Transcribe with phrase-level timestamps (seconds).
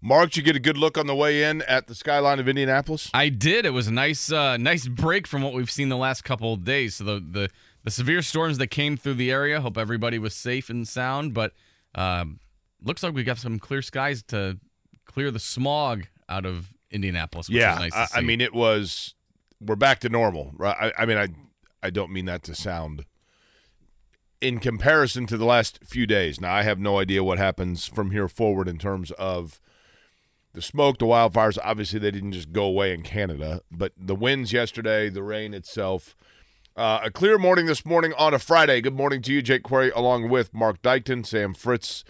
[0.00, 2.48] Marc, did you get a good look on the way in at the skyline of
[2.48, 3.10] Indianapolis?
[3.12, 3.66] I did.
[3.66, 6.64] It was a nice, uh, nice break from what we've seen the last couple of
[6.64, 6.96] days.
[6.96, 7.50] So the the,
[7.82, 9.60] the severe storms that came through the area.
[9.60, 11.34] Hope everybody was safe and sound.
[11.34, 11.52] But
[11.94, 12.38] um,
[12.82, 14.58] looks like we got some clear skies to
[15.04, 17.50] clear the smog out of Indianapolis.
[17.50, 19.14] yeah, nice I, I, mean it was.
[19.60, 20.92] We're back to normal, right?
[20.96, 21.28] I, I mean, I
[21.82, 23.04] I don't mean that to sound
[24.40, 26.40] in comparison to the last few days.
[26.40, 29.60] Now I have no idea what happens from here forward in terms of
[30.58, 31.56] the smoke, the wildfires.
[31.62, 36.16] Obviously, they didn't just go away in Canada, but the winds yesterday, the rain itself.
[36.76, 38.80] Uh, a clear morning this morning on a Friday.
[38.80, 41.24] Good morning to you, Jake Query, along with Marc Dykton.
[41.24, 42.02] Sam Fritz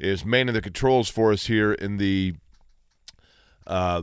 [0.00, 2.34] is manning the controls for us here in the
[3.68, 4.02] uh,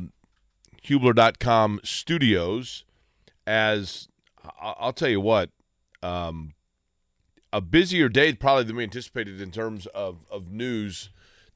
[0.87, 2.85] Hubler.com studios.
[3.45, 4.07] As
[4.61, 5.49] I'll tell you what,
[6.02, 6.53] um,
[7.52, 11.09] a busier day probably than we anticipated in terms of, of news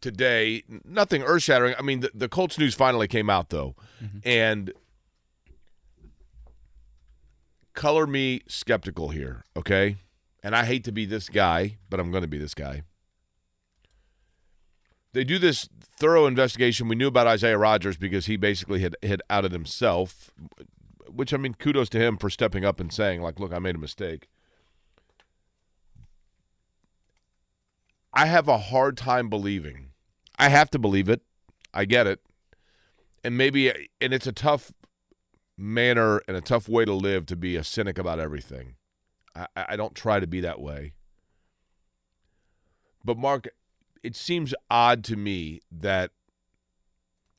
[0.03, 0.63] today.
[0.85, 1.73] Nothing earth shattering.
[1.79, 3.75] I mean, the, the Colts news finally came out, though.
[4.03, 4.19] Mm-hmm.
[4.23, 4.73] And
[7.73, 9.97] color me skeptical here, okay?
[10.43, 12.83] And I hate to be this guy, but I'm going to be this guy.
[15.13, 16.87] They do this thorough investigation.
[16.87, 20.31] We knew about Isaiah Rodgers because he basically had, had outed himself,
[21.07, 23.75] which, I mean, kudos to him for stepping up and saying, like, look, I made
[23.75, 24.27] a mistake.
[28.11, 29.92] I have a hard time believing.
[30.37, 31.21] I have to believe it.
[31.73, 32.21] I get it.
[33.23, 33.69] And maybe,
[34.01, 34.73] and it's a tough
[35.57, 38.75] manner and a tough way to live to be a cynic about everything.
[39.35, 40.93] I, I don't try to be that way.
[43.05, 43.47] But, Marc,
[44.01, 46.11] it seems odd to me that,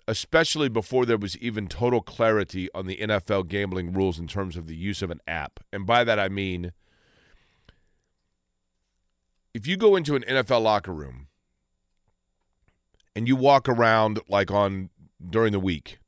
[0.07, 4.67] especially before there was even total clarity on the NFL gambling rules in terms of
[4.67, 6.73] the use of an app, and by that I mean
[9.55, 11.29] if you go into an NFL locker room
[13.15, 14.91] and you walk around like on
[15.31, 15.99] during the week,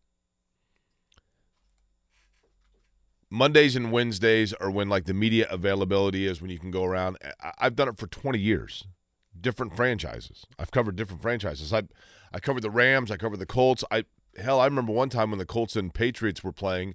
[3.30, 7.18] Mondays and Wednesdays are when like the media availability is when you can go around.
[7.58, 8.86] I've done it for 20 years,
[9.40, 10.44] different franchises.
[10.58, 11.72] I've covered different franchises.
[11.72, 11.82] I
[12.32, 13.10] I covered the Rams.
[13.10, 13.84] I covered the Colts.
[13.90, 14.04] I
[14.38, 16.94] hell, I remember one time when the Colts and Patriots were playing.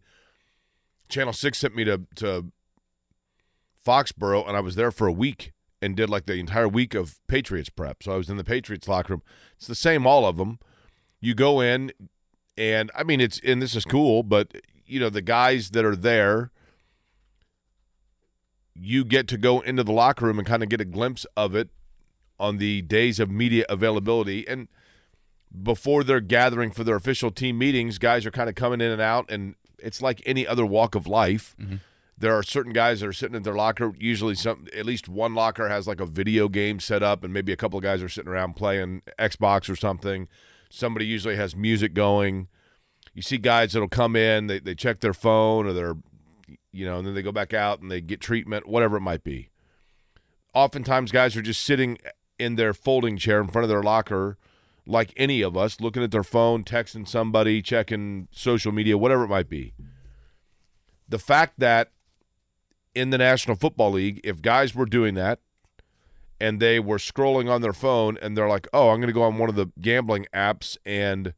[1.10, 2.52] Channel Six sent me to to
[3.86, 7.20] Foxborough, and I was there for a week and did like the entire week of
[7.28, 8.04] Patriots prep.
[8.04, 9.24] So I was in the Patriots locker room.
[9.58, 10.60] It's the same, all of them.
[11.20, 11.92] You go in,
[12.58, 14.54] and I mean, it's, and this is cool, but,
[14.86, 16.52] you know, the guys that are there,
[18.74, 21.56] you get to go into the locker room and kind of get a glimpse of
[21.56, 21.70] it
[22.40, 24.48] on the days of media availability.
[24.48, 24.68] And
[25.62, 29.02] before they're gathering for their official team meetings, guys are kind of coming in and
[29.02, 31.56] out, and it's like any other walk of life.
[31.60, 31.76] Mm-hmm
[32.22, 33.94] there are certain guys that are sitting in their locker.
[33.98, 37.52] Usually, some at least one locker has like a video game set up, and maybe
[37.52, 40.28] a couple of guys are sitting around playing Xbox or something.
[40.70, 42.48] Somebody usually has music going.
[43.14, 45.96] You see guys that'll come in, they they check their phone or their,
[46.72, 49.24] you know, and then they go back out and they get treatment, whatever it might
[49.24, 49.50] be.
[50.54, 51.98] Oftentimes, guys are just sitting
[52.38, 54.38] in their folding chair in front of their locker,
[54.86, 59.30] like any of us, looking at their phone, texting somebody, checking social media, whatever it
[59.30, 59.74] might be.
[61.10, 61.92] The fact that
[62.94, 65.40] in the National Football League, if guys were doing that
[66.40, 69.24] and they were scrolling on their phone and they're like, oh, I'm going to go
[69.24, 71.34] on one of the gambling apps and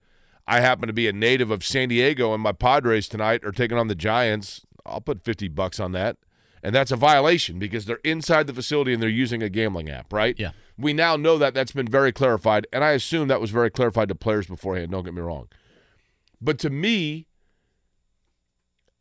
[0.48, 3.78] I happen to be a native of San Diego and my Padres tonight are taking
[3.78, 6.18] on the Giants, I'll put 50 bucks on that.
[6.66, 10.14] And that's a violation because they're inside the facility and they're using a gambling app,
[10.14, 10.36] right?
[10.40, 10.52] Yeah.
[10.78, 12.68] We now know that that's been very clarified.
[12.72, 14.92] And I assume that was very clarified to players beforehand.
[14.92, 15.50] Don't get me wrong.
[16.40, 17.28] But to me,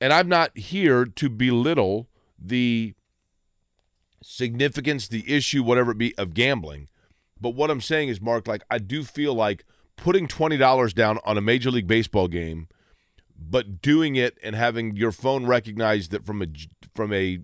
[0.01, 2.09] and I'm not here to belittle
[2.43, 2.95] the
[4.23, 6.89] significance, the issue, whatever it be, of gambling.
[7.41, 9.65] But what I'm saying is, Marc, like I do feel like
[9.97, 12.69] putting twenty dollars down on a Major League Baseball game,
[13.37, 16.47] but doing it and having your phone recognize that from a
[16.95, 17.41] from a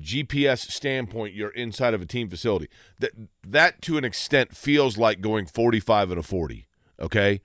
[0.00, 2.68] GPS standpoint, you're inside of a team facility.
[2.98, 3.12] That
[3.46, 6.66] that to an extent feels like going 45 and a 40.
[7.00, 7.40] Okay,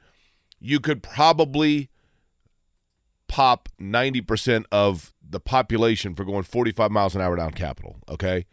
[0.60, 1.90] you could probably
[3.28, 8.46] pop 90% of the population for going 45 miles an hour down Capitol, okay?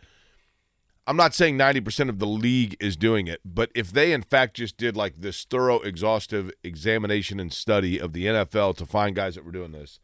[1.07, 4.57] I'm not saying 90% of the league is doing it, but if they in fact
[4.57, 9.37] just did like this thorough, exhaustive examination and study of the NFL to find guys
[9.37, 10.01] that were doing this,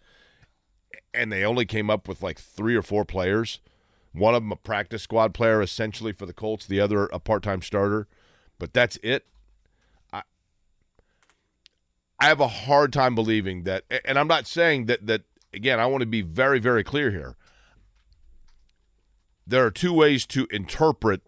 [1.12, 3.60] and they only came up with like three or four players,
[4.12, 7.42] one of them a practice squad player essentially for the Colts, the other a part
[7.42, 8.06] time starter,
[8.60, 9.26] but that's it.
[10.12, 10.22] I
[12.20, 15.22] I have a hard time believing that, and I'm not saying that that
[15.54, 15.80] again.
[15.80, 17.36] I want to be very very clear here
[19.46, 21.22] there are two ways to interpret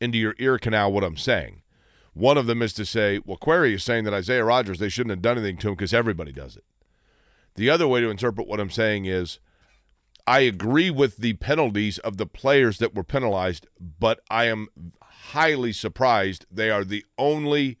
[0.00, 1.62] into your ear canal what I'm saying.
[2.14, 5.10] One of them is to say, well, Query is saying that Isaiah Rodgers, they shouldn't
[5.10, 6.64] have done anything to him because everybody does it.
[7.54, 9.38] The other way to interpret what I'm saying is,
[10.26, 14.68] I agree with the penalties of the players that were penalized, but I am
[15.02, 17.78] highly surprised they are the only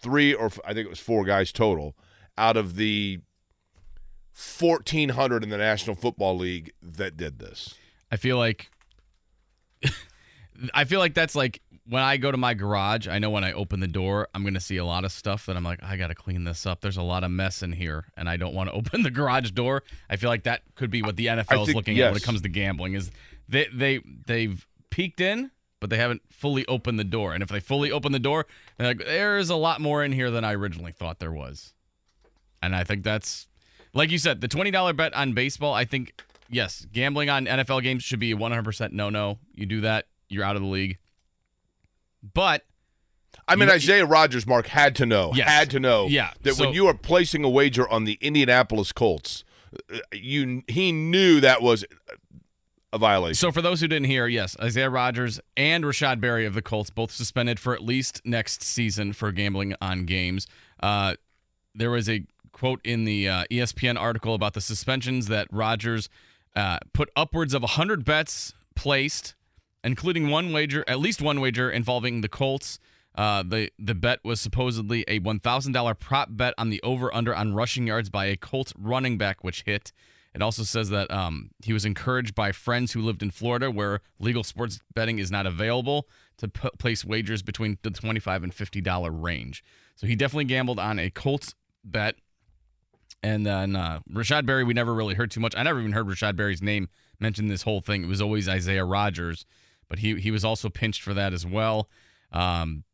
[0.00, 1.94] three or I think it was four guys total
[2.38, 3.20] out of the
[4.58, 7.74] 1,400 in the National Football League that did this.
[8.10, 8.70] I feel like
[10.74, 13.52] I feel like that's like when I go to my garage, I know when I
[13.52, 15.96] open the door, I'm going to see a lot of stuff that I'm like, I
[15.96, 16.80] got to clean this up.
[16.80, 19.50] There's a lot of mess in here, and I don't want to open the garage
[19.50, 19.82] door.
[20.08, 22.06] I feel like that could be what the NFL think, is looking yes.
[22.06, 22.94] at when it comes to gambling.
[22.94, 23.10] Is
[23.48, 25.50] they they they've peeked in,
[25.80, 27.34] but they haven't fully opened the door.
[27.34, 28.46] And if they fully open the door,
[28.78, 31.72] they're like, there's a lot more in here than I originally thought there was.
[32.62, 33.48] And I think that's,
[33.94, 35.72] like you said, the twenty dollar bet on baseball.
[35.74, 39.38] I think yes, gambling on NFL games should be 100% no no.
[39.54, 40.98] You do that, you're out of the league.
[42.34, 42.64] But
[43.48, 45.48] I mean, You- Isaiah Rodgers, Marc had to know, Yes.
[45.48, 48.92] had to know, Yeah, that so- when you are placing a wager on the Indianapolis
[48.92, 49.44] Colts,
[50.12, 51.84] you he knew that was
[52.92, 53.36] a violation.
[53.36, 56.90] so for those who didn't hear, yes, Isaiah Rodgers and Rashod Berry of the Colts
[56.90, 60.48] both suspended for at least next season for gambling on games.
[60.82, 61.14] Uh,
[61.72, 62.24] there was a
[62.60, 66.10] quote in the uh, ESPN article about the suspensions that Rodgers
[66.54, 69.34] uh, put upwards of 100 bets placed,
[69.82, 72.78] including one wager, at least one wager involving the Colts.
[73.14, 77.12] Uh, the the bet was supposedly a one thousand dollar prop bet on the over
[77.14, 79.90] under on rushing yards by a Colts running back, which hit.
[80.34, 84.00] It also says that um, he was encouraged by friends who lived in Florida, where
[84.20, 86.06] legal sports betting is not available,
[86.36, 89.64] to place wagers between the twenty five and fifty dollar range.
[89.96, 92.16] So he definitely gambled on a Colts bet.
[93.22, 95.54] And then uh, Rashod Berry, we never really heard too much.
[95.56, 96.88] I never even heard Rashod Berry's name
[97.18, 98.04] mentioned this whole thing.
[98.04, 99.44] It was always Isaiah Rodgers,
[99.88, 101.88] but he he was also pinched for that as well.
[102.32, 102.84] Um,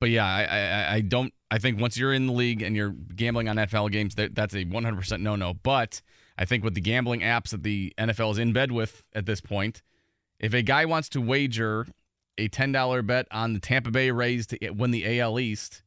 [0.00, 1.34] but yeah, I, I I don't.
[1.50, 4.54] I think once you're in the league and you're gambling on NFL games, that that's
[4.54, 5.52] a 100% no no.
[5.52, 6.00] But
[6.38, 9.42] I think with the gambling apps that the NFL is in bed with at this
[9.42, 9.82] point,
[10.38, 11.86] if a guy wants to wager
[12.38, 15.82] a $10 bet on the Tampa Bay Rays to win the AL East,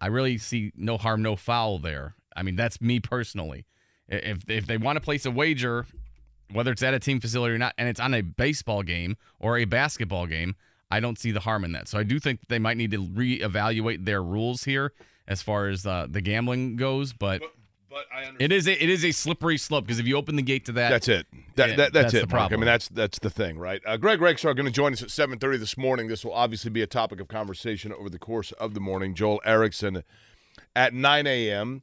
[0.00, 2.14] I really see no harm, no foul there.
[2.36, 3.66] I mean, that's me personally.
[4.08, 5.86] If if they want to place a wager,
[6.52, 9.58] whether it's at a team facility or not, and it's on a baseball game or
[9.58, 10.56] a basketball game,
[10.90, 11.88] I don't see the harm in that.
[11.88, 14.92] So I do think that they might need to reevaluate their rules here
[15.26, 17.12] as far as uh, the gambling goes.
[17.12, 17.42] But
[17.94, 18.42] but I understand.
[18.42, 20.72] it is a, it is a slippery slope because if you open the gate to
[20.72, 21.26] that, That's it.
[21.54, 22.52] That, Yeah, that, that's, that's it, the Marc.
[22.52, 23.80] I mean, that's that's the thing, right?
[23.86, 26.08] Uh, Greg Rakestraw going to join us at 7.30 this morning.
[26.08, 29.14] This will obviously be a topic of conversation over the course of the morning.
[29.14, 30.02] Joel Erickson
[30.74, 31.82] at 9 a.m.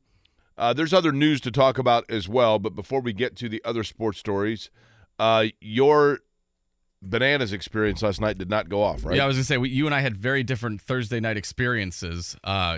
[0.61, 3.59] Uh, there's other news to talk about as well, but before we get to the
[3.65, 4.69] other sports stories,
[5.17, 6.19] uh, your
[7.01, 9.17] bananas experience last night did not go off, right?
[9.17, 12.37] Yeah, I was gonna say we, you and I had very different Thursday night experiences.
[12.43, 12.77] Uh,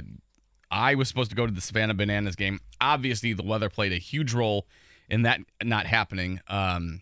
[0.71, 2.61] I was supposed to go to the Savannah Bananas game.
[2.79, 4.65] Obviously, the weather played a huge role
[5.09, 6.39] in that not happening.
[6.47, 7.01] Um,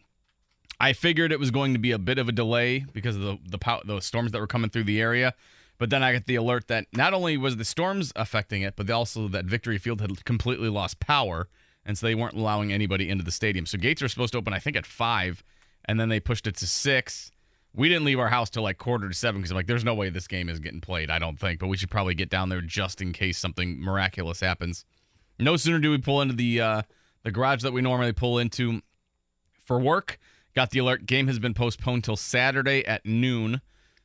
[0.80, 3.38] I figured it was going to be a bit of a delay because of the
[3.48, 5.36] the, pow- the storms that were coming through the area.
[5.82, 8.88] But then I got the alert that not only was the storms affecting it, but
[8.92, 11.48] also that Victory Field had completely lost power,
[11.84, 13.66] and so they weren't allowing anybody into the stadium.
[13.66, 15.44] So gates were supposed to open, I think, at five,
[15.84, 17.32] and then they pushed it to six.
[17.74, 19.96] We didn't leave our house till like quarter to seven because I'm like, there's no
[19.96, 21.10] way this game is getting played.
[21.10, 24.40] I don't think, but we should probably get down there just in case something miraculous
[24.40, 24.86] happens.
[25.40, 26.82] No sooner do we pull into the uh,
[27.24, 28.84] the garage that we normally pull into
[29.66, 30.20] for work.
[30.54, 31.08] Got the alert.
[31.08, 33.62] Game has been postponed till Saturday at noon.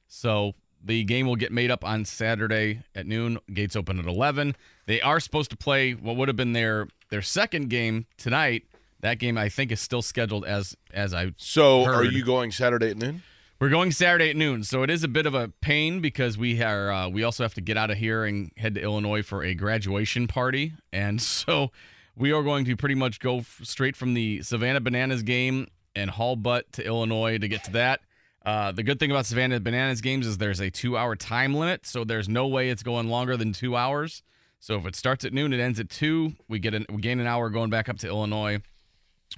[0.08, 3.38] So the game will get made up on Saturday at noon.
[3.52, 4.56] Gates open at 11.
[4.86, 8.64] They are supposed to play what would have been their their second game tonight.
[9.00, 12.90] That game I think is still scheduled as as I So are you going Saturday
[12.90, 13.22] at noon?
[13.58, 16.62] we're going Saturday at noon, so it is a bit of a pain because we
[16.62, 19.42] are uh, we also have to get out of here and head to Illinois for
[19.42, 21.70] a graduation party, and so
[22.14, 26.10] we are going to pretty much go f- straight from the Savannah Bananas game and
[26.10, 28.00] haul butt to Illinois to get to that.
[28.46, 32.04] Uh, the good thing about Savannah Bananas games is there's a two-hour time limit, so
[32.04, 34.22] there's no way it's going longer than two hours.
[34.60, 36.34] So if it starts at noon, it ends at two.
[36.48, 38.60] We get an, we gain an hour going back up to Illinois.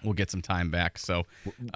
[0.04, 0.98] we'll get some time back.
[0.98, 1.24] So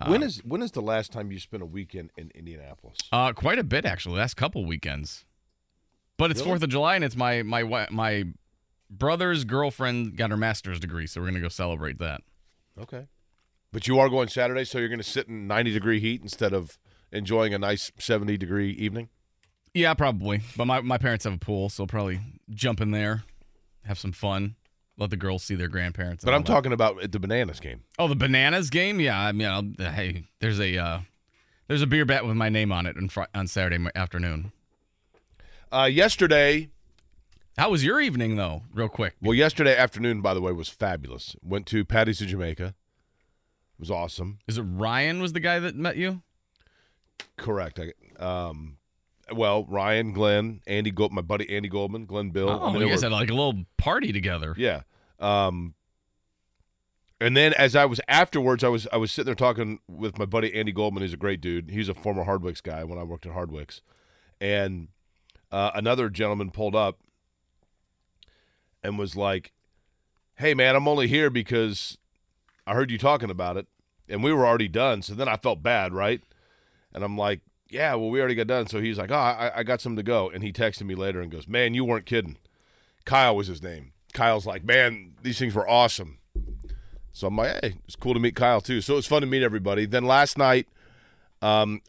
[0.07, 2.99] when is when is the last time you spent a weekend in Indianapolis?
[3.11, 4.19] uh, quite a bit actually.
[4.19, 5.25] Last couple weekends,
[6.19, 6.51] but it's Really?
[6.51, 8.25] Fourth of July and it's my my my
[8.91, 12.21] brother's girlfriend got her master's degree, so we're gonna go celebrate that.
[12.79, 13.07] Okay.
[13.73, 16.53] But you are going Saturday, so you're going to sit in 90 degree heat instead
[16.53, 16.79] of
[17.13, 19.09] enjoying a nice 70 degree evening.
[19.75, 20.41] Yeah, probably.
[20.57, 23.25] But my, my parents have a pool, so I'll probably jump in there,
[23.85, 24.57] have some fun,
[24.99, 26.25] let the girls see their grandparents.
[26.25, 26.47] But I'm that.
[26.53, 27.83] talking about at the Bananas game.
[27.99, 29.01] Oh, the bananas game?
[29.01, 31.01] Yeah, I mean, I'll, hey, there's a uh,
[31.69, 34.53] there's a beer bet with my name on it on, fri- on Saturday afternoon.
[35.73, 36.69] Uh, yesterday,
[37.57, 38.63] How was your evening though?
[38.75, 39.15] Real quick.
[39.23, 41.35] well, yesterday afternoon, by the way, was fabulous.
[41.43, 42.67] Went to Patty's of Jamaica.
[42.67, 44.39] It was awesome.
[44.47, 46.21] Is it Ryan was the guy that met you?
[47.37, 47.81] Correct.
[47.81, 48.77] I, um,
[49.35, 52.49] well, Ryan, Glenn, Andy, Gold, my buddy Andy Goldman, Glenn Bill.
[52.51, 54.55] Oh, you guys were- had like a little party together.
[54.57, 54.83] Yeah.
[55.19, 55.75] Um,
[57.21, 60.25] and then as I was afterwards, I was I was sitting there talking with my
[60.25, 61.03] buddy Andy Goldman.
[61.05, 61.71] He's a great dude.
[61.71, 63.81] He's a former Hardwicks guy when I worked at Hardwicks,
[64.41, 64.89] and
[65.53, 66.99] uh, another gentleman pulled up
[68.83, 69.53] and was like,
[70.35, 71.97] "Hey man, I'm only here because
[72.67, 73.69] I heard you talking about it,
[74.09, 75.03] and we were already done.
[75.03, 76.23] So then I felt bad, right?
[76.95, 78.67] And I'm like, yeah, well, we already got done.
[78.67, 80.29] So he's like, oh, I, I got some to go.
[80.31, 82.37] And he texted me later and goes, man, you weren't kidding.
[83.05, 83.93] Kyle was his name.
[84.13, 86.19] Kyle's like, man, these things were awesome.
[87.13, 88.81] So I'm like, hey, it's cool to meet Kyle too.
[88.81, 89.87] So it was fun to meet everybody.
[89.87, 90.69] Then last night,
[91.41, 91.81] um,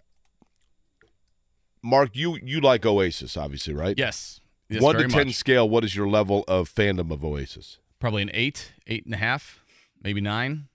[1.81, 3.97] Marc, you you like Oasis, obviously, right?
[3.97, 4.39] Yes.
[4.69, 5.35] Yes, One to ten much.
[5.35, 5.67] scale.
[5.69, 7.77] What is your level of fandom of Oasis?
[7.99, 9.63] Probably an eight, eight and a half,
[10.01, 10.67] maybe nine.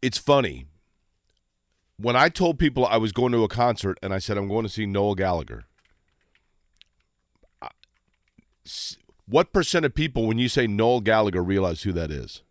[0.00, 0.66] it's funny.
[2.02, 4.64] When I told people I was going to a concert and I said I'm going
[4.64, 5.64] to see Noel Gallagher,
[9.26, 12.42] what percent of people, when you say Noel Gallagher, realize who that is?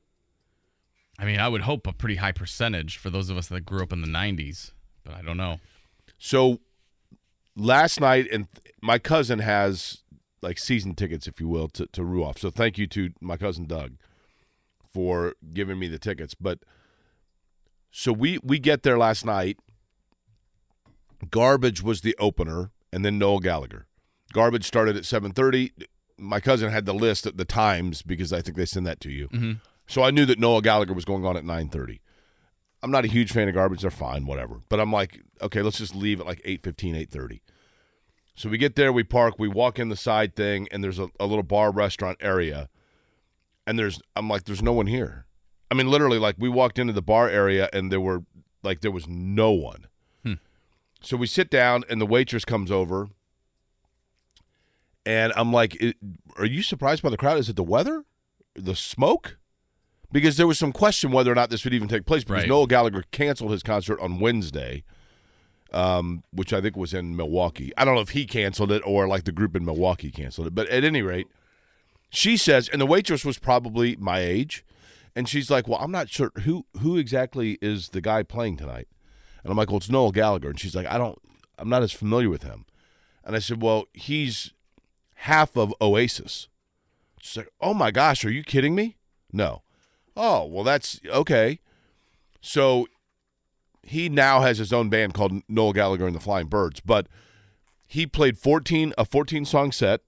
[1.19, 3.83] I mean, I would hope a pretty high percentage for those of us that grew
[3.83, 4.71] up in the '90s,
[5.03, 5.59] but I don't know.
[6.17, 6.59] So
[7.55, 8.47] last night, and
[8.81, 9.99] my cousin has
[10.41, 12.39] like season tickets, if you will, to, to Ruoff.
[12.39, 13.97] So thank you to my cousin Doug
[14.91, 16.33] for giving me the tickets.
[16.33, 16.59] But
[17.91, 19.57] so we we get there last night.
[21.29, 23.85] Garbage was the opener, and then Noel Gallagher.
[24.33, 25.71] Garbage started at seven thirty.
[26.17, 29.11] My cousin had the list at the times because I think they send that to
[29.11, 29.27] you.
[29.29, 29.59] Mhm.
[29.87, 32.01] So I knew that Noel Gallagher was going on at nine thirty.
[32.83, 33.81] I'm not a huge fan of garbage.
[33.81, 34.61] They're fine, whatever.
[34.67, 37.41] But I'm like, okay, let's just leave at like 8.15, 8.30.
[38.33, 41.09] So we get there, we park, we walk in the side thing, and there's a,
[41.19, 42.69] a little bar restaurant area.
[43.67, 45.27] And there's, I'm like, there's no one here.
[45.71, 48.23] I mean, literally, like we walked into the bar area and there were,
[48.61, 49.87] like, there was no one.
[50.23, 50.33] Hmm.
[51.01, 53.07] So we sit down and the waitress comes over.
[55.05, 55.81] And I'm like,
[56.37, 57.39] are you surprised by the crowd?
[57.39, 58.03] Is it the weather?
[58.53, 59.37] The smoke?
[60.11, 62.49] Because there was some question whether or not this would even take place because Right.
[62.49, 64.83] Noel Gallagher canceled his concert on Wednesday,
[65.71, 67.71] um, which I think was in Milwaukee.
[67.77, 70.53] I don't know if he canceled it or like the group in Milwaukee canceled it.
[70.53, 71.27] But at any rate,
[72.09, 74.65] she says, and the waitress was probably my age,
[75.15, 78.87] and she's like, "Well, I'm not sure who who exactly is the guy playing tonight."
[79.43, 81.19] And I'm like, "Well, it's Noel Gallagher," and she's like, "I don't,
[81.57, 82.65] I'm not as familiar with him."
[83.23, 84.53] And I said, "Well, he's
[85.15, 86.47] half of Oasis."
[87.19, 88.97] She's like, "Oh my gosh, are you kidding me?"
[89.31, 89.63] No.
[90.15, 91.59] Oh, well, that's okay.
[92.41, 92.87] So
[93.83, 97.07] he now has his own band called Noel Gallagher and the Flying Birds, but
[97.87, 100.01] he played 14 a 14 song set.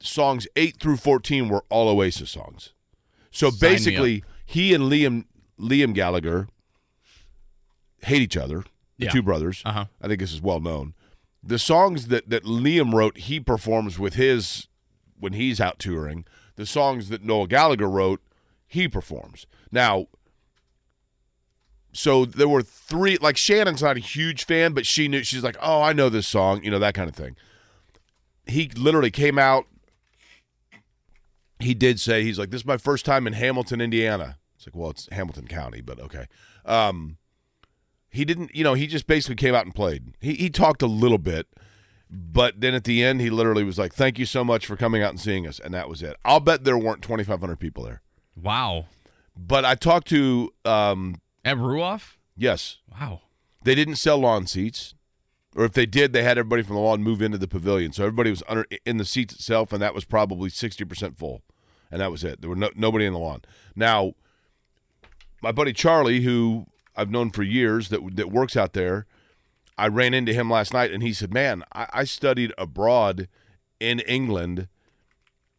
[0.00, 2.73] Songs 8 through 14 were all Oasis songs.
[3.34, 5.24] So Sign basically, he and Liam
[5.60, 6.48] Liam Gallagher
[8.02, 8.64] hate each other,
[8.98, 9.10] the Yeah.
[9.10, 9.60] two brothers.
[9.64, 9.86] Uh-huh.
[10.00, 10.94] I think this is well known.
[11.42, 14.68] The songs that that Liam wrote, he performs with his
[15.18, 16.24] when he's out touring.
[16.56, 18.20] The songs that Noel Gallagher wrote,
[18.68, 19.46] he performs.
[19.72, 20.06] Now,
[21.92, 23.16] so there were three.
[23.18, 25.22] Like Shannon's not a huge fan, but she knew.
[25.24, 27.36] She's like, "Oh, I know this song," you know that kind of thing.
[28.46, 29.66] He literally came out.
[31.60, 34.74] He did say he's like, "This is my first time in Hamilton, Indiana." It's like,
[34.76, 36.26] well, it's Hamilton County, but okay.
[36.64, 37.18] Um,
[38.10, 40.14] he didn't, you know, he just basically came out and played.
[40.20, 41.46] He he talked a little bit,
[42.10, 45.02] but then at the end, he literally was like, "Thank you so much for coming
[45.02, 46.16] out and seeing us," and that was it.
[46.24, 48.02] I'll bet there weren't twenty five hundred people there.
[48.40, 48.86] Wow.
[49.36, 52.16] But I talked to, um, At Ruoff?
[52.36, 53.22] yes, Wow.
[53.64, 54.94] they didn't sell lawn seats,
[55.54, 57.92] or if they did, they had everybody from the lawn move into the pavilion.
[57.92, 61.42] So everybody was under in the seats itself, and that was probably sixty percent full,
[61.90, 62.40] and that was it.
[62.40, 63.42] There were no, nobody in the lawn.
[63.74, 64.14] Now,
[65.42, 69.06] my buddy Charlie, who I've known for years, that that works out there,
[69.78, 73.28] I ran into him last night, and he said, "Man, I, I studied abroad
[73.80, 74.68] in England,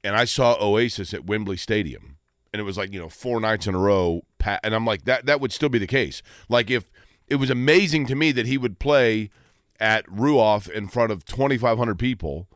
[0.03, 2.15] and I saw Oasis at Wembley Stadium."
[2.55, 4.23] and it was like you know four nights in a row.
[4.63, 6.21] And I'm like that that would still be the case.
[6.47, 6.89] Like if
[7.27, 9.29] it was amazing to me that he would play
[9.79, 12.47] at Ruoff in front of 2,500 people.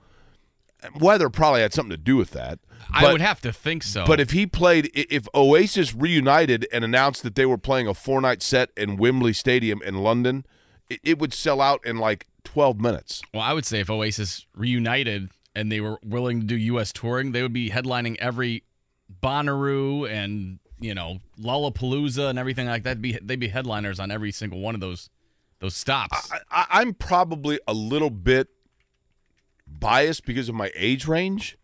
[1.00, 2.60] Weather probably had something to do with that.
[2.92, 4.06] I would have to think so.
[4.06, 8.22] But if he played, if Oasis reunited and announced that they were playing a four
[8.22, 10.46] night set in Wembley Stadium in London,
[10.90, 13.22] it, it would sell out in like 12 minutes.
[13.34, 16.94] well, I would say if Oasis reunited and they were willing to do U.S.
[16.94, 18.64] touring, they would be headlining every
[19.22, 23.02] Bonnaroo and you know Lollapalooza and everything like that.
[23.02, 25.10] Be they'd be headliners on every single one of those
[25.60, 26.32] those stops.
[26.32, 28.48] I, I, I'm probably a little bit
[29.68, 31.58] biased because of my age range.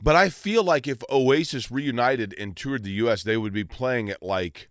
[0.00, 4.10] But I feel like if Oasis reunited and toured the U.S., they would be playing
[4.10, 4.68] at like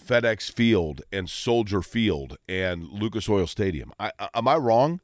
[0.00, 3.92] FedEx Field and Soldier Field and Lucas Oil Stadium.
[3.98, 5.00] I- am I wrong?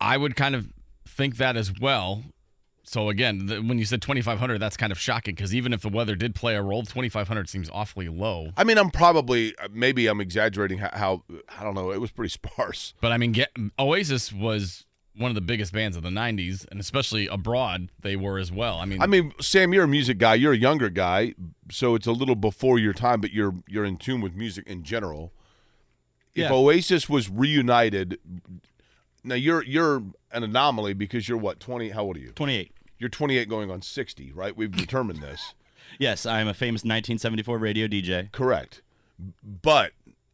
[0.00, 0.68] I would kind of
[1.06, 2.24] think that as well.
[2.88, 5.90] So again, the, when you said 2,500, that's kind of shocking because even if the
[5.90, 8.52] weather did play a role, 2,500 seems awfully low.
[8.56, 11.22] I mean, I'm probably uh, maybe I'm exaggerating how, how
[11.58, 11.90] I don't know.
[11.90, 12.94] It was pretty sparse.
[13.02, 16.80] But I mean, get, Oasis was one of the biggest bands of the 90s, and
[16.80, 18.78] especially abroad, they were as well.
[18.78, 20.36] I mean, I mean, Sam, you're a music guy.
[20.36, 21.34] You're a younger guy,
[21.70, 24.82] so it's a little before your time, but you're you're in tune with music in
[24.82, 25.32] general.
[26.34, 26.52] If Yeah.
[26.52, 28.18] Oasis was reunited,
[29.24, 30.02] now you're you're
[30.32, 31.90] an anomaly because you're what 20?
[31.90, 32.32] How old are you?
[32.32, 32.72] 28.
[32.98, 34.56] You're 28, going on 60, right?
[34.56, 35.54] We've determined this.
[35.98, 38.30] Yes, I'm a famous 1974 radio DJ.
[38.30, 38.82] Correct.
[39.42, 39.92] But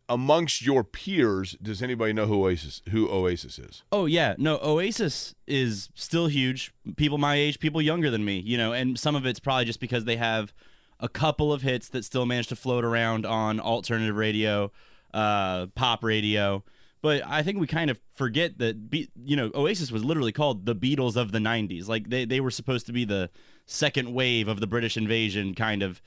[0.09, 3.83] amongst your peers, does anybody know who Oasis who Oasis is?
[3.92, 6.73] Oh yeah, no, Oasis is still huge.
[6.97, 9.80] People my age, people younger than me, you know, and some of it's probably just
[9.80, 10.52] because they have
[11.00, 14.71] a couple of hits that still manage to float around on alternative radio,
[15.12, 16.62] uh, pop radio.
[17.04, 20.64] But I think we kind of forget that, be, you know, Oasis was literally called
[20.64, 21.87] the Beatles of the '90s.
[21.87, 23.28] Like they they were supposed to be the
[23.66, 26.00] second wave of the British invasion kind of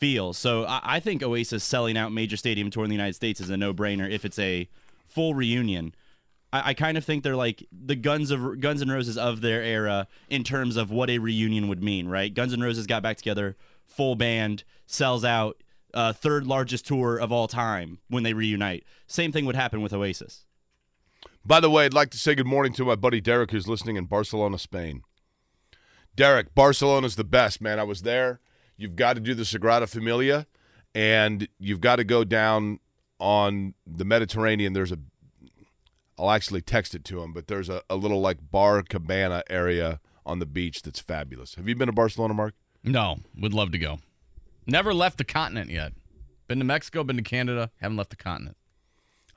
[0.00, 0.32] feel.
[0.32, 3.48] So I, I think Oasis selling out major stadium tour in the United States is
[3.48, 4.68] a no brainer if it's a
[5.06, 5.94] full reunion.
[6.52, 9.62] I, I kind of think they're like the Guns of Guns and Roses of their
[9.62, 12.34] era in terms of what a reunion would mean, right?
[12.34, 15.62] Guns and Roses got back together, full band, sells out,
[15.94, 18.84] uh, third largest tour of all time when they reunite.
[19.06, 20.44] Same thing would happen with Oasis.
[21.44, 23.96] By the way, I'd like to say good morning to my buddy Derek, who's listening
[23.96, 25.02] in Barcelona, Spain.
[26.14, 27.78] Derek, Barcelona's the best, man.
[27.78, 28.40] I was there.
[28.76, 30.46] You've got to do the Sagrada Familia,
[30.94, 32.80] and you've got to go down
[33.18, 34.72] on the Mediterranean.
[34.72, 34.98] There's a,
[36.18, 40.00] I'll actually text it to him, but there's a, a little like bar cabana area
[40.26, 41.54] on the beach that's fabulous.
[41.54, 42.54] Have you been to Barcelona, Marc?
[42.82, 43.98] no, would love to go.
[44.70, 45.92] Never left the continent yet.
[46.46, 48.56] Been to Mexico, been to Canada, haven't left the continent.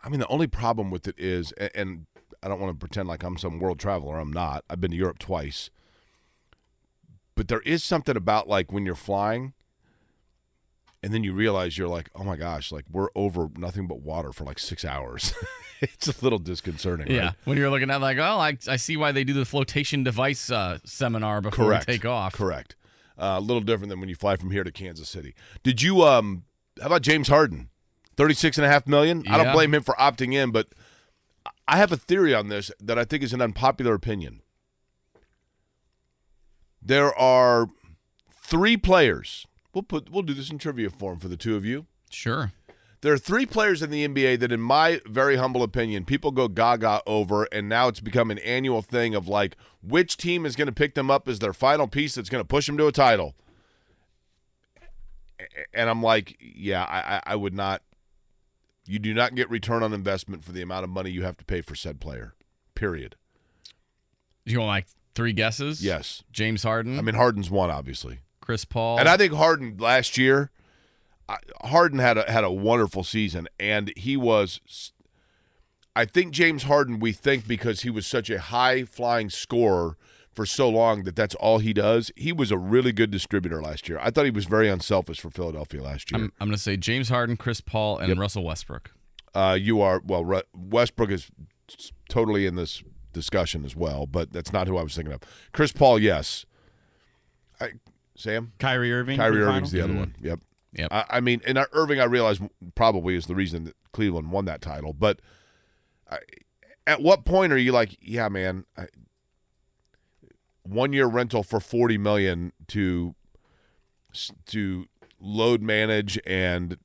[0.04, 2.06] I mean, the only problem with it is, and
[2.44, 4.20] I don't want to pretend like I'm some world traveler.
[4.20, 4.64] I'm not.
[4.70, 5.72] I've been to Europe twice.
[7.36, 9.54] But there is something about like when you're flying
[11.02, 14.32] and then you realize you're like, oh my gosh, like we're over nothing but water
[14.32, 15.34] for like six hours.
[15.82, 17.10] it's a little disconcerting.
[17.10, 17.36] Yeah, right?
[17.46, 20.52] when you're looking at like, oh, I, I see why they do the flotation device
[20.52, 21.88] uh, seminar before Correct.
[21.88, 22.34] we take off.
[22.34, 22.76] Correct.
[23.18, 25.36] Uh, a little different than when you fly from here to Kansas City.
[25.62, 26.46] Did you, um,
[26.80, 27.70] how about James Harden?
[28.18, 29.24] 36 and a half million?
[29.28, 30.68] I don't blame him for opting in, but
[31.68, 34.42] I have a theory on this that I think is an unpopular opinion.
[36.82, 37.70] There are
[38.30, 39.48] three players.
[39.74, 41.86] We'll put we'll do this in trivia form for the two of you.
[42.10, 42.52] Sure.
[43.04, 46.48] There are three players in the NBA that, in my very humble opinion, people go
[46.48, 50.68] gaga over, and now it's become an annual thing of like, which team is going
[50.68, 52.94] to pick them up as their final piece that's going to push them to a
[52.94, 53.36] title?
[55.74, 57.82] And I'm like, yeah, I, I, I would not.
[58.88, 61.46] You do not get return on investment for the amount of money you have to
[61.46, 62.36] pay for said player.
[62.74, 63.18] Period.
[64.46, 65.84] You want like three guesses?
[65.84, 66.24] Yes.
[66.32, 67.00] James Harden.
[67.00, 68.20] I mean, Harden's one, obviously.
[68.40, 68.98] Chris Paul.
[68.98, 70.52] And I think Harden last year,
[71.64, 74.92] Harden had a had a wonderful season, and he was.
[75.96, 77.00] I think James Harden.
[77.00, 79.98] We think because he was such a high flying scorer
[80.34, 82.12] for so long that that's all he does.
[82.16, 84.00] He was a really good distributor last year.
[84.02, 86.22] I thought he was very unselfish for Philadelphia last year.
[86.22, 88.92] I'm, I'm going to say James Harden, Chris Paul, and Russell Westbrook.
[89.36, 90.26] Uh, you are well.
[90.26, 91.30] Re- Westbrook is
[92.10, 95.22] totally in this discussion as well, but that's not who I was thinking of.
[95.52, 96.46] Chris Paul, yes.
[97.62, 97.74] I,
[98.16, 98.54] Sam.
[98.60, 99.18] Kyrie Irving.
[99.18, 99.88] for Kyrie Irving's final?
[99.88, 100.16] the other one.
[100.22, 100.40] Yep.
[100.76, 100.88] Yep.
[100.92, 102.40] I, I mean, and Irving, I realize
[102.76, 104.94] probably is the reason that Cleveland won that title.
[104.94, 105.20] But
[106.10, 106.20] I,
[106.88, 108.88] at what point are you like, yeah, man, I,
[110.64, 113.16] one year rental for forty million to
[114.48, 114.88] to
[115.20, 116.78] load manage and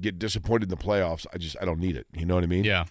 [0.00, 1.26] get disappointed in the playoffs?
[1.32, 2.06] I just I don't need it.
[2.14, 2.64] You know what I mean?
[2.64, 2.86] Yeah.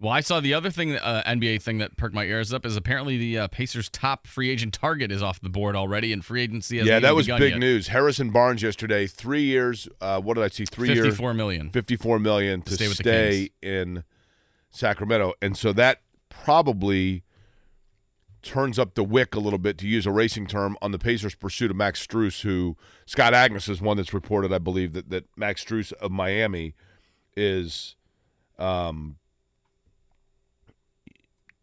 [0.00, 2.76] Well, I saw the other thing, uh, NBA thing that perked my ears up is
[2.76, 6.42] apparently the uh, Pacers' top free agent target is off the board already, and free
[6.42, 6.76] agency.
[6.76, 7.58] Yeah, that was big yet.
[7.58, 7.88] news.
[7.88, 9.88] Harrison Barnes yesterday, three years.
[10.00, 10.66] Uh, what did I see?
[10.66, 11.70] Three years, Fifty-four million.
[11.70, 14.04] fifty-four million to stay with the stay in
[14.70, 17.24] Sacramento, and so that probably
[18.40, 21.34] turns up the wick a little bit, to use a racing term, on the Pacers'
[21.34, 25.24] pursuit of Max Strus, who Scott Agness is one that's reported, I believe, that that
[25.36, 26.74] Max Strus of Miami
[27.36, 27.96] is.
[28.60, 29.16] Um,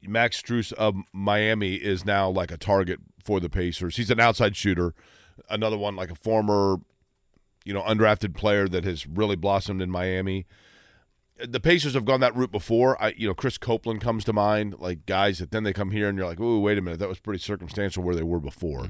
[0.07, 3.97] Max Strus of Miami is now like a target for the Pacers.
[3.97, 4.93] He's an outside shooter,
[5.49, 6.77] another one like a former,
[7.63, 10.45] you know, undrafted player that has really blossomed in Miami.
[11.43, 13.01] The Pacers have gone that route before.
[13.01, 16.07] I, you know, Chris Copeland comes to mind, like guys that then they come here
[16.07, 18.87] and you're like, oh, wait a minute, that was pretty circumstantial where they were before.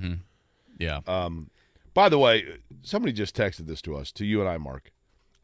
[0.77, 0.99] Yeah.
[1.07, 1.49] Um,
[1.93, 2.45] by the way,
[2.83, 4.91] somebody just texted this to us, to you and I, Marc.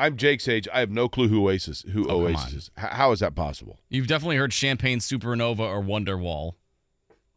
[0.01, 0.67] I'm Jake's age.
[0.73, 2.71] I have no clue who Oasis, who Oh, Oasis is.
[2.77, 3.79] H- how is that possible?
[3.89, 6.53] You've definitely heard Champagne Supernova or Wonderwall.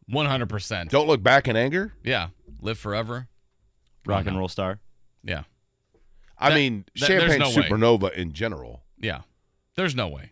[0.07, 0.89] One hundred percent.
[0.91, 1.93] Don't look back in anger.
[2.03, 2.29] Yeah.
[2.61, 3.27] Live forever.
[4.05, 4.79] Rock and roll star.
[5.23, 5.43] Yeah.
[6.37, 7.55] I That- mean, that- there's Champagne no way.
[7.69, 8.83] Supernova in general.
[8.99, 9.21] Yeah.
[9.75, 10.31] There's no way.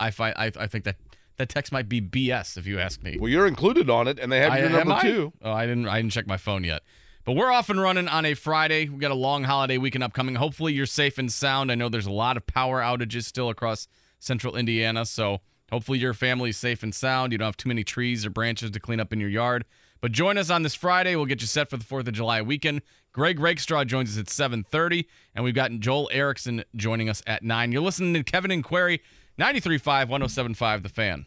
[0.00, 0.96] I find I, I think that
[1.36, 3.16] that text might be BS if you ask me.
[3.18, 5.02] Well, you're included on it, and they have I, your am number I?
[5.02, 5.32] two.
[5.42, 6.82] Oh, I didn't I didn't check my phone yet.
[7.24, 8.88] But we're off and running on a Friday.
[8.88, 10.34] We got a long holiday weekend upcoming.
[10.34, 11.70] Hopefully you're safe and sound.
[11.70, 13.86] I know there's a lot of power outages still across
[14.18, 17.30] central Indiana, so hopefully your family's safe and sound.
[17.30, 19.64] You don't have too many trees or branches to clean up in your yard.
[20.00, 21.14] But join us on this Friday.
[21.14, 22.82] We'll get you set for the 4th of July weekend.
[23.12, 25.06] Greg Rakestraw joins us at 7:30,
[25.36, 27.70] and we've got Joel Erickson joining us at 9.
[27.70, 29.00] You're listening to Kevin and Query,
[29.38, 31.26] 93.5, 107.5 The Fan.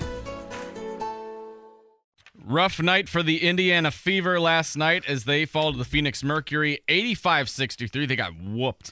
[2.51, 6.79] Rough night for the Indiana Fever last night as they fall to the Phoenix Mercury
[6.89, 8.05] 85 63.
[8.05, 8.91] They got whooped.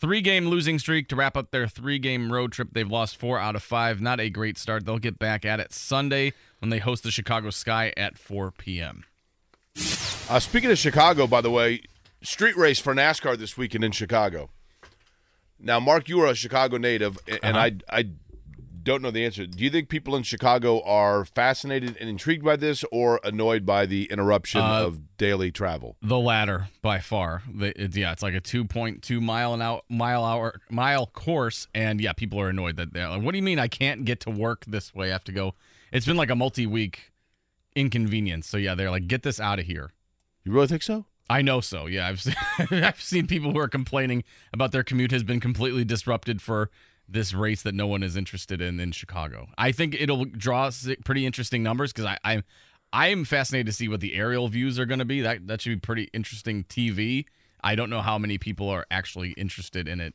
[0.00, 2.68] Three game losing streak to wrap up their three game road trip.
[2.72, 4.00] They've lost four out of five.
[4.00, 4.86] Not a great start.
[4.86, 9.04] They'll get back at it Sunday when they host the Chicago Sky at 4 p.m.
[9.76, 11.82] Uh, speaking of Chicago, by the way,
[12.22, 14.48] street race for NASCAR this weekend in Chicago.
[15.60, 17.58] Now, Marc, you are a Chicago native, and Uh-huh.
[17.90, 18.08] I, I
[18.84, 19.46] don't know the answer.
[19.46, 23.86] Do you think people in Chicago are fascinated and intrigued by this, or annoyed by
[23.86, 25.96] the interruption Uh, of daily travel?
[26.02, 27.42] The latter by far.
[27.52, 32.00] They, it, yeah, it's like a 2.2 mile an hour mile hour mile course, and
[32.00, 34.30] yeah, people are annoyed that they're like, "What do you mean I can't get to
[34.30, 35.08] work this way?
[35.08, 35.54] I have to go."
[35.90, 37.12] It's been like a multi-week
[37.74, 38.46] inconvenience.
[38.46, 39.90] So yeah, they're like, "Get this out of here."
[40.44, 41.06] You really think so?
[41.30, 41.86] I know so.
[41.86, 42.34] Yeah, I've seen,
[42.70, 46.70] I've seen people who are complaining about their commute has been completely disrupted for
[47.08, 49.48] this race that no one is interested in in Chicago.
[49.58, 50.70] I think it'll draw
[51.04, 52.44] pretty interesting numbers because I I'm
[52.92, 55.20] I'm fascinated to see what the aerial views are going to be.
[55.20, 57.26] That that should be pretty interesting TV.
[57.62, 60.14] I don't know how many people are actually interested in it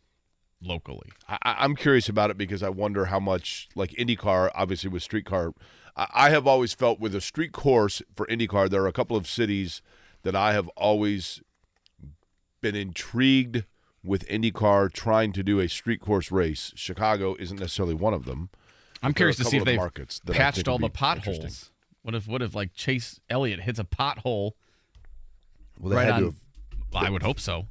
[0.62, 1.10] locally.
[1.28, 5.04] I, I- I'm curious about it because I wonder how much, like IndyCar, obviously with
[5.04, 5.54] streetcar,
[5.96, 9.18] I, I have always felt with a street course for IndyCar, there are a couple
[9.18, 9.82] of cities
[10.24, 11.42] that I have always
[12.62, 13.64] been intrigued
[14.10, 16.74] with IndyCar trying to do a street course race.
[16.76, 18.50] Chicago isn't necessarily one of them.
[19.04, 19.80] I'm curious to see if they've
[20.34, 21.72] patched all the potholes.
[22.02, 24.54] What if what if like Chase Elliott hits a pothole
[25.80, 26.20] Well, they right had on?
[26.22, 27.68] to have, I would hope so.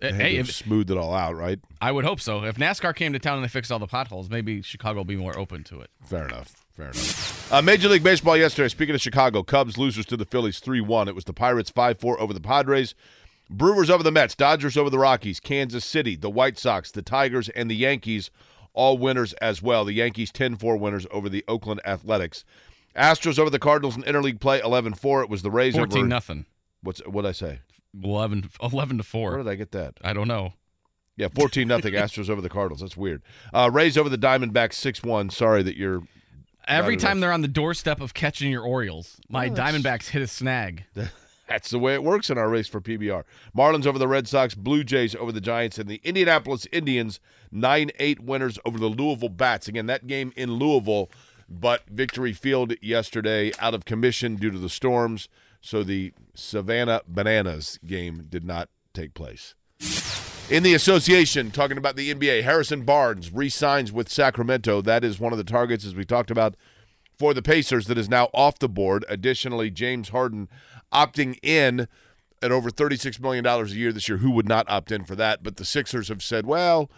[0.00, 1.58] Hey, if, smoothed it all out, right?
[1.80, 2.44] I would hope so.
[2.44, 5.16] If NASCAR came to town and they fixed all the potholes, maybe Chicago will be
[5.16, 5.90] more open to it.
[6.04, 6.66] Fair enough.
[6.72, 7.52] Fair enough.
[7.52, 8.68] Uh, Major League Baseball yesterday.
[8.68, 11.08] Speaking of Chicago, Cubs losers to the Phillies 3 1.
[11.08, 12.94] It was the Pirates 5 4 over the Padres.
[13.50, 14.34] Brewers over the Mets.
[14.34, 15.40] Dodgers over the Rockies.
[15.40, 18.30] Kansas City, the White Sox, the Tigers, and the Yankees
[18.72, 19.84] all winners as well.
[19.84, 22.44] The Yankees 10 4 winners over the Oakland Athletics.
[22.96, 25.22] Astros over the Cardinals in interleague play 11 4.
[25.22, 26.08] It was the Rays 14 over.
[26.08, 26.46] nothing.
[26.82, 27.60] What's what did I say?
[28.02, 29.94] 11, 11 to Where did I get that?
[30.02, 30.52] I don't know.
[31.16, 31.92] Yeah, 14 nothing.
[31.94, 32.80] Astros over the Cardinals.
[32.80, 33.22] That's weird.
[33.52, 35.30] Uh, Rays over the Diamondbacks 6 1.
[35.30, 36.02] Sorry that you're
[36.68, 40.26] Every time they're on the doorstep of catching your Orioles, my that's- Diamondbacks hit a
[40.26, 40.84] snag.
[41.50, 43.24] That's the way it works in our race for PBR.
[43.56, 47.18] Marlins over the Red Sox, Blue Jays over the Giants, and the Indianapolis Indians
[47.50, 49.66] 9 8 winners over the Louisville Bats.
[49.66, 51.10] Again, that game in Louisville,
[51.48, 55.28] but Victory Field yesterday out of commission due to the storms.
[55.60, 59.56] So the Savannah Bananas game did not take place.
[60.50, 64.82] In the association, talking about the NBA, Harrison Barnes re-signs with Sacramento.
[64.82, 66.54] That is one of the targets, as we talked about,
[67.20, 69.04] for the Pacers that is now off the board.
[69.08, 70.48] Additionally, James Harden
[70.92, 71.88] opting in
[72.42, 74.18] at over $36 million a year this year.
[74.18, 75.42] Who would not opt in for that?
[75.42, 76.90] But the Sixers have said, well,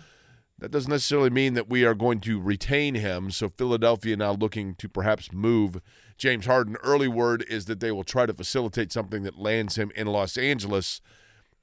[0.58, 3.30] that doesn't necessarily mean that we are going to retain him.
[3.30, 5.80] So Philadelphia now looking to perhaps move
[6.16, 6.76] James Harden.
[6.84, 10.36] Early word is that they will try to facilitate something that lands him in Los
[10.36, 11.00] Angeles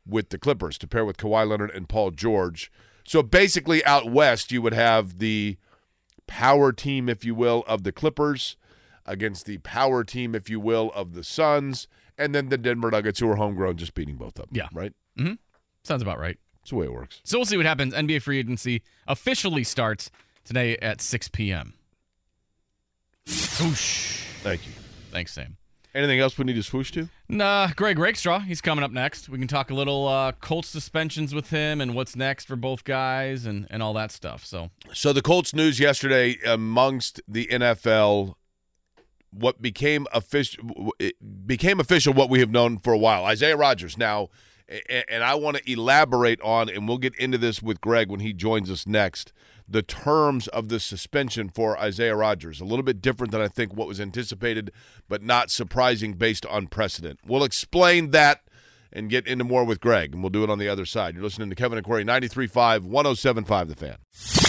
[0.06, 2.72] with the Clippers to pair with Kawhi Leonard and Paul George.
[3.06, 5.58] So basically, out west, you would have the
[6.28, 8.58] power team, if you will, of the Clippers
[9.06, 11.88] against the power team, if you will, of the Suns,
[12.20, 14.50] and then the Denver Nuggets, who are homegrown, just beating both of them.
[14.52, 14.68] Yeah.
[14.74, 14.94] Right?
[15.18, 15.34] Mm-hmm.
[15.84, 16.38] Sounds about right.
[16.62, 17.22] That's the way it works.
[17.24, 17.94] So we'll see what happens.
[17.94, 20.12] NBA free agency officially starts
[20.44, 21.74] today at 6 p.m.
[23.26, 24.22] Swoosh.
[24.42, 24.74] Thank you.
[25.12, 25.58] Thanks, Sam.
[25.96, 27.10] Anything else we need to swoosh to?
[27.28, 29.28] Nah, Greg Rakestraw, he's coming up next.
[29.28, 32.84] We can talk a little uh, Colts suspensions with him and what's next for both
[32.84, 34.46] guys and, and all that stuff.
[34.46, 38.36] So So the Colts news yesterday amongst the NFL,
[39.32, 40.92] what became official
[41.46, 43.26] became official what we have known for a while.
[43.26, 44.30] Isaiah Rodgers now,
[44.90, 48.34] and I want to elaborate on, and we'll get into this with Greg when he
[48.34, 49.34] joins us next.
[49.68, 53.74] The terms of the suspension for Isaiah Rodgers a little bit different than I think
[53.74, 54.72] what was anticipated,
[55.08, 57.20] but not surprising based on precedent.
[57.26, 58.42] We'll explain that
[58.92, 61.14] and get into more with Greg, and we'll do it on the other side.
[61.14, 64.49] You're listening to Kevin and Query, 93.5, 107.5 The Fan.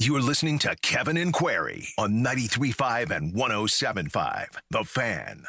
[0.00, 4.46] You are listening to Kevin and Query on 93.5 and 107.5.
[4.70, 5.44] The Fan.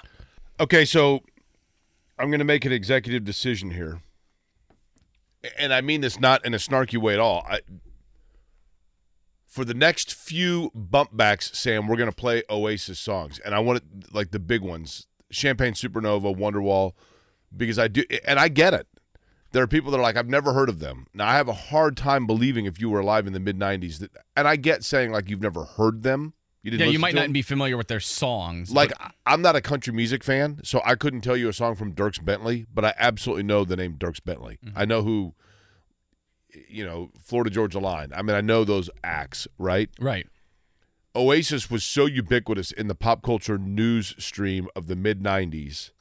[0.60, 1.22] Okay, so
[2.20, 4.02] I'm going to make an executive decision here.
[5.58, 7.46] And I mean this not in a snarky way at all.
[7.50, 7.62] I,
[9.48, 13.40] for the next few bump backs, Sam, we're going to play Oasis songs.
[13.40, 16.94] And I want it like the big ones Champagne Supernova, Wonderwall,
[17.56, 18.88] because I do, and I get it.
[19.56, 21.08] There are people that are like, I've never heard of them.
[21.14, 24.00] Now, I have a hard time believing if you were alive in the mid 90s,
[24.00, 26.34] that, and I get saying like you've never heard them.
[26.62, 27.32] You didn't yeah, you might not them.
[27.32, 28.72] be familiar with their songs.
[28.72, 31.76] Like but- I'm not a country music fan, so I couldn't tell you a song
[31.76, 34.60] from Dierks Bentley, but I absolutely know the name Dierks Bentley.
[34.62, 34.78] Mm-hmm.
[34.78, 35.36] I know who
[36.68, 38.12] you know, Florida Georgia Line.
[38.14, 39.90] I mean, I know those acts, right?
[40.00, 40.28] right.
[41.16, 45.92] Oasis was so ubiquitous in the pop culture news stream of the mid 90s.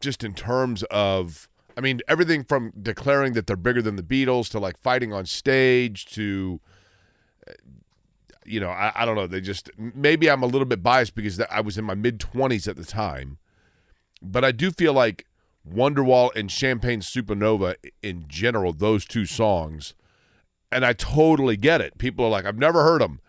[0.00, 4.48] Just in terms of I mean, everything from declaring that they're bigger than the Beatles
[4.50, 6.60] to like fighting on stage to
[8.44, 9.26] you know, I, I don't know.
[9.26, 12.68] They just maybe I'm a little bit biased because I was in my mid 20s
[12.68, 13.38] at the time,
[14.20, 15.26] but I do feel like
[15.68, 19.94] Wonderwall and Champagne Supernova in general, those two songs,
[20.72, 21.98] and I totally get it.
[21.98, 23.20] People are like, I've never heard them,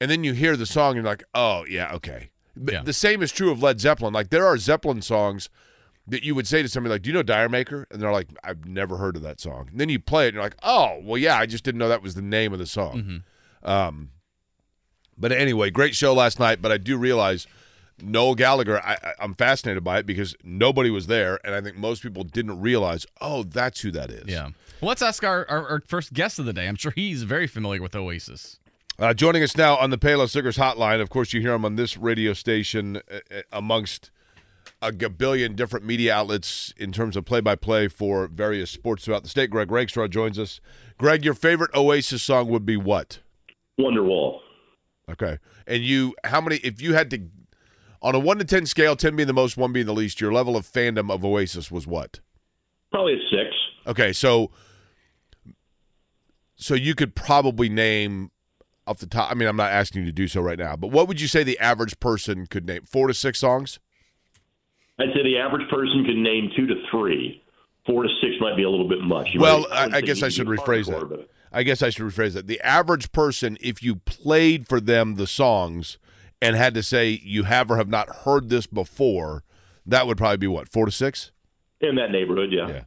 [0.00, 2.30] and then you hear the song and you're like, oh yeah, okay.
[2.56, 2.82] Yeah.
[2.82, 4.14] The same is true of Led Zeppelin.
[4.14, 5.48] Like there are Zeppelin songs
[6.06, 8.28] that you would say to somebody like, "Do you know D'yer Mak'er?" And they're like,
[8.42, 11.00] "I've never heard of that song." And then you play it, and you're like, "Oh,
[11.02, 13.22] well, yeah, I just didn't know that was the name of the song."
[13.62, 14.10] Um,
[15.16, 16.60] but anyway, great show last night.
[16.60, 17.46] But I do realize
[18.00, 18.80] Noel Gallagher.
[18.80, 22.60] I, I'm fascinated by it because nobody was there, and I think most people didn't
[22.60, 23.06] realize.
[23.20, 24.24] Oh, that's who that is.
[24.26, 24.50] Yeah.
[24.80, 26.66] Well, let's ask our, our, our first guest of the day.
[26.68, 28.58] I'm sure he's very familiar with Oasis.
[28.98, 31.00] Uh, joining us now on the Payless Liquors Hotline.
[31.00, 34.10] Of course, you hear him on this radio station uh, uh, amongst
[34.84, 39.50] a billion different media outlets in terms of play-by-play for various sports throughout the state.
[39.50, 40.60] Greg Rakestraw joins us.
[40.98, 43.20] Greg, your favorite Oasis song would be what?
[43.80, 44.40] Wonderwall.
[45.10, 46.56] Okay, and you, how many?
[46.56, 47.28] If you had to,
[48.00, 50.32] on a one to ten scale, ten being the most, one being the least, your
[50.32, 52.20] level of fandom of Oasis was what?
[52.90, 53.54] Probably a six.
[53.86, 54.50] Okay, so
[56.56, 58.30] so you could probably name
[58.86, 59.30] off the top.
[59.30, 61.28] I mean, I'm not asking you to do so right now, but what would you
[61.28, 62.84] say the average person could name?
[62.84, 63.80] Four to six songs.
[64.98, 67.42] I'd say the average person could name two to three.
[67.86, 69.28] Four to six might be a little bit much.
[69.34, 71.08] You Well, might- I, I guess I should rephrase that.
[71.08, 72.46] but- I guess I should rephrase that.
[72.48, 75.98] The average person, if you played for them the songs
[76.42, 79.44] and had to say you have or have not heard this before,
[79.86, 81.30] that would probably be what four to six.
[81.80, 82.68] In that neighborhood, yeah.
[82.68, 82.80] Yeah.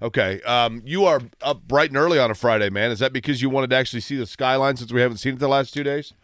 [0.00, 0.40] Okay.
[0.42, 2.90] Um, you are up bright and early on a Friday, man.
[2.90, 5.38] Is that because you wanted to actually see the skyline since we haven't seen it
[5.38, 6.14] the last two days?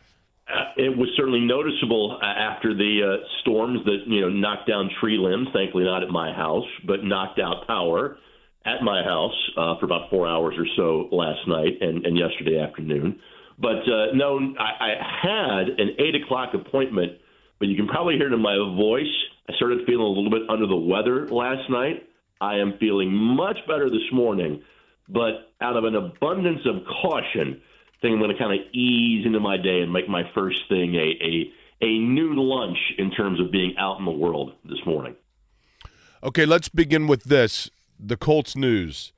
[0.77, 5.19] It was certainly noticeable uh, after the uh, storms that you know knocked down tree
[5.19, 5.49] limbs.
[5.53, 8.17] Thankfully, not at my house, but knocked out power.
[8.65, 12.59] at my house uh, for about four hours or so last night and, and yesterday
[12.61, 13.19] afternoon.
[13.59, 14.91] But uh, no, I, I
[15.23, 17.13] had an eight o'clock appointment,
[17.59, 19.13] but you can probably hear it in my voice.
[19.49, 22.09] I started feeling a little bit under the weather last night.
[22.41, 24.63] I am feeling much better this morning,
[25.09, 27.61] but out of an abundance of caution,
[28.01, 30.69] I think I'm going to kind of ease into my day and make my first
[30.71, 34.79] thing a, a a new lunch in terms of being out in the world this
[34.87, 35.17] morning.
[36.23, 39.13] Okay, let's begin with this: the Colts news.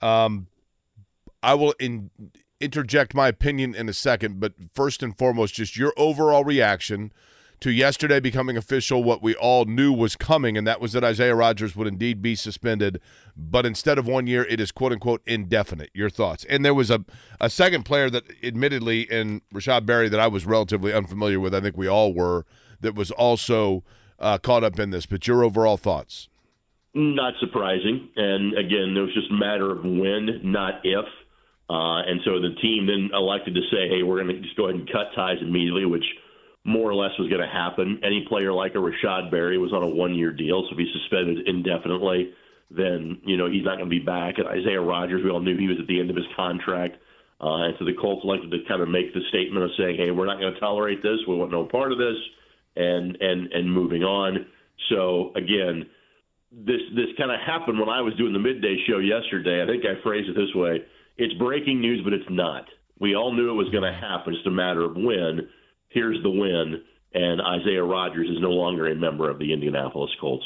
[0.00, 0.46] Um,
[1.42, 2.10] I will in,
[2.60, 7.12] interject my opinion in a second, but first and foremost, just your overall reaction
[7.64, 11.34] to yesterday becoming official what we all knew was coming, and that was that Isaiah
[11.34, 13.00] Rodgers would indeed be suspended,
[13.34, 15.88] but instead of one year, it is quote unquote indefinite.
[15.94, 16.44] Your thoughts?
[16.44, 17.02] And there was a,
[17.40, 21.62] a second player that admittedly in Rashod Berry that I was relatively unfamiliar with, I
[21.62, 22.44] think we all were,
[22.82, 23.82] that was also
[24.18, 25.06] uh, caught up in this.
[25.06, 26.28] But your overall thoughts?
[26.92, 28.10] Not surprising.
[28.14, 31.06] And again, it was just a matter of when, not if.
[31.70, 34.64] Uh, and so the team then elected to say, hey, we're going to just go
[34.68, 36.04] ahead and cut ties immediately, which–
[36.64, 38.00] more or less was going to happen.
[38.02, 41.46] Any player like a Rashod Berry was on a one-year deal, so if he's suspended
[41.46, 42.32] indefinitely,
[42.70, 44.38] then you know he's not going to be back.
[44.38, 46.96] And Isaiah Rodgers, we all knew he was at the end of his contract,
[47.40, 50.10] uh, and so the Colts elected to kind of make the statement of saying, "Hey,
[50.10, 51.20] we're not going to tolerate this.
[51.28, 52.16] We want no part of this,"
[52.76, 54.46] and and and moving on.
[54.88, 55.84] So again,
[56.50, 59.62] this this kind of happened when I was doing the midday show yesterday.
[59.62, 60.80] I think I phrased it this way:
[61.18, 62.64] It's breaking news, but it's not.
[63.00, 64.34] We all knew it was going to happen.
[64.34, 65.48] It's a matter of when
[65.94, 66.82] here's the win,
[67.14, 70.44] and Isaiah Rodgers is no longer a member of the Indianapolis Colts.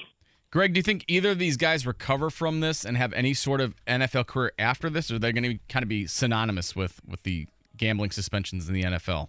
[0.51, 3.61] Greg, do you think either of these guys recover from this and have any sort
[3.61, 7.01] of NFL career after this, or are they going to kind of be synonymous with
[7.07, 9.29] with the gambling suspensions in the NFL?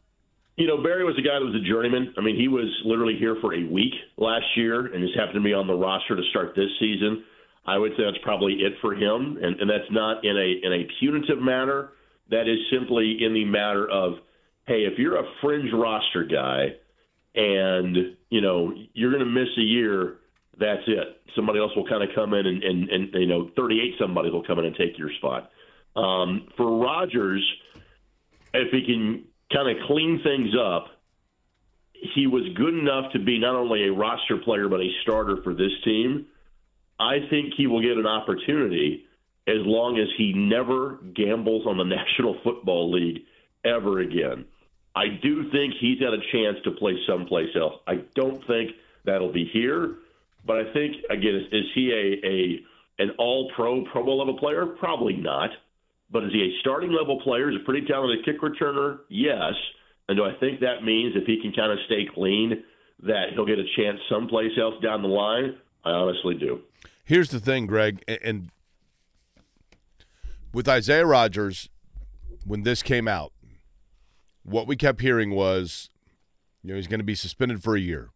[0.55, 2.13] You know, Berry was a guy that was a journeyman.
[2.17, 5.41] I mean, he was literally here for a week last year and just happened to
[5.41, 7.23] be on the roster to start this season.
[7.65, 10.73] I would say that's probably it for him, and, and that's not in a in
[10.73, 11.89] a punitive manner.
[12.29, 14.19] That is simply in the matter of
[14.69, 16.75] hey, if you're a fringe roster guy
[17.33, 20.17] and, you know, you're going to miss a year,
[20.59, 21.21] that's it.
[21.35, 24.43] Somebody else will kind of come in and, and, and you know, 38 somebody will
[24.43, 25.49] come in and take your spot.
[25.95, 27.43] Um, for Rodgers,
[28.53, 30.85] if he can kind of clean things up,
[32.13, 35.55] he was good enough to be not only a roster player but a starter for
[35.55, 36.27] this team.
[36.99, 39.05] I think he will get an opportunity
[39.47, 43.23] as long as he never gambles on the National Football League
[43.65, 44.45] ever again.
[44.95, 47.75] I do think he's got a chance to play someplace else.
[47.87, 48.71] I don't think
[49.05, 49.95] that'll be here,
[50.45, 54.37] but I think again, is, is he a, a an All Pro, Pro Bowl level
[54.37, 54.65] player?
[54.65, 55.49] Probably not.
[56.11, 57.49] But is he a starting level player?
[57.49, 58.99] Is a pretty talented kick returner?
[59.09, 59.53] Yes.
[60.07, 62.63] And do I think that means if he can kind of stay clean,
[63.03, 65.55] that he'll get a chance someplace else down the line?
[65.85, 66.61] I honestly do.
[67.05, 68.49] Here's the thing, Greg, and
[70.53, 71.69] with Isaiah Rodgers,
[72.45, 73.31] when this came out,
[74.43, 75.89] what we kept hearing was,
[76.63, 78.09] you know, he's going to be suspended for a year.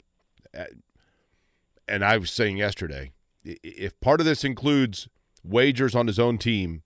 [1.88, 3.12] And I was saying yesterday,
[3.44, 5.08] if part of this includes
[5.44, 6.84] wagers on his own team,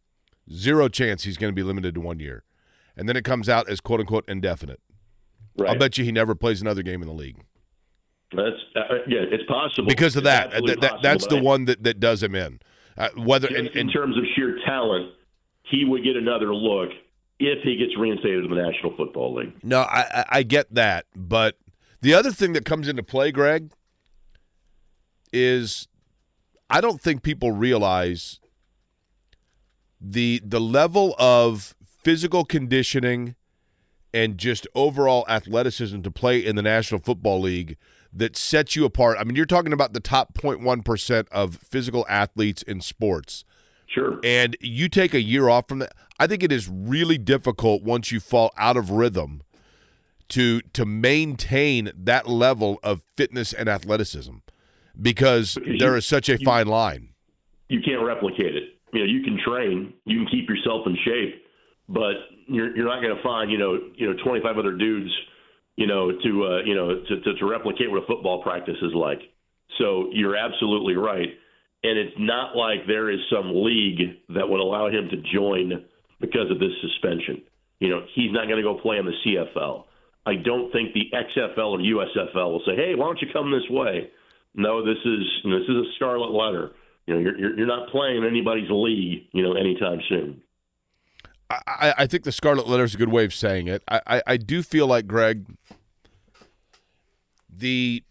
[0.52, 2.44] zero chance he's going to be limited to one year.
[2.96, 4.80] And then it comes out as quote unquote indefinite.
[5.58, 5.70] Right.
[5.70, 7.44] I'll bet you he never plays another game in the league.
[8.36, 10.52] That's uh, yeah, it's possible because of that.
[10.52, 12.60] That, that, that's the one that, that does him in.
[12.98, 15.12] Uh, whether in, in terms of sheer talent,
[15.64, 16.90] he would get another look
[17.40, 19.54] if he gets reinstated in the National Football League.
[19.64, 21.58] No, I, I get that, but
[22.02, 23.72] the other thing that comes into play, Greg,
[25.34, 25.88] is
[26.70, 28.40] I don't think people realize
[30.00, 33.36] the the level of physical conditioning
[34.14, 37.78] and just overall athleticism to play in the National Football League
[38.14, 39.18] that sets you apart.
[39.20, 43.44] I mean, you're talking about the top 0.1% of physical athletes in sports.
[43.88, 44.20] Sure.
[44.24, 45.94] And you take a year off from that.
[46.20, 49.44] I think it is really difficult once you fall out of rhythm
[50.30, 54.38] to to maintain that level of fitness and athleticism
[55.00, 57.10] because, because there you, is such a you, fine line.
[57.70, 58.64] You can't replicate it.
[58.94, 61.44] You know, you can train, you can keep yourself in shape,
[61.88, 62.16] but
[62.48, 65.12] you're you're not going to find you know you know 25 other dudes
[65.76, 68.94] you know to uh, you know to, to to replicate what a football practice is
[68.94, 69.20] like.
[69.78, 71.30] So you're absolutely right
[71.84, 75.86] and it's not like there is some league that would allow him to join
[76.20, 77.44] because of this suspension.
[77.80, 79.84] You know, he's not going to go play in the CFL.
[80.26, 83.70] I don't think the XFL or USFL will say, "Hey, why don't you come this
[83.70, 84.10] way?"
[84.56, 86.72] No, this is you know, this is a scarlet letter.
[87.06, 90.42] You know, you're you're not playing anybody's league, you know, anytime soon.
[91.50, 93.82] I, I think the scarlet letter is a good way of saying it.
[93.88, 95.46] I, I, I do feel like Greg,
[97.50, 98.04] the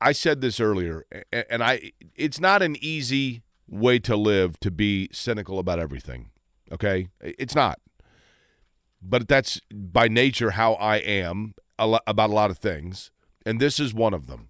[0.00, 5.08] I said this earlier, and I it's not an easy way to live to be
[5.12, 6.29] cynical about everything.
[6.72, 7.08] Okay?
[7.20, 7.78] It's not.
[9.02, 13.10] But that's by nature how I am about a lot of things.
[13.46, 14.48] And this is one of them.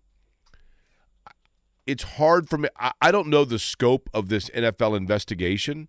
[1.87, 2.69] It's hard for me.
[3.01, 5.89] I don't know the scope of this NFL investigation.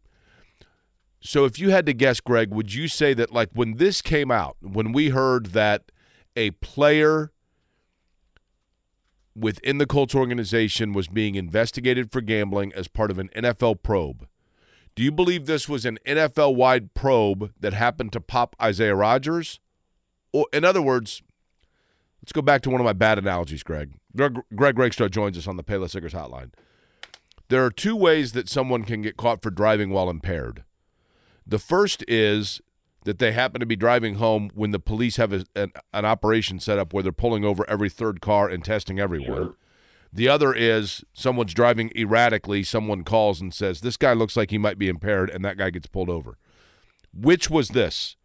[1.20, 4.32] So if you had to guess, Greg, would you say that, like, when this came
[4.32, 5.92] out, when we heard that
[6.36, 7.32] a player
[9.36, 14.28] within the Colts organization was being investigated for gambling as part of an NFL probe.
[14.96, 19.60] Do you believe this was an NFL wide probe that happened to pop Isaiah Rodgers?
[20.34, 21.22] Or, in other words,
[22.22, 23.94] let's go back to one of my bad analogies, Greg.
[24.16, 26.52] Greg, Greg Rakestraw joins us on the Payless Liquors hotline.
[27.48, 30.64] There are two ways that someone can get caught for driving while impaired.
[31.46, 32.62] The first is
[33.04, 36.60] that they happen to be driving home when the police have a, an, an, operation
[36.60, 39.26] set up where they're pulling over every third car and testing everyone.
[39.26, 39.56] Sure.
[40.14, 44.58] The other is someone's driving erratically, someone calls and says, This guy looks like he
[44.58, 46.38] might be impaired, and that guy gets pulled over.
[47.14, 48.18] Which was this?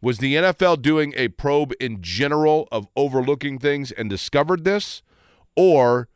[0.00, 5.02] Was the NFL doing a probe in general of overlooking things and discovered this?
[5.56, 6.08] Or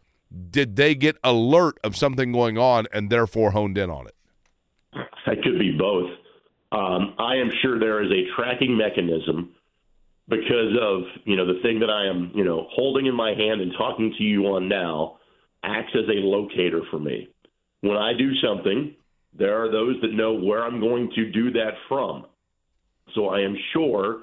[0.51, 4.15] did they get alert of something going on and therefore honed in on it?
[5.27, 6.11] That could be both.
[6.73, 9.55] Um, I am sure there is a tracking mechanism
[10.29, 13.61] because of you know the thing that I am you know holding in my hand
[13.61, 15.19] and talking to you on now
[15.63, 17.29] acts as a locator for me.
[17.81, 18.95] When I do something,
[19.39, 22.27] there are those that know where I'm going to do that from.
[23.15, 24.23] So I am sure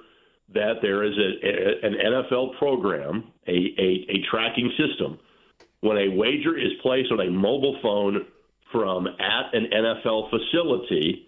[0.54, 5.20] that there is a, a, an NFL program, a, a, a tracking system.
[5.82, 8.26] When a wager is placed on a mobile phone
[8.72, 11.28] from at an NFL facility,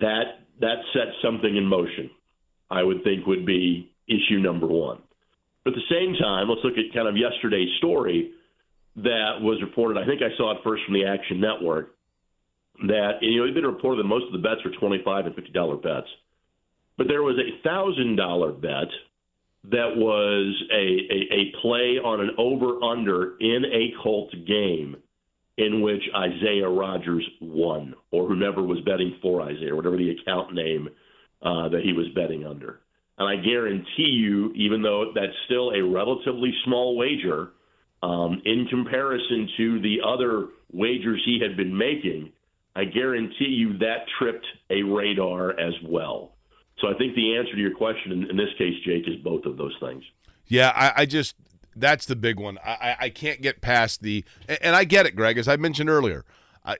[0.00, 2.10] that that sets something in motion.
[2.70, 4.98] I would think would be issue number one.
[5.64, 8.32] But at the same time, let's look at kind of yesterday's story
[8.96, 10.00] that was reported.
[10.00, 11.92] I think I saw it first from the Action Network.
[12.88, 15.34] That you know, it had been reported that most of the bets were twenty-five and
[15.34, 16.08] fifty-dollar bets,
[16.98, 18.88] but there was a thousand-dollar bet
[19.64, 24.96] that was a, a, a play on an over/under in a Colt game
[25.56, 30.52] in which Isaiah Rodgers won, or whomever was betting for Isaiah, or whatever the account
[30.52, 30.90] name
[31.42, 32.80] uh, that he was betting under.
[33.18, 37.52] And I guarantee you, even though that's still a relatively small wager
[38.02, 42.32] um, in comparison to the other wagers he had been making,
[42.74, 46.32] I guarantee you that tripped a radar as well.
[46.80, 49.46] So I think the answer to your question in, in this case, Jake, is both
[49.46, 50.04] of those things.
[50.46, 51.36] Yeah, I, I just
[51.74, 52.58] that's the big one.
[52.64, 54.24] I, I can't get past the,
[54.60, 56.24] and I get it, Greg, as I mentioned earlier.
[56.64, 56.76] I,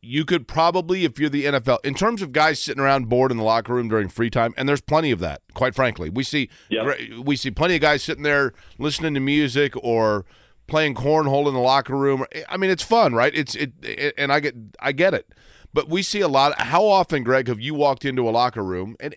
[0.00, 3.36] you could probably, if you're the NFL, in terms of guys sitting around bored in
[3.36, 5.42] the locker room during free time, and there's plenty of that.
[5.54, 6.98] Quite frankly, we see yep.
[7.22, 10.24] we see plenty of guys sitting there listening to music or
[10.66, 12.24] playing cornhole in the locker room.
[12.48, 13.34] I mean, it's fun, right?
[13.34, 15.32] It's it, it and I get I get it,
[15.72, 16.60] but we see a lot.
[16.60, 19.14] How often, Greg, have you walked into a locker room and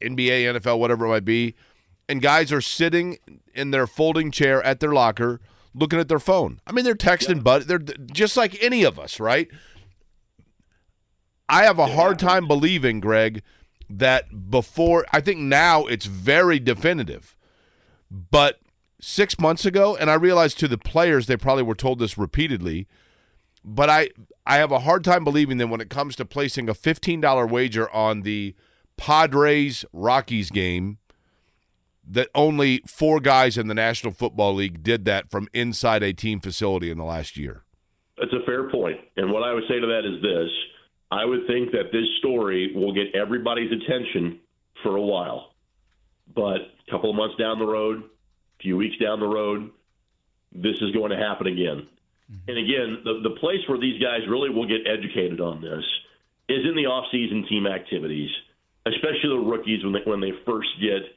[0.00, 1.54] NBA, NFL, whatever it might be?
[2.08, 3.18] and guys are sitting
[3.54, 5.40] in their folding chair at their locker
[5.74, 6.60] looking at their phone.
[6.66, 7.42] I mean, they're texting, yeah.
[7.42, 9.48] but they're just like any of us, right?
[11.52, 13.42] I have a hard time believing, Greg,
[13.90, 17.36] that before, I think now it's very definitive.
[18.10, 18.58] But
[19.02, 22.88] six months ago, and I realized to the players, they probably were told this repeatedly,
[23.62, 24.08] but I,
[24.46, 27.90] I have a hard time believing that when it comes to placing a $15 wager
[27.90, 28.54] on the
[28.96, 30.96] Padres Rockies game,
[32.02, 36.40] that only four guys in the National Football League did that from inside a team
[36.40, 37.64] facility in the last year.
[38.16, 38.96] That's a fair point.
[39.18, 40.50] And what I would say to that is this
[41.12, 44.40] I would think that this story will get everybody's attention
[44.82, 45.52] for a while.
[46.34, 49.70] But a couple of months down the road, a few weeks down the road,
[50.52, 51.86] this is going to happen again.
[52.32, 52.48] Mm-hmm.
[52.48, 55.84] And again, the, the place where these guys really will get educated on this
[56.48, 58.30] is in the off-season team activities,
[58.86, 61.02] especially the rookies when they, when they first get–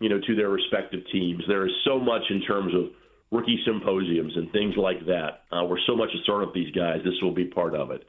[0.00, 1.42] you know, to their respective teams.
[1.48, 2.90] There is so much in terms of
[3.32, 5.42] rookie symposiums and things like that.
[5.50, 6.98] Uh, we're so much to start up these guys.
[7.04, 8.06] This will be part of it.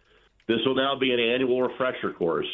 [0.50, 2.48] This will now be an annual refresher course,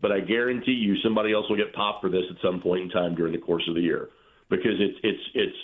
[0.00, 2.90] but I guarantee you somebody else will get popped for this at some point in
[2.90, 4.08] time during the course of the year
[4.50, 5.56] because it's it's it's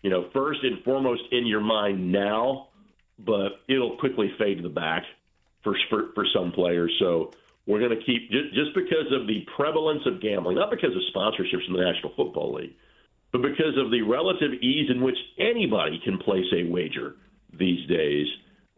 [0.00, 2.68] you know first and foremost in your mind now,
[3.18, 5.04] but it'll quickly fade to the back
[5.62, 6.90] for for, for some players.
[6.98, 7.32] So
[7.66, 11.68] we're going to keep just because of the prevalence of gambling, not because of sponsorships
[11.68, 12.76] in the National Football League,
[13.30, 17.16] but because of the relative ease in which anybody can place a wager
[17.52, 18.26] these days.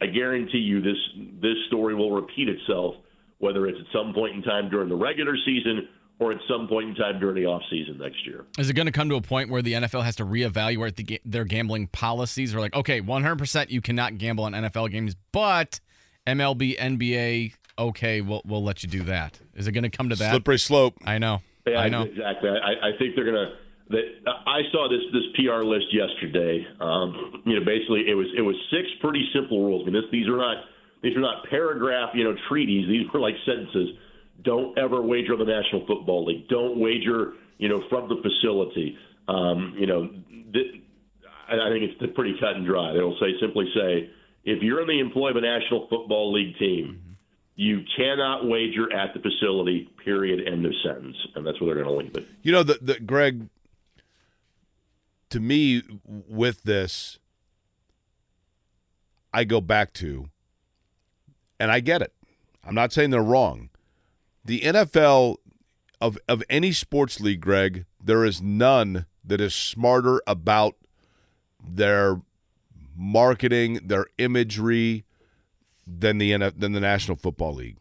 [0.01, 0.97] I guarantee you this
[1.41, 2.95] this story will repeat itself,
[3.39, 5.89] whether it's at some point in time during the regular season
[6.21, 8.45] or at some point in time during the offseason next year.
[8.59, 11.21] Is it going to come to a point where the NFL has to reevaluate the,
[11.25, 12.55] their gambling policies?
[12.55, 15.79] Or like, okay, 100% you cannot gamble on NFL games, but
[16.27, 19.41] MLB, NBA, okay, we'll we'll let you do that.
[19.55, 20.31] Is it going to come to that?
[20.31, 20.95] Slippery slope.
[21.05, 21.41] I know.
[21.67, 22.03] Yeah, I know.
[22.03, 22.51] exactly.
[22.51, 23.53] I, I think they're gonna.
[23.91, 26.67] That I saw this this PR list yesterday.
[26.79, 29.83] Um, you know, basically it was it was six pretty simple rules.
[29.83, 30.65] I mean, this, these are not
[31.03, 32.87] these are not paragraph you know treaties.
[32.87, 33.97] These were like sentences.
[34.43, 36.49] Don't ever wager on the National Football League.
[36.49, 38.99] Don't wager you know from the facility.
[39.27, 40.11] Um, you know,
[40.53, 40.83] th-
[41.49, 42.93] I I think it's pretty cut and dry.
[42.93, 44.11] They'll say simply say
[44.45, 47.05] if you're in the employ of a National Football League team.
[47.61, 49.91] You cannot wager at the facility.
[50.05, 50.47] Period.
[50.47, 51.17] End of sentence.
[51.35, 52.25] And that's where they're going to leave it.
[52.45, 53.49] You know, the, the Greg.
[55.31, 57.19] To me, with this,
[59.33, 60.29] I go back to,
[61.61, 62.13] and I get it.
[62.65, 63.71] I'm not saying they're wrong.
[64.45, 65.37] The NFL
[66.01, 70.77] of of any sports league, Greg, there is none that is smarter about
[71.63, 72.23] their
[72.97, 75.05] marketing, their imagery
[75.87, 77.79] than the than the National Football League.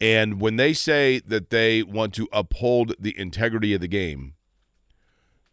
[0.00, 4.34] And when they say that they want to uphold the integrity of the game,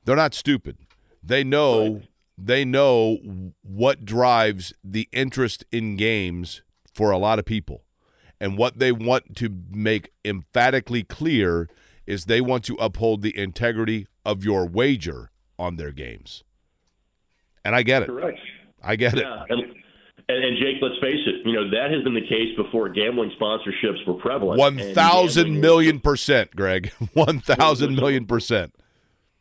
[0.04, 0.78] they're not stupid.
[1.24, 2.02] They know
[2.38, 3.20] they know
[3.62, 6.62] what drives the interest in games
[6.94, 7.84] for a lot of people.
[8.40, 11.70] And what they want to make emphatically clear
[12.06, 16.44] is they want to uphold the integrity of your wager on their games.
[17.64, 18.10] And I get it.
[18.10, 18.40] Correct.
[18.84, 19.24] I get it.
[19.24, 19.46] Yeah.
[19.48, 19.62] And,
[20.28, 21.46] and, and Jake, let's face it.
[21.46, 24.60] You know that has been the case before gambling sponsorships were prevalent.
[24.94, 25.62] Thousand
[26.02, 26.92] percent, Greg.
[27.14, 28.76] One thousand million percent.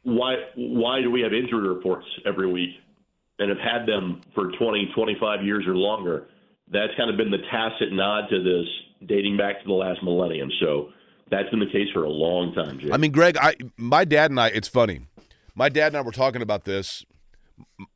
[0.05, 0.37] Why?
[0.57, 2.71] Why do we have injury reports every week,
[3.39, 6.29] and have had them for 20, 25 years or longer?
[6.71, 8.67] That's kind of been the tacit nod to this,
[9.07, 10.51] dating back to the last millennium.
[10.61, 10.89] So
[11.31, 12.93] that's been the case for a long time, Jake.
[12.93, 14.49] I mean, Greg, I my dad and I.
[14.49, 15.03] It's funny.
[15.55, 17.05] My dad and I were talking about this.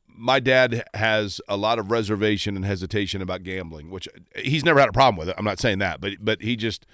[0.07, 4.89] My dad has a lot of reservation and hesitation about gambling, which he's never had
[4.89, 5.35] a problem with it.
[5.37, 6.85] I'm not saying that, but but he just,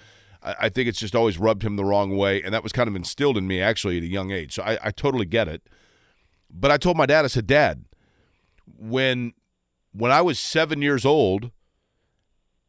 [0.44, 2.88] I, I think it's just always rubbed him the wrong way, and that was kind
[2.88, 4.54] of instilled in me actually at a young age.
[4.54, 5.62] So I, I totally get it.
[6.50, 7.84] But I told my dad, I said, Dad,
[8.78, 9.32] when
[9.92, 11.50] when I was seven years old,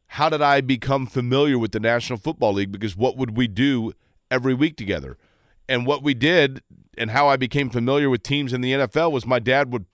[0.08, 2.72] how did I become familiar with the National Football League?
[2.72, 3.92] Because what would we do
[4.30, 5.18] every week together?
[5.68, 6.62] And what we did
[6.96, 9.86] and how I became familiar with teams in the NFL was my dad would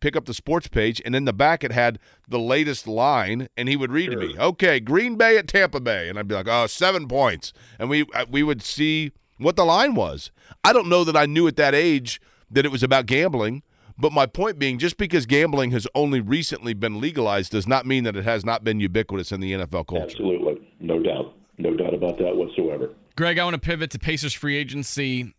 [0.00, 1.98] pick up the sports page and in the back it had
[2.28, 6.08] the latest line and he would read to me, okay, Green Bay at Tampa Bay.
[6.08, 7.52] And I'd be like, oh, seven points.
[7.78, 10.30] And we, uh, we would see what the line was.
[10.62, 12.20] I don't know that I knew at that age
[12.50, 13.62] that it was about gambling.
[13.96, 18.02] But my point being, just because gambling has only recently been legalized does not mean
[18.04, 20.02] that it has not been ubiquitous in the NFL culture.
[20.02, 22.90] Absolutely, no doubt, no doubt about that whatsoever.
[23.14, 25.32] Greg, I want to pivot to Pacers free agency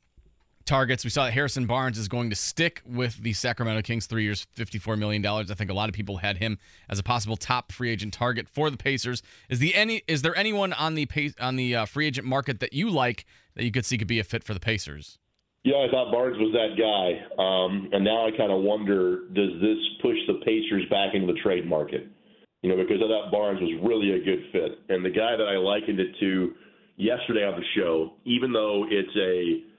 [0.66, 1.04] targets.
[1.04, 4.48] We saw that Harrison Barnes is going to stick with the Sacramento Kings three years,
[4.58, 5.26] $54 million.
[5.26, 6.58] I think a lot of people had him
[6.90, 9.22] as a possible top free agent target for the Pacers.
[9.50, 12.60] Is the any is there anyone on the pace, on the uh, free agent market
[12.60, 15.20] that you like that you could see could be a fit for the Pacers?
[15.64, 19.60] Yeah, I thought Barnes was that guy, um, and now I kind of wonder: Does
[19.62, 22.08] this push the Pacers back into the trade market?
[22.62, 25.48] You know, because I thought Barnes was really a good fit, and the guy that
[25.48, 26.54] I likened it to
[26.98, 29.75] yesterday on the show, even though it's a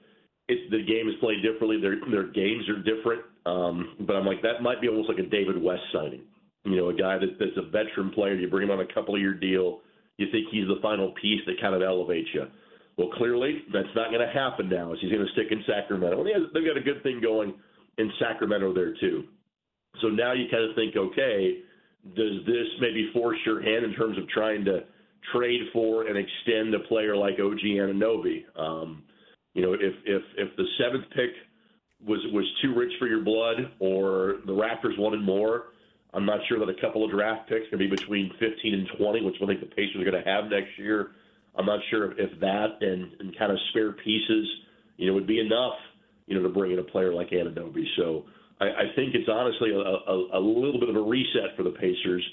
[0.47, 4.41] it's the game is played differently, their their games are different, um, but I'm like
[4.41, 6.21] that might be almost like a David West signing.
[6.63, 8.35] You know, a guy that, that's a veteran player.
[8.35, 9.79] You bring him on a couple of year deal.
[10.17, 12.47] You think he's the final piece that kind of elevates you.
[12.97, 14.91] Well, clearly that's not going to happen now.
[14.91, 17.21] As he's going to stick in Sacramento, and he has, they've got a good thing
[17.21, 17.53] going
[17.97, 19.25] in Sacramento there too.
[20.01, 21.59] So now you kind of think, okay,
[22.15, 24.81] does this maybe force your hand in terms of trying to
[25.33, 28.43] trade for and extend a player like OG Anunoby?
[28.55, 29.03] Um,
[29.57, 31.31] you know, if if if the seventh pick
[32.05, 35.73] was was too rich for your blood, or the Raptors wanted more,
[36.13, 39.25] I'm not sure that a couple of draft picks can be between 15 and 20,
[39.25, 41.13] which I think the Pacers are going to have next year.
[41.55, 44.47] I'm not sure if, that and, and kind of spare pieces,
[44.97, 45.73] you know, would be enough,
[46.27, 47.83] you know, to bring in a player like Anunoby.
[47.97, 48.25] So
[48.61, 51.71] I, I think it's honestly a, a, a little bit of a reset for the
[51.71, 52.23] Pacers,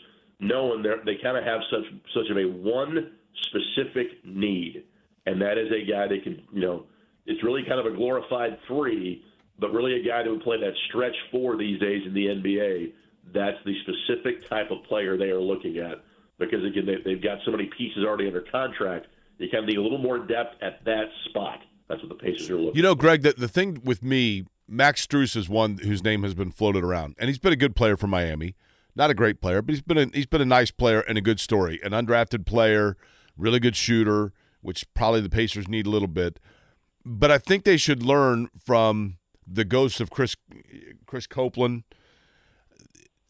[0.41, 3.13] knowing they they kind of have such such of a one
[3.49, 4.85] specific need,
[5.25, 6.85] and that is a guy that can, you know,
[7.27, 9.25] it's really kind of a glorified three,
[9.59, 12.93] but really a guy that would play that stretch four these days in the NBA.
[13.33, 16.05] That's the specific type of player they are looking at
[16.39, 19.07] because again they, they've got so many pieces already under contract.
[19.39, 21.61] They kind of need a little more depth at that spot.
[21.89, 22.77] That's what the Pacers are looking.
[22.77, 26.35] You know, Greg, the, the thing with me, Max Strus is one whose name has
[26.35, 28.55] been floated around, and he's been a good player for Miami.
[28.97, 31.21] Not a great player, but he's been a, he's been a nice player and a
[31.21, 31.81] good story.
[31.83, 32.97] An undrafted player,
[33.37, 36.39] really good shooter, which probably the Pacers need a little bit.
[37.05, 40.37] But I think they should learn from the ghost of Chris
[41.07, 41.85] Chris Copeland.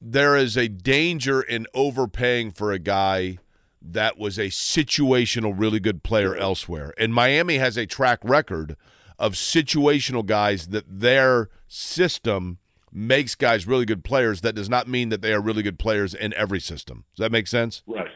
[0.01, 3.39] There is a danger in overpaying for a guy
[3.81, 6.93] that was a situational, really good player elsewhere.
[6.99, 8.77] And Miami has a track record
[9.19, 12.59] of situational guys that their system
[12.93, 14.41] makes guys really good players.
[14.41, 17.05] That does not mean that they are really good players in every system.
[17.15, 17.83] Does that make sense?
[17.87, 18.07] Right.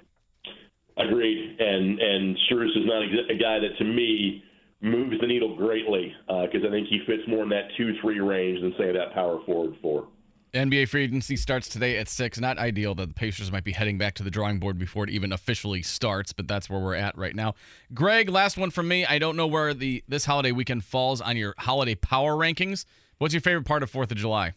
[0.96, 1.60] Agreed.
[1.60, 4.42] And and Strus is not a guy that to me
[4.80, 8.20] moves the needle greatly because uh, I think he fits more in that two three
[8.20, 10.08] range than say that power forward four.
[10.54, 12.40] NBA free agency starts today at six.
[12.40, 15.10] Not ideal that the Pacers might be heading back to the drawing board before it
[15.10, 17.54] even officially starts, but that's where we're at right now.
[17.92, 19.04] Greg, last one from me.
[19.04, 22.86] I don't know where the this holiday weekend falls on your holiday power rankings.
[23.18, 24.54] What's your favorite part of Fourth of July?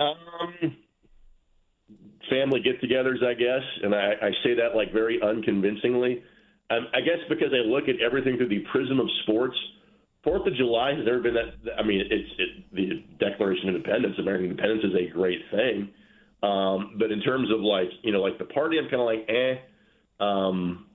[0.00, 0.76] Um,
[2.30, 6.22] family get-togethers, I guess, and I, I say that like very unconvincingly.
[6.94, 9.56] I guess because I look at everything through the prism of sports.
[10.24, 11.78] Fourth of July has never been that.
[11.78, 15.90] I mean, it's it, the Declaration of Independence, American independence, is a great thing.
[16.42, 19.28] Um, but in terms of like, you know, like the party, I'm kind of like,
[19.28, 19.54] eh.
[20.22, 20.86] Um,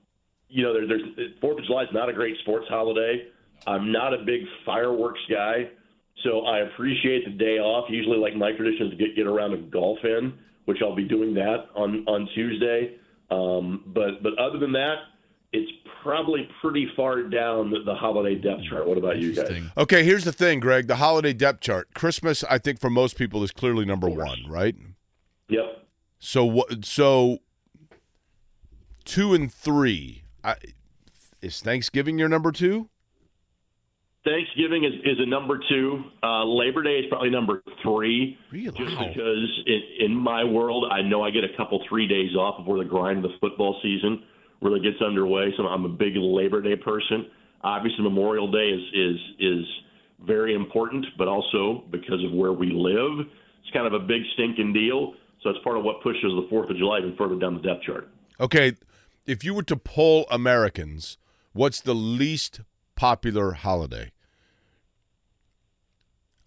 [0.48, 1.02] you know, there, there's
[1.40, 3.28] Fourth of July is not a great sports holiday.
[3.66, 5.68] I'm not a big fireworks guy,
[6.24, 7.90] so I appreciate the day off.
[7.90, 11.04] Usually, like my tradition is to get get around to golf in, which I'll be
[11.04, 12.96] doing that on on Tuesday.
[13.30, 14.94] Um, but but other than that,
[15.52, 15.70] it's
[16.02, 18.86] probably pretty far down the, the holiday depth chart.
[18.86, 19.62] What about you guys?
[19.76, 20.86] Okay, here's the thing, Greg.
[20.86, 21.88] The holiday depth chart.
[21.94, 24.74] Christmas, I think, for most people, is clearly number one, right?
[25.48, 25.86] Yep.
[26.18, 26.84] So what?
[26.84, 27.38] So
[29.04, 30.22] two and three.
[30.44, 30.56] I,
[31.40, 32.88] is Thanksgiving your number two?
[34.24, 36.04] Thanksgiving is, is a number two.
[36.22, 38.36] Uh, Labor Day is probably number three.
[38.52, 38.76] Really?
[38.76, 39.08] Just Wow.
[39.08, 42.76] because in, in my world, I know I get a couple, three days off before
[42.78, 44.24] the grind of the football season
[44.60, 45.52] really gets underway.
[45.56, 47.26] So I'm a big Labor Day person.
[47.62, 49.64] Obviously, Memorial Day is is is
[50.26, 53.26] very important, but also because of where we live,
[53.62, 55.14] it's kind of a big stinking deal.
[55.42, 57.82] So it's part of what pushes the Fourth of July even further down the depth
[57.84, 58.08] chart.
[58.40, 58.74] Okay,
[59.26, 61.18] if you were to poll Americans,
[61.52, 62.60] what's the least
[62.96, 64.10] popular holiday?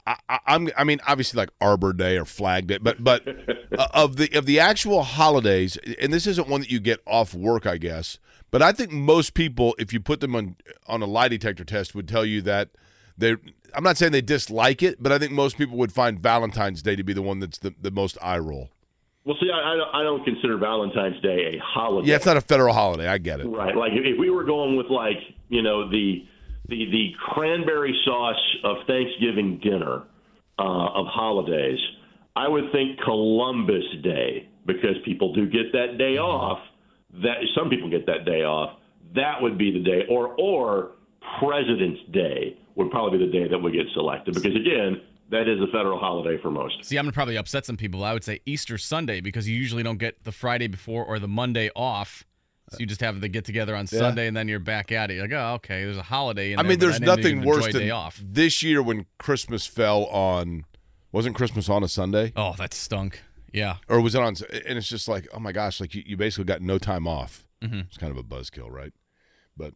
[0.08, 0.70] I, I, I'm.
[0.78, 3.28] I mean, obviously, like Arbor Day or Flag Day, but but
[3.78, 7.34] uh, of the of the actual holidays, and this isn't one that you get off
[7.34, 8.18] work, I guess.
[8.49, 10.56] But I think most people, if you put them on
[10.88, 12.70] on a lie detector test, would tell you that
[13.18, 13.36] they.
[13.74, 16.95] I'm not saying they dislike it, but I think most people would find Valentine's Day
[16.97, 18.70] to be the one that's the, the most eye roll.
[19.24, 22.10] Well, see, I, I don't- I don't consider Valentine's Day a holiday.
[22.10, 23.08] Yeah, it's not a federal holiday.
[23.08, 23.45] I get it.
[23.47, 23.76] Right.
[23.78, 26.26] Like if we were going with like you know the
[26.72, 30.03] the the cranberry sauce of Thanksgiving dinner
[30.57, 31.78] uh, of holidays,
[32.36, 36.59] I would think Columbus Day because people do get that day off.
[37.22, 38.80] That some people get that day off.
[39.13, 40.91] That would be the day, or or
[41.39, 45.59] President's Day would probably be the day that would get selected because again, that is
[45.61, 46.86] a federal holiday for most.
[46.86, 48.03] See, I'm gonna probably upset some people.
[48.05, 51.28] I would say Easter Sunday because you usually don't get the Friday before or the
[51.28, 52.24] Monday off.
[52.72, 55.15] So you just have the get together on Sunday and then you're back at it.
[55.15, 56.53] You're like, oh, okay, there's a holiday.
[56.53, 58.22] In I mean, but there's didn't nothing worse than day off.
[58.24, 60.65] this year when Christmas fell on.
[61.11, 63.22] Wasn't Christmas on a Sunday, Oh, that stunk.
[63.51, 63.76] Yeah.
[63.89, 64.36] or was it on?
[64.65, 67.45] And it's just like, oh my gosh, like you, you basically got no time off.
[67.61, 67.80] Mm-hmm.
[67.82, 68.93] It's kind of a buzzkill, right?
[69.57, 69.74] But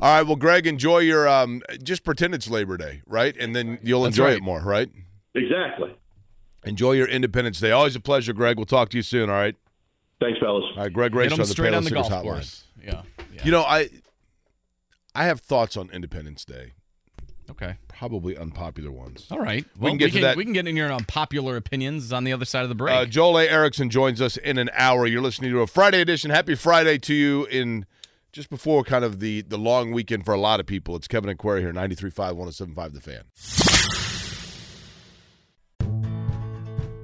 [0.00, 1.26] all right, well, Greg, enjoy your.
[1.28, 3.36] um Just pretend it's Labor Day, right?
[3.36, 4.36] And then you'll That's enjoy right.
[4.36, 4.88] it more, right?
[5.34, 5.92] Exactly.
[6.64, 7.72] Enjoy your Independence Day.
[7.72, 8.56] Always a pleasure, Greg.
[8.56, 9.28] We'll talk to you soon.
[9.28, 9.56] All right.
[10.20, 10.64] Thanks, fellas.
[10.76, 12.22] All right, Greg Hit Race on the straight Payless on the Sitters golf Hotline.
[12.22, 12.64] course.
[12.82, 13.02] Yeah.
[13.34, 13.44] yeah.
[13.44, 13.88] You know, I
[15.14, 16.72] I have thoughts on Independence Day.
[17.50, 17.76] okay.
[17.88, 19.26] Probably unpopular ones.
[19.30, 19.64] All right.
[19.78, 22.44] We can get to that- We can get in your unpopular opinions on the other
[22.44, 22.94] side of the break.
[22.94, 23.48] Uh, Joel A.
[23.48, 25.06] Erickson joins us in an hour.
[25.06, 26.30] You're listening to a Friday edition.
[26.30, 27.86] Happy Friday to you in
[28.32, 30.94] just before kind of the, the long weekend for a lot of people.
[30.96, 34.05] It's Kevin and Query here, 93.5, 107.5 The Fan.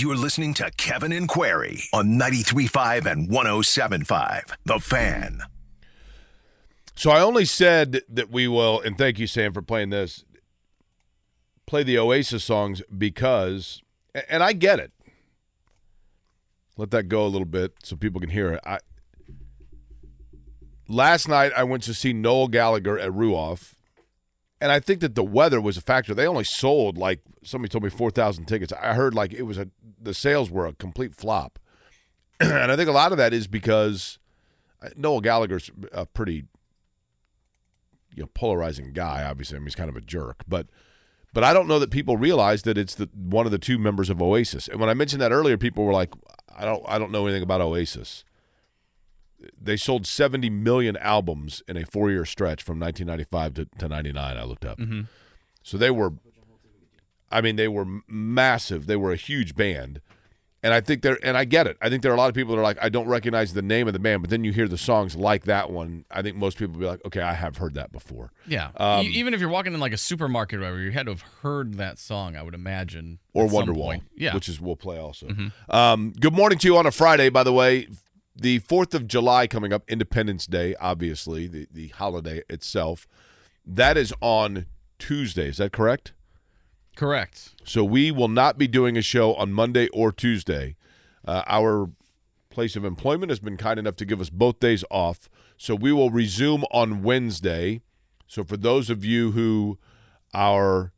[0.00, 4.54] You are listening to Kevin and Query on 93.5 and 107.5.
[4.64, 5.40] The Fan.
[6.94, 10.24] So I only said that we will, and thank you, Sam, for playing this,
[11.66, 13.82] play the Oasis songs because,
[14.28, 14.92] and I get it.
[16.76, 18.60] Let that go a little bit so people can hear it.
[18.64, 18.78] I
[20.86, 23.74] Last night I went to see Noel Gallagher at Ruoff,
[24.60, 26.14] and I think that the weather was a factor.
[26.14, 28.72] They only sold like somebody told me four thousand tickets.
[28.72, 29.68] I heard like it was a
[30.00, 31.58] the sales were a complete flop,
[32.40, 34.18] and I think a lot of that is because
[34.82, 36.44] uh, Noel Gallagher's a pretty
[38.14, 39.24] you know polarizing guy.
[39.24, 40.66] Obviously, I mean he's kind of a jerk, but
[41.32, 44.10] but I don't know that people realize that it's the one of the two members
[44.10, 44.68] of Oasis.
[44.68, 46.12] And when I mentioned that earlier, people were like,
[46.54, 48.24] "I don't I don't know anything about Oasis."
[49.60, 54.36] They sold 70 million albums in a four-year stretch from 1995 to, to 99.
[54.36, 55.02] I looked up, mm-hmm.
[55.62, 56.14] so they were.
[57.30, 58.86] I mean, they were massive.
[58.86, 60.00] They were a huge band.
[60.60, 61.76] And I think there, and I get it.
[61.80, 63.62] I think there are a lot of people that are like, I don't recognize the
[63.62, 66.04] name of the band, but then you hear the songs like that one.
[66.10, 68.32] I think most people be like, okay, I have heard that before.
[68.44, 68.70] Yeah.
[68.76, 71.12] Um, E- Even if you're walking in like a supermarket or whatever, you had to
[71.12, 73.20] have heard that song, I would imagine.
[73.34, 74.00] Or Wonderwall.
[74.16, 74.34] Yeah.
[74.34, 75.28] which is we'll play also.
[75.68, 77.86] Um, good morning to you on a Friday, by the way.
[78.34, 83.06] The 4th of July coming up, Independence Day, obviously, the, the holiday itself.
[83.64, 84.66] That is on
[84.98, 85.48] Tuesday.
[85.48, 86.12] Is that correct?
[86.98, 87.54] Correct.
[87.62, 90.74] So we will not be doing a show on Monday or Tuesday.
[91.24, 91.90] Uh, our
[92.50, 95.28] place of employment has been kind enough to give us both days off.
[95.56, 97.82] So we will resume on Wednesday.
[98.26, 99.78] So for those of you who
[100.34, 100.92] are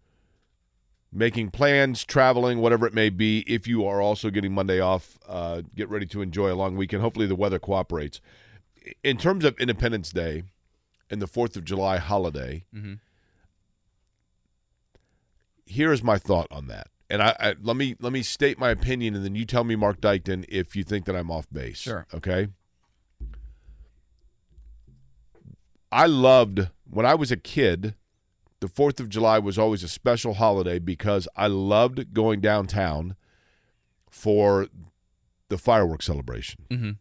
[1.13, 5.61] making plans, traveling, whatever it may be, if you are also getting Monday off, uh,
[5.77, 7.03] get ready to enjoy a long weekend.
[7.03, 8.23] Hopefully the weather cooperates.
[9.05, 10.45] In terms of Independence Day
[11.11, 12.65] and the 4th of July holiday,
[15.71, 16.89] here is my thought on that.
[17.09, 19.75] And I, I let me let me state my opinion, and then you tell me,
[19.77, 21.79] Marc Dykton, if you think that I'm off base.
[21.79, 22.07] Sure.
[22.15, 22.49] Okay.
[25.93, 27.95] I loved when I was a kid.
[28.61, 33.17] The Fourth of July was always a special holiday because I loved going downtown
[34.11, 34.69] for
[35.49, 36.67] the fireworks celebration.
[36.71, 36.97] Mhm.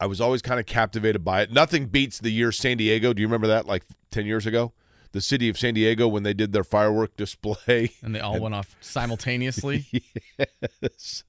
[0.00, 1.52] I was always kind of captivated by it.
[1.52, 3.12] Nothing beats the year San Diego.
[3.14, 3.66] Do you remember that?
[3.66, 4.72] Like ten years ago,
[5.16, 7.90] the city of San Diego when they did their firework display.
[8.02, 9.86] And they all went off simultaneously.
[10.82, 11.24] yes.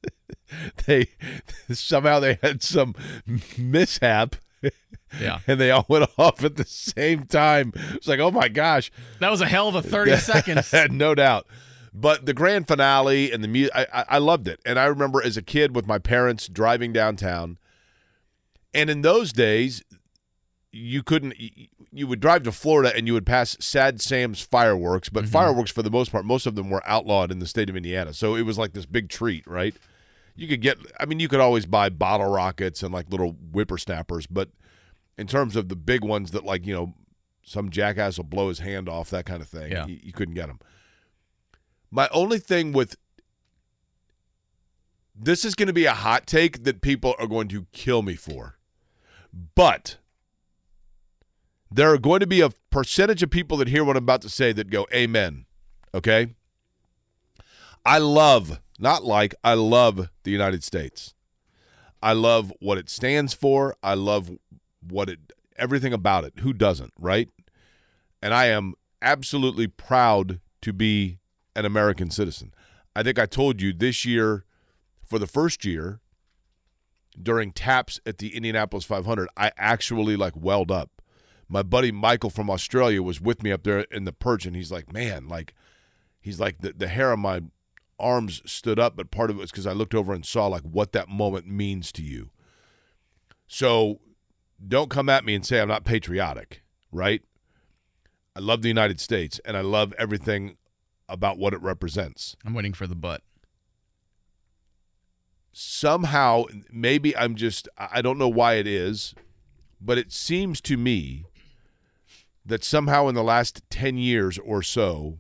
[0.86, 1.08] they
[1.72, 2.94] somehow they had some
[3.58, 4.36] mishap
[5.20, 5.40] yeah.
[5.48, 7.72] and they all went off at the same time.
[7.94, 10.74] It's like, oh my gosh, That was a hell of a 30 seconds.
[10.92, 11.48] no doubt.
[11.94, 14.60] But the grand finale and the music, I, I loved it.
[14.66, 17.58] And I remember as a kid with my parents driving downtown.
[18.74, 19.82] And in those days,
[20.78, 21.34] you couldn't,
[21.92, 25.32] you would drive to Florida and you would pass Sad Sam's fireworks, but mm-hmm.
[25.32, 28.14] fireworks for the most part, most of them were outlawed in the state of Indiana.
[28.14, 29.76] So it was like this big treat, right?
[30.36, 34.28] You could get, I mean, you could always buy bottle rockets and like little whippersnappers,
[34.28, 34.50] but
[35.18, 36.94] in terms of the big ones that, like, you know,
[37.44, 39.88] some jackass will blow his hand off, that kind of thing, Yeah.
[39.88, 40.60] you, you couldn't get them.
[41.90, 42.96] My only thing with
[45.16, 48.16] this is going to be a hot take that people are going to kill me
[48.16, 48.58] for.
[49.56, 49.98] But
[51.72, 54.30] there are going to be a percentage of people that hear what I'm about to
[54.30, 55.45] say that go, Amen.
[55.93, 56.36] Okay?
[57.86, 61.13] I love, not like, I love the United States.
[62.01, 63.76] I love what it stands for.
[63.82, 64.30] I love
[64.82, 66.34] what it, everything about it.
[66.39, 67.30] Who doesn't, right?
[68.22, 71.20] And I am absolutely proud to be
[71.55, 72.53] an American citizen.
[72.95, 74.43] I think I told you this year,
[75.03, 75.99] for the first year,
[77.22, 80.97] during taps at the Indianapolis 500, I actually like welled up.
[81.50, 84.72] My buddy Michael from Australia was with me up there in the perch, and he's
[84.72, 85.54] like, man, like,
[86.20, 87.41] he's like, the, the hair on my
[88.00, 90.62] arms stood up, but part of it was because I looked over and saw like
[90.64, 92.30] what that moment means to you.
[93.48, 94.00] So
[94.66, 97.22] don't come at me and say I'm not patriotic, right?
[98.36, 100.58] I love the United States and I love everything
[101.10, 102.36] about what it represents.
[102.45, 103.24] I'm waiting for the butt.
[105.52, 109.16] Somehow, maybe I'm just, I I don't know why it is,
[109.82, 111.26] but it seems to me
[112.48, 115.20] that somehow in the last 10 years or so,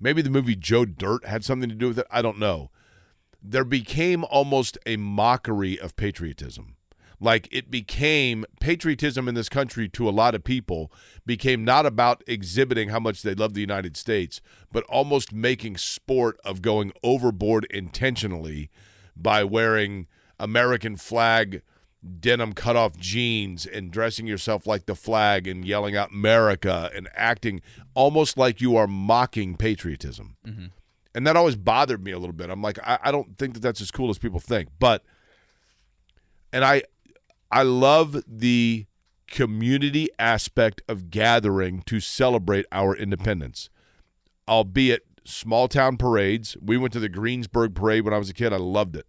[0.00, 2.06] maybe the movie Joe Dirt had something to do with it.
[2.10, 2.70] I don't know.
[3.42, 6.76] There became almost a mockery of patriotism.
[7.18, 10.92] Like it became patriotism in this country to a lot of people
[11.24, 14.40] became not about exhibiting how much they love the United States,
[14.70, 18.70] but almost making sport of going overboard intentionally
[19.16, 20.06] by wearing
[20.38, 21.62] American flag
[22.06, 27.60] denim cutoff jeans and dressing yourself like the flag and yelling out America and acting
[27.94, 30.36] almost like you are mocking patriotism.
[30.46, 30.66] Mm-hmm.
[31.14, 32.50] And that always bothered me a little bit.
[32.50, 34.68] I'm like, I, I don't think that that's as cool as people think.
[34.78, 35.02] But,
[36.52, 36.82] and I,
[37.50, 38.86] I love the
[39.26, 43.70] community aspect of gathering to celebrate our independence,
[44.46, 46.56] albeit small town parades.
[46.60, 48.52] We went to the Greensburg parade when I was a kid.
[48.52, 49.06] I loved it.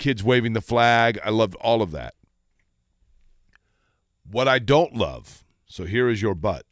[0.00, 1.20] Kids waving the flag.
[1.22, 2.14] I loved all of that.
[4.28, 6.64] What I don't love, so here is your butt,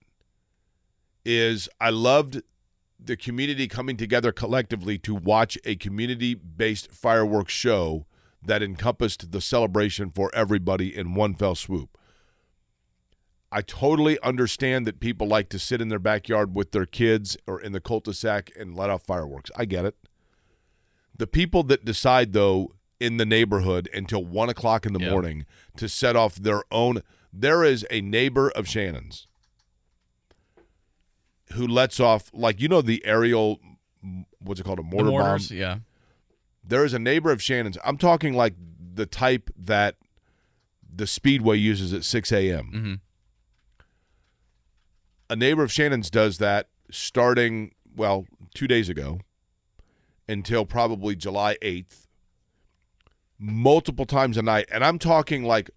[1.26, 2.41] is I loved
[2.99, 8.07] the community coming together collectively to watch a community based fireworks show
[8.43, 11.99] that encompassed the celebration for everybody in one fell swoop.
[13.53, 17.61] I totally understand that people like to sit in their backyard with their kids or
[17.61, 19.51] in the cul-de-sac and let off fireworks.
[19.55, 19.97] I get it.
[21.16, 25.11] The people that decide, though, in the neighborhood until one o'clock in the Yeah.
[25.11, 25.46] morning
[25.76, 27.03] to set off their own.
[27.32, 29.26] There is a neighbor of Shannon's
[31.53, 33.59] who lets off, like, you know, the aerial,
[34.38, 35.40] what's it called, a mortar bomb?
[35.51, 35.78] yeah.
[36.64, 37.78] There is a neighbor of Shannon's.
[37.84, 38.55] I'm talking like
[38.94, 39.96] the type that
[40.94, 42.70] the Speedway uses at 6 a.m.
[42.72, 42.94] Mm-hmm.
[45.30, 49.20] A neighbor of Shannon's does that starting, well, two days ago
[50.28, 52.07] until probably July 8th,
[53.39, 54.66] multiple times a night.
[54.70, 55.70] And I'm talking like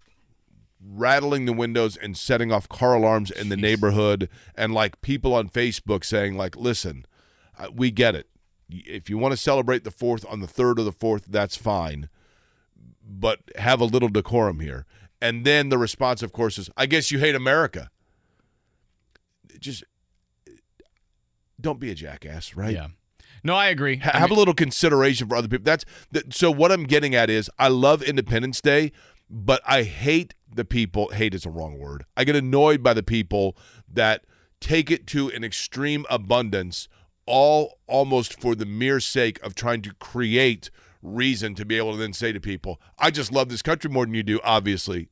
[0.84, 5.48] rattling the windows and setting off car alarms in the neighborhood and like people on
[5.48, 7.06] Facebook saying, like, listen,
[7.58, 8.28] uh, we get it.
[8.68, 12.08] If you want to celebrate the fourth on the third or the fourth, that's fine.
[13.04, 14.86] But have a little decorum here.
[15.20, 17.90] And then the response, of course, is, I guess you hate America.
[19.60, 19.84] Just
[21.60, 22.74] don't be a jackass, right?
[22.74, 22.88] Yeah.
[23.44, 23.96] No, I agree.
[23.96, 25.64] Ha- I have mean- a little consideration for other people.
[25.64, 26.50] That's that, so.
[26.50, 28.92] What I'm getting at is, I love Independence Day,
[29.28, 31.08] but I hate the people.
[31.08, 32.04] Hate is a wrong word.
[32.16, 33.56] I get annoyed by the people
[33.92, 34.24] that
[34.60, 36.88] take it to an extreme abundance,
[37.26, 40.70] all almost for the mere sake of trying to create
[41.02, 44.06] reason to be able to then say to people, "I just love this country more
[44.06, 45.08] than you do." Obviously,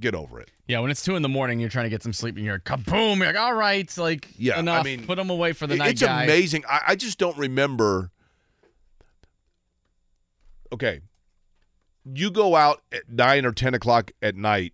[0.00, 0.50] get over it.
[0.66, 2.58] Yeah, when it's two in the morning, you're trying to get some sleep, and you're
[2.60, 3.18] kaboom.
[3.18, 5.90] You're like, all right, like Yeah, I mean, put them away for the It- night,
[5.92, 6.24] it's guy.
[6.24, 6.64] amazing.
[6.68, 8.10] I, I just don't remember.
[10.72, 11.00] Okay,
[12.04, 14.72] you go out at nine or ten o'clock at night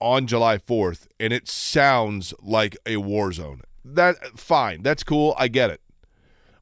[0.00, 3.62] on July Fourth, and it sounds like a war zone.
[3.84, 5.34] That fine, that's cool.
[5.38, 5.80] I get it.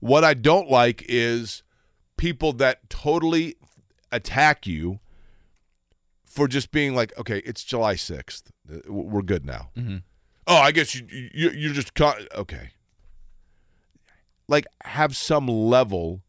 [0.01, 1.62] What I don't like is
[2.19, 3.57] people that totally
[4.12, 5.01] attack you
[6.37, 8.53] for just being like, okay, it's July sixth.
[8.87, 9.70] We're good now.
[9.76, 10.03] Mhm.
[10.47, 12.70] Oh, I guess you, you you're just con- okay.
[14.49, 16.22] Like, have some level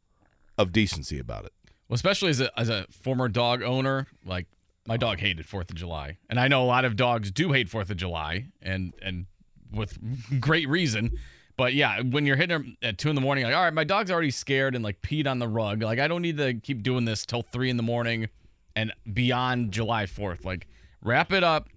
[0.58, 1.54] of decency about it.
[1.88, 4.48] Well, especially as a as a former dog owner, like
[4.88, 7.70] my dog hated Fourth of July, and I know a lot of dogs do hate
[7.70, 9.26] Fourth of July, and and
[9.72, 10.00] with
[10.40, 11.12] great reason.
[11.58, 13.84] But yeah, when you're hitting them at two in the morning, like all right, my
[13.84, 15.82] dog's already scared and like peed on the rug.
[15.84, 18.28] Like I don't need to keep doing this till three in the morning
[18.78, 20.46] and beyond July Fourth.
[20.46, 20.68] Like
[21.02, 21.68] wrap it up.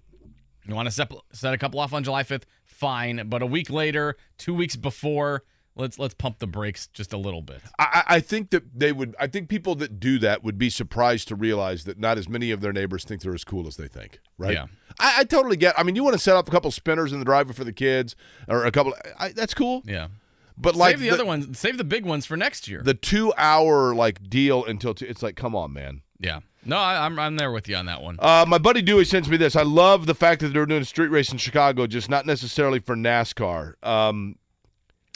[0.67, 2.43] You want to set, set a couple off on July 5th?
[2.63, 3.27] Fine.
[3.27, 5.43] But a week later, two weeks before,
[5.75, 7.61] let's let's pump the brakes just a little bit.
[7.79, 9.15] I, I think that they would.
[9.19, 12.51] I think people that do that would be surprised to realize that not as many
[12.51, 14.19] of their neighbors think they're as cool as they think.
[14.37, 14.53] Right?
[14.53, 14.67] Yeah.
[14.99, 15.77] I, I totally get.
[15.79, 17.73] I mean, you want to set up a couple spinners in the driveway for the
[17.73, 18.15] kids,
[18.47, 18.93] or a couple.
[19.17, 19.81] I, that's cool.
[19.85, 20.09] Yeah.
[20.57, 21.57] But like save the, other ones.
[21.57, 22.83] Save the big ones for next year.
[22.83, 26.01] the two-hour like deal until two, it's like, come on, man.
[26.19, 26.41] yeah.
[26.63, 28.17] No, I, I'm I'm there with you on that one.
[28.19, 29.55] Uh, my buddy Dewey sends me this.
[29.55, 32.79] I love the fact that they're doing a street race in Chicago, just not necessarily
[32.79, 33.73] for NASCAR.
[33.83, 34.35] Um,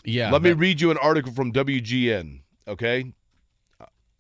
[0.04, 0.32] Yeah.
[0.32, 3.12] Let me read you an article from WGN, okay?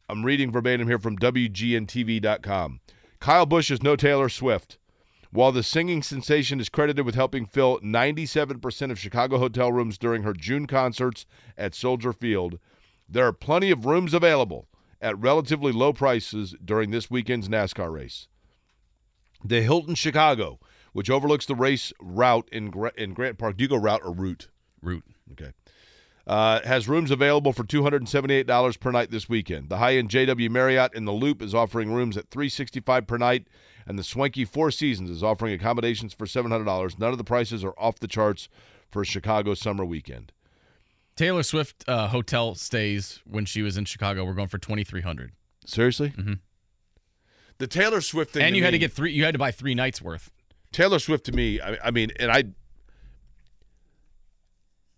[0.07, 2.80] I'm reading verbatim here from WGNTV.com.
[3.19, 4.78] Kyle Busch is no Taylor Swift.
[5.32, 10.23] While the singing sensation is credited with helping fill 97% of Chicago hotel rooms during
[10.23, 11.26] her June concerts
[11.57, 12.59] at Soldier Field,
[13.09, 14.67] there are plenty of rooms available
[15.01, 18.27] at relatively low prices during this weekend's NASCAR race.
[19.43, 20.59] The Hilton Chicago,
[20.93, 23.57] which overlooks the race route in, Gra- in Grant Park.
[23.57, 24.47] Do you go route or route?
[24.81, 25.03] Route.
[25.33, 25.51] Okay.
[26.27, 29.69] Uh, has rooms available for $278 per night this weekend.
[29.69, 33.47] The high-end JW Marriott in the Loop is offering rooms at 365 per night,
[33.85, 36.97] and the swanky Four Seasons is offering accommodations for $700.
[36.97, 38.49] None of the prices are off the charts
[38.89, 40.31] for a Chicago summer weekend.
[41.16, 44.26] Taylor Swift uh, hotel stays when she was in Chicago.
[44.26, 45.32] We're going for twenty three hundred,
[45.66, 46.09] Seriously?
[46.09, 46.34] Mm-hmm.
[47.57, 49.11] The Taylor Swift thing, and you had to get three.
[49.13, 50.30] You had to buy three nights worth.
[50.72, 52.43] Taylor Swift to me, I, I mean, and I,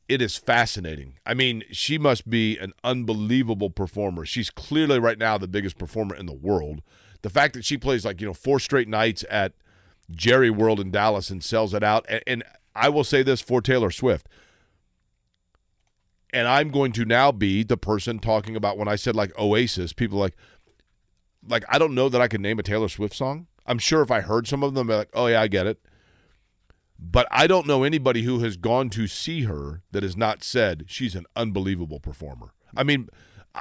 [0.09, 1.19] it is fascinating.
[1.23, 4.25] I mean, she must be an unbelievable performer.
[4.25, 6.81] She's clearly right now the biggest performer in the world.
[7.21, 9.53] The fact that she plays like you know four straight nights at
[10.09, 12.43] Jerry World in Dallas and sells it out, and, and
[12.75, 14.27] I will say this for Taylor Swift.
[16.37, 19.91] And I'm going to now be the person talking about when I said like Oasis,
[19.91, 20.35] people like,
[21.47, 23.47] like I don't know that I can name a Taylor Swift song.
[23.65, 25.79] I'm sure if I heard some of them, like, oh yeah, I get it.
[26.99, 30.85] But I don't know anybody who has gone to see her that has not said
[30.87, 32.53] she's an unbelievable performer.
[32.75, 33.09] I mean,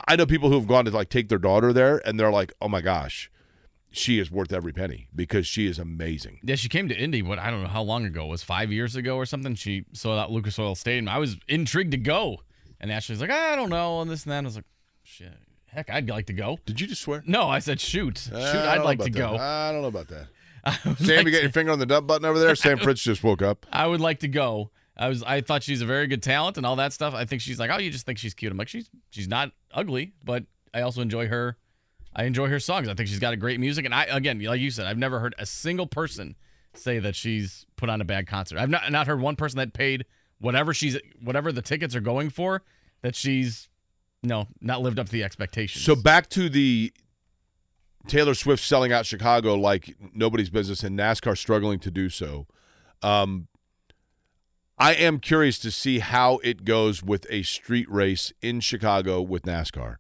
[0.07, 2.53] I know people who have gone to like take their daughter there, and they're like,
[2.61, 3.31] oh my gosh,
[3.91, 6.41] she is worth every penny because she is amazing.
[6.45, 7.23] Yeah, she came to Indy.
[7.23, 9.55] What I don't know how long ago it was five years ago or something.
[9.55, 11.09] She sold that Lucas Oil Stadium.
[11.09, 12.41] I was intrigued to go,
[12.81, 14.39] and Ashley's like, I don't know, and this and that.
[14.39, 14.65] I was like,
[15.03, 15.33] shit,
[15.67, 16.59] heck, I'd like to go.
[16.67, 17.23] Did you just swear?
[17.27, 18.19] No, I said shoot.
[18.19, 19.33] Shoot, I'd like to about go.
[19.33, 19.41] that.
[19.41, 20.27] I don't know about that.
[20.99, 22.55] Sam, like you got your finger on the dump button over there?
[22.57, 23.67] Sam Fritz just woke up.
[23.73, 24.71] I would like to go.
[24.97, 27.15] I was I thought she's a very good talent and all that stuff.
[27.15, 28.51] I think she's like, oh, you just think she's cute.
[28.51, 31.57] I'm like, she's she's not ugly, but I also enjoy her.
[32.15, 32.89] I enjoy her songs.
[32.89, 33.85] I think she's got a great music.
[33.85, 36.35] And I again, like you said, I've never heard a single person
[36.75, 38.59] say that she's put on a bad concert.
[38.59, 40.07] I've not not heard one person that paid
[40.39, 42.63] whatever she's whatever the tickets are going for
[43.03, 43.69] that she's
[44.23, 45.85] no not lived up to the expectations.
[45.85, 46.93] So back to the
[48.07, 52.47] Taylor Swift selling out Chicago like nobody's business and NASCAR struggling to do so.
[53.03, 53.49] Um,
[54.79, 59.43] I am curious to see how it goes with a street race in Chicago with
[59.43, 59.97] NASCAR.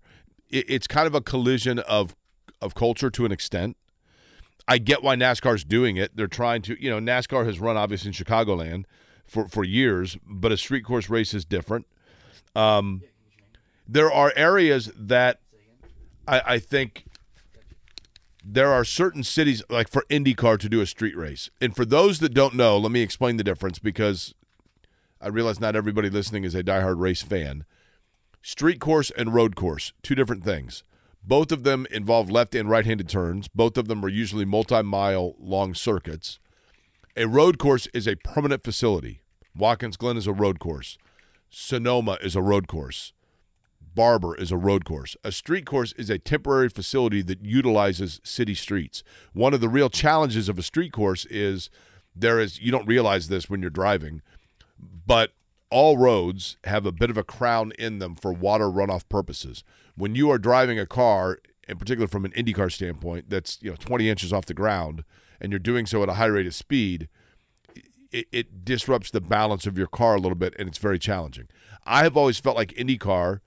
[0.50, 2.14] It, it's kind of a collision of
[2.60, 3.76] of culture to an extent.
[4.68, 6.16] I get why NASCAR's doing it.
[6.16, 8.84] They're trying to, you know, NASCAR has run obviously in Chicagoland
[9.26, 11.86] for for years, but a street course race is different.
[12.54, 13.02] Um,
[13.88, 15.40] there are areas that
[16.26, 17.04] I, I think
[18.44, 21.50] there are certain cities like for IndyCar to do a street race.
[21.60, 24.34] And for those that don't know, let me explain the difference because
[25.20, 27.64] I realize not everybody listening is a diehard race fan.
[28.42, 30.84] Street course and road course, two different things.
[31.24, 33.48] Both of them involve left and right handed turns.
[33.48, 36.38] Both of them are usually multi mile long circuits.
[37.18, 39.20] A road course is a permanent facility.
[39.56, 40.98] Watkins Glen is a road course.
[41.48, 43.14] Sonoma is a road course.
[43.94, 45.16] Barber is a road course.
[45.24, 49.02] A street course is a temporary facility that utilizes city streets.
[49.32, 51.70] One of the real challenges of a street course is
[52.14, 54.20] there is, you don't realize this when you're driving,
[54.78, 55.32] but
[55.70, 59.64] all roads have a bit of a crown in them for water runoff purposes.
[59.94, 63.76] When you are driving a car, in particular from an IndyCar standpoint, that's you know
[63.76, 65.02] 20 inches off the ground,
[65.40, 67.08] and you're doing so at a high rate of speed,
[68.10, 71.48] it, it disrupts the balance of your car a little bit, and it's very challenging.
[71.84, 73.40] I have always felt like IndyCar,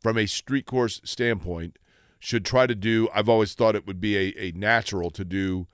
[0.00, 1.78] from a street course standpoint,
[2.18, 3.08] should try to do.
[3.14, 5.66] I've always thought it would be a, a natural to do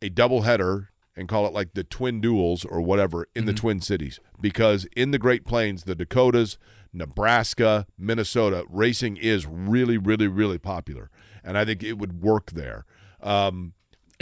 [0.00, 3.80] a double header and call it like the twin duels or whatever in the Twin
[3.80, 6.58] Cities because in the Great Plains, the Dakotas,
[6.92, 11.10] Nebraska, Minnesota, racing is really, really, really popular,
[11.42, 12.86] and I think it would work there.
[13.20, 13.74] Um,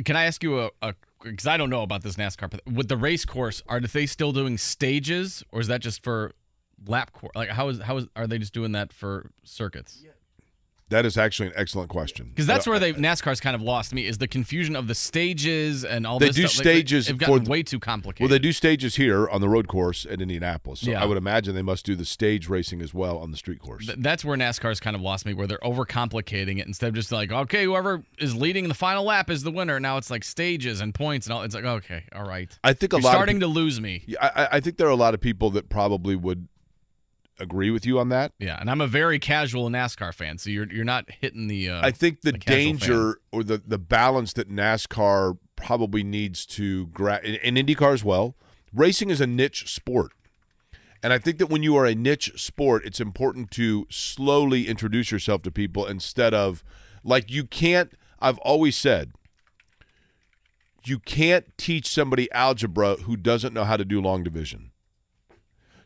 [0.05, 2.89] Can I ask you a, a because I don't know about this NASCAR, but with
[2.89, 6.33] the race course, are they still doing stages, or is that just for
[6.87, 7.33] lap course?
[7.35, 10.03] Like, how is how is are they just doing that for circuits?
[10.89, 14.07] That is actually an excellent question Because that's where they NASCAR's kind of lost me
[14.07, 16.65] is the confusion of the stages and all They this do stuff.
[16.65, 18.21] Like, stages They've for gotten the- way too complicated.
[18.23, 21.03] Well, they do stages here on the road course at Indianapolis, so Yeah.
[21.03, 23.87] I would imagine they must do the stage racing as well on the street course.
[23.87, 27.11] Th- that's where NASCAR's kind of lost me, where they're overcomplicating it instead of just
[27.13, 29.81] like, okay, whoever is leading the final lap is the winner.
[29.81, 31.43] Now it's like stages and points and all.
[31.43, 32.57] It's like, okay, all right.
[32.63, 34.05] I think a You're lot starting peop- to lose me.
[34.07, 36.49] Yeah, I, I- I think there are a lot of people that probably would
[37.39, 38.33] agree with you on that.
[38.39, 41.71] Yeah, and I'm a very casual NASCAR fan, so you're you're not hitting the.
[41.71, 46.87] Uh, I think the, the danger or the the balance that NASCAR probably needs to
[46.89, 48.37] grab, and, and IndyCar as well.
[48.73, 50.13] Racing is a niche sport,
[51.03, 55.11] and I think that when you are a niche sport, it's important to slowly introduce
[55.11, 56.63] yourself to people instead of
[57.05, 57.93] like you can't.
[58.19, 59.13] I've always said
[60.87, 64.71] you can't teach somebody algebra who doesn't know how to do long division.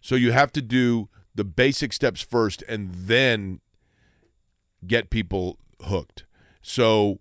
[0.00, 1.08] So you have to do
[1.40, 3.60] the basic steps first and then
[4.86, 6.26] get people hooked.
[6.60, 7.18] So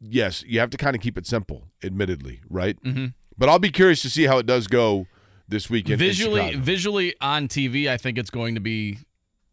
[0.00, 2.80] yes, you have to kind of keep it simple, admittedly, right?
[2.84, 3.14] Mhm.
[3.36, 5.08] But I'll be curious to see how it does go
[5.48, 5.98] this weekend.
[5.98, 8.98] visually visually on TV, I think it's going to be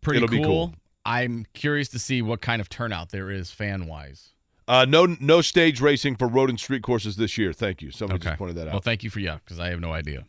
[0.02, 0.76] pretty It'll be cool.
[1.04, 4.30] I'm curious to see what kind of turnout there is fan wise.
[4.68, 7.52] Uh, no, no stage racing for road and street courses this year.
[7.52, 7.90] Thank you.
[7.90, 8.74] Somebody just pointed that out.
[8.74, 10.24] Well, thank you for yeah, because I have no idea.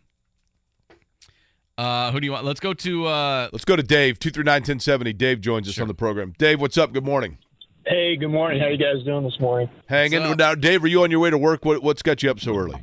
[1.77, 2.45] Uh, who do you want?
[2.45, 5.13] Let's go to uh, Let's go to Dave two three nine ten seventy.
[5.13, 6.35] Dave joins us on the program.
[6.39, 6.93] Dave, what's up?
[6.93, 7.39] Good morning.
[7.87, 8.61] Hey, good morning.
[8.61, 9.69] How you guys doing this morning?
[9.87, 10.85] Hanging now, Dave.
[10.85, 11.65] Are you on your way to work?
[11.65, 12.81] What, what's got you up so early?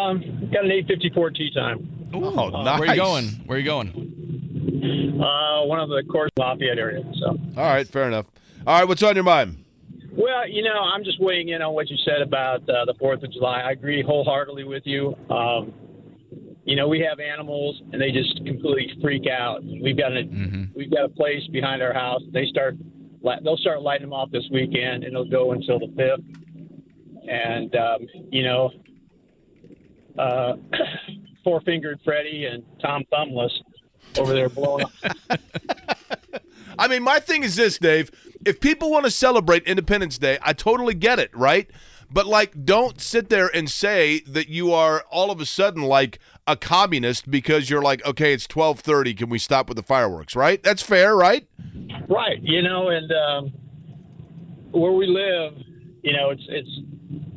[0.00, 2.08] Um, got an 854 tee time.
[2.12, 2.80] Oh, nice.
[2.80, 3.26] where are you going?
[3.46, 5.20] Where are you going?
[5.22, 7.04] Uh, one of the course Lafayette area.
[7.20, 8.26] So, All right, fair enough.
[8.66, 9.64] All right, what's on your mind?
[10.12, 13.22] well, you know, I'm just weighing in on what you said about uh, the Fourth
[13.22, 13.60] of July.
[13.60, 15.14] I agree wholeheartedly with you.
[15.30, 15.72] Um,
[16.64, 19.62] you know, we have animals, and they just completely freak out.
[19.64, 20.74] We've got a Mhm.
[20.74, 22.22] we've got a place behind our house.
[22.32, 22.76] They start
[23.42, 27.28] they'll start lighting them off this weekend, and it'll go until the fifth.
[27.28, 28.70] And um, you know,
[30.18, 30.56] uh,
[31.44, 33.52] four fingered Freddy and Tom Thumbless
[34.18, 34.84] over there blowing.
[34.84, 35.40] Up.
[36.78, 38.10] I mean, my thing is this, Dave.
[38.46, 41.68] If people want to celebrate Independence Day, I totally get it, right?
[42.10, 46.18] But like, don't sit there and say that you are all of a sudden like
[46.50, 49.14] a communist because you're like, okay, it's twelve thirty.
[49.14, 50.34] Can we stop with the fireworks?
[50.34, 50.62] Right?
[50.62, 51.46] That's fair, right?
[52.08, 53.52] Right, you know, and um,
[54.72, 55.54] where we live,
[56.02, 56.70] you know, it's it's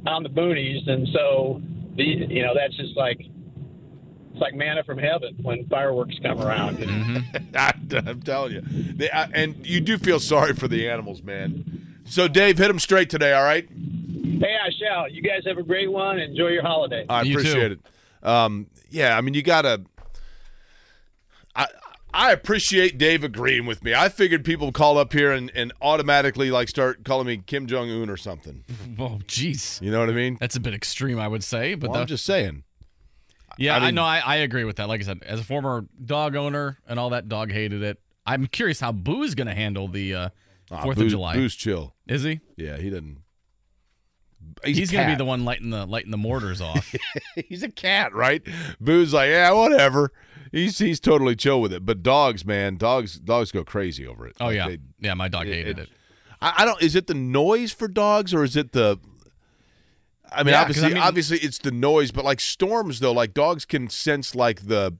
[0.07, 1.61] on the boonies, and so
[1.95, 6.78] the you know that's just like it's like manna from heaven when fireworks come around.
[7.55, 8.61] I, I'm telling you,
[8.95, 11.99] they, I, and you do feel sorry for the animals, man.
[12.05, 13.32] So, Dave, hit them straight today.
[13.34, 13.68] All right.
[13.70, 15.09] Hey, I shall.
[15.09, 16.20] You guys have a great one.
[16.20, 17.05] Enjoy your holiday.
[17.07, 17.80] I You appreciate too.
[18.24, 18.28] it.
[18.28, 19.84] Um, yeah, I mean, you gotta.
[21.56, 21.68] I
[22.14, 23.94] I appreciate Dave agreeing with me.
[23.96, 27.66] I figured people would call up here and, and automatically like start calling me Kim
[27.66, 28.64] Jong Un or something.
[29.00, 29.82] Oh, jeez.
[29.82, 30.38] You know what I mean?
[30.39, 31.74] That's a bit extreme, I would say.
[31.74, 32.64] But Well, I'm just saying.
[33.58, 34.04] yeah, I I, know.
[34.04, 34.88] I, I agree with that.
[34.88, 38.00] Like I said, as a former dog owner and all that, dog hated it.
[38.28, 40.30] I'm curious how Boo's going to handle the uh,
[40.72, 41.34] Ah, Fourth of July.
[41.34, 41.96] Boo's chill.
[42.08, 42.39] Is he?
[42.56, 43.22] Yeah, he doesn't.
[44.66, 46.93] He's, a going to be the one lighting the lighting the mortars off.
[47.49, 48.41] he's a cat, right?
[48.80, 50.11] Boo's like, yeah, whatever.
[50.51, 51.86] He's he's totally chill with it.
[51.86, 54.36] But dogs, man, dogs dogs go crazy over it.
[54.39, 55.14] oh Like, yeah, they- yeah.
[55.16, 55.89] My dog it- hated it- it.
[56.41, 56.82] I, I don't.
[56.82, 58.99] Is it the noise for dogs or is it the?
[60.32, 62.11] I mean, Yeah, obviously, I mean- obviously, it's the noise.
[62.11, 64.97] But like storms, though, like dogs can sense like the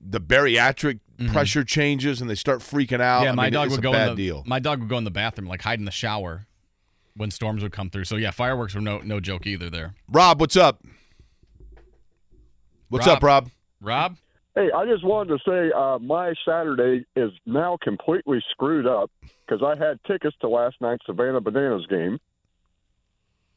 [0.00, 1.00] the bariatric
[1.32, 3.16] pressure changes and they start freaking out.
[3.18, 3.24] Mm-hmm.
[3.24, 4.42] Yeah, I my mean, dog would a go bad in the deal.
[4.46, 6.46] my dog would go in the bathroom, like hide in the shower
[7.16, 8.04] when storms would come through.
[8.04, 9.70] So yeah, fireworks were no no joke either.
[9.70, 10.84] There, Rob, what's up?
[12.88, 13.16] What's Rob.
[13.16, 13.50] up, Rob?
[13.80, 14.16] Rob.
[14.56, 19.10] Hey, I just wanted to say uh, my Saturday is now completely screwed up
[19.46, 22.18] because I had tickets to last night's Savannah Bananas game.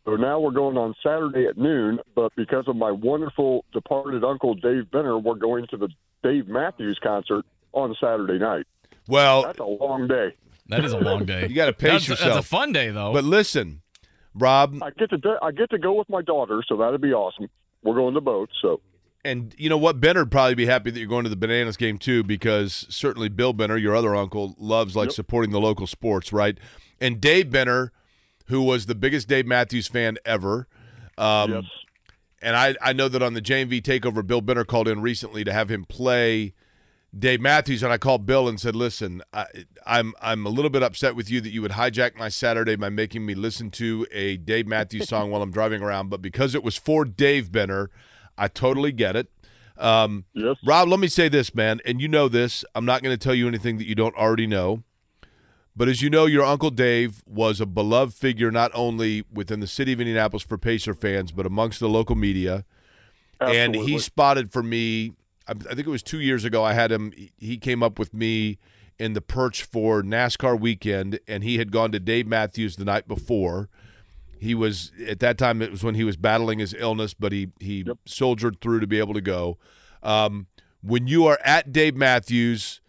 [0.06, 4.54] So now we're going on Saturday at noon, but because of my wonderful departed uncle
[4.54, 5.90] Dave Benner, we're going to the
[6.22, 8.68] Dave Matthews concert on Saturday night.
[9.08, 10.36] Well, That's a long day.
[10.68, 11.48] That is a long day.
[11.48, 12.36] you got to pace that's, yourself.
[12.36, 13.14] That's a fun day though.
[13.14, 13.82] But listen,
[14.34, 17.50] Rob, I get to I get to go with my daughter, so that'd be awesome.
[17.84, 18.80] We're going to boat, so
[19.26, 20.00] and you know what?
[20.00, 23.30] Benner would probably be happy that you're going to the Bananas game too, because certainly
[23.30, 25.16] Bill Benner, your other uncle, loves like Yep.
[25.16, 26.58] supporting the local sports, right?
[27.00, 27.92] And Dave Benner,
[28.48, 30.68] who was the biggest Dave Matthews fan ever.
[31.18, 31.64] Um, yes.
[32.42, 35.54] And I, I know that on the JMV takeover, Bill Benner called in recently to
[35.54, 36.54] have him play
[37.18, 39.46] Dave Matthews, and I called Bill and said, "Listen, I,
[39.86, 42.90] I'm I'm a little bit upset with you that you would hijack my Saturday by
[42.90, 46.64] making me listen to a Dave Matthews song while I'm driving around, but because it
[46.64, 47.92] was for Dave Benner,
[48.38, 49.30] I totally get it."
[49.78, 50.58] Um, Yes.
[50.66, 52.64] Rob, let me say this, man, and you know this.
[52.76, 54.84] I'm not going to tell you anything that you don't already know.
[55.76, 59.66] But as you know, your Uncle Dave was a beloved figure not only within the
[59.68, 62.66] city of Indianapolis for Pacer fans, but amongst the local media.
[63.56, 65.14] And he spotted for me,
[65.48, 68.14] I I think it was two years ago, I had him, he came up with
[68.14, 68.58] me
[69.00, 73.08] in the perch for NASCAR weekend, and he had gone to Dave Matthews the night
[73.08, 73.70] before.
[74.40, 77.50] He was, at that time, it was when he was battling his illness, but he,
[77.60, 79.58] he soldiered through to be able to go.
[80.02, 80.48] Um,
[80.82, 82.82] when you are at Dave Matthews,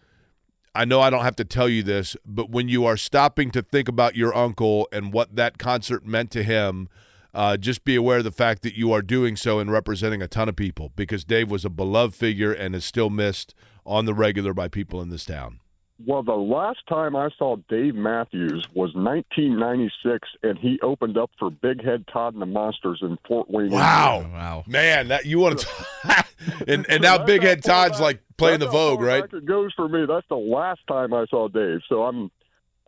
[0.75, 3.61] I know I don't have to tell you this, but when you are stopping to
[3.61, 6.89] think about your uncle and what that concert meant to him,
[7.35, 10.27] uh, just be aware of the fact that you are doing so and representing a
[10.27, 13.53] ton of people because Dave was a beloved figure and is still missed
[13.85, 15.59] on the regular by people in this town.
[16.05, 21.49] Well, the last time I saw Dave Matthews was 1996, and he opened up for
[21.49, 23.69] Big Head Todd and the Monsters in Fort Wayne.
[23.69, 24.29] Wow.
[24.33, 24.63] wow.
[24.67, 25.67] Man, that you want to
[26.67, 29.23] and and now Big Head Todd's like playing the Vogue, right?
[29.23, 30.05] It goes for me.
[30.05, 31.79] That's the last time I saw Dave.
[31.87, 32.31] So I'm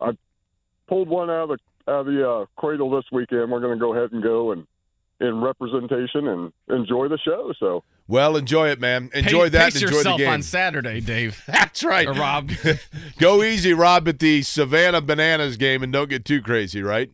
[0.00, 0.10] I
[0.86, 1.58] pulled one out of the
[1.88, 3.50] out of the uh, cradle this weekend.
[3.50, 4.66] We're going to go ahead and go and
[5.20, 7.52] in representation and enjoy the show.
[7.58, 9.10] So Well, enjoy it, man.
[9.14, 10.28] Enjoy Pa- that Pace and enjoy the game.
[10.28, 12.06] on Saturday, Dave That's right.
[12.08, 12.50] Rob.
[13.18, 17.10] Go easy, Rob, at the Savannah Bananas game and don't get too crazy, right?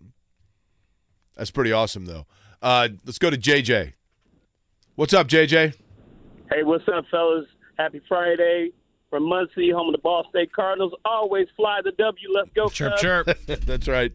[1.36, 2.26] That's pretty awesome, though.
[2.60, 3.92] Uh, let's go to JJ.
[4.94, 5.74] What's up, JJ?
[6.50, 7.46] Hey, what's up, fellas?
[7.78, 8.70] Happy Friday
[9.10, 10.92] from Muncie, home of the Ball State Cardinals.
[11.04, 12.28] Always fly the W.
[12.34, 13.02] Let's go, chirp Cubs.
[13.02, 13.38] chirp.
[13.46, 14.12] That's right.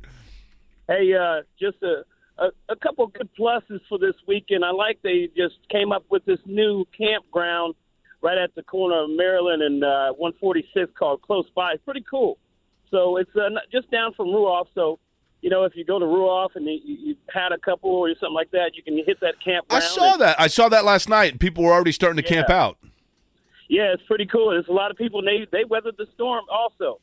[0.90, 2.04] Hey, uh, just a,
[2.40, 4.66] a a couple good pluses for this weekend.
[4.66, 7.76] I like they just came up with this new campground
[8.24, 11.74] right at the corner of Maryland and uh, 146 called Close By.
[11.74, 12.40] It's pretty cool.
[12.90, 14.66] So it's uh, just down from Ruoff.
[14.74, 14.98] So
[15.42, 18.34] you know, if you go to Ruoff and you, you had a couple or something
[18.34, 19.84] like that, you can hit that campground.
[19.84, 20.42] I saw and- that.
[20.42, 22.80] I saw that last night, people were already starting to camp out.
[23.70, 24.50] Yeah, it's pretty cool.
[24.50, 25.20] There's a lot of people.
[25.20, 27.00] And they they weathered the storm also.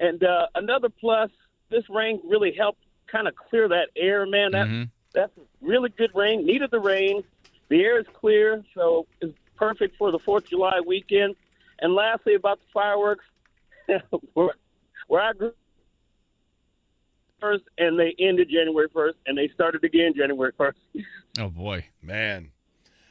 [0.00, 1.30] And uh, another plus,
[1.70, 2.82] this rain really helped
[3.12, 4.26] kind of clear that air.
[4.26, 4.90] Man, that Mhm.
[5.14, 6.44] that's really good rain.
[6.46, 7.22] Needed the rain.
[7.68, 11.36] The air is clear, so it's perfect for the Fourth of July weekend.
[11.80, 13.24] And lastly, about the fireworks,
[14.34, 14.50] where,
[15.08, 15.52] where I grew
[17.40, 20.78] first, and they ended January first, and they started again January first.
[21.40, 21.86] Oh boy.
[22.02, 22.50] Man,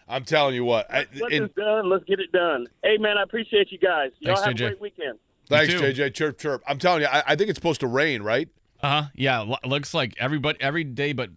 [0.07, 0.85] I'm telling you what.
[0.93, 2.67] I, Once and- it's done, let's get it done.
[2.83, 4.11] Hey, man, I appreciate you guys.
[4.19, 4.65] Y'all Thanks, have JJ.
[4.65, 5.19] a great weekend.
[5.47, 5.73] Thanks.
[5.73, 6.13] JJ.
[6.13, 6.61] Chirp, chirp.
[6.67, 8.47] I'm telling you, I, I think it's supposed to rain, right?
[8.83, 9.03] Uh huh.
[9.15, 9.39] Yeah.
[9.39, 11.29] lo- looks like everybody every day, but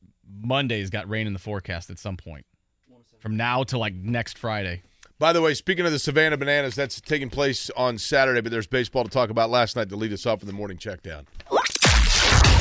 [0.43, 2.47] Monday's got rain in the forecast at some point.
[3.21, 4.83] From now to like next Friday.
[5.19, 8.67] By the way, speaking of the Savannah Bananas, that's taking place on Saturday, but there's
[8.67, 11.27] baseball to talk about last night to lead us off in the morning check down.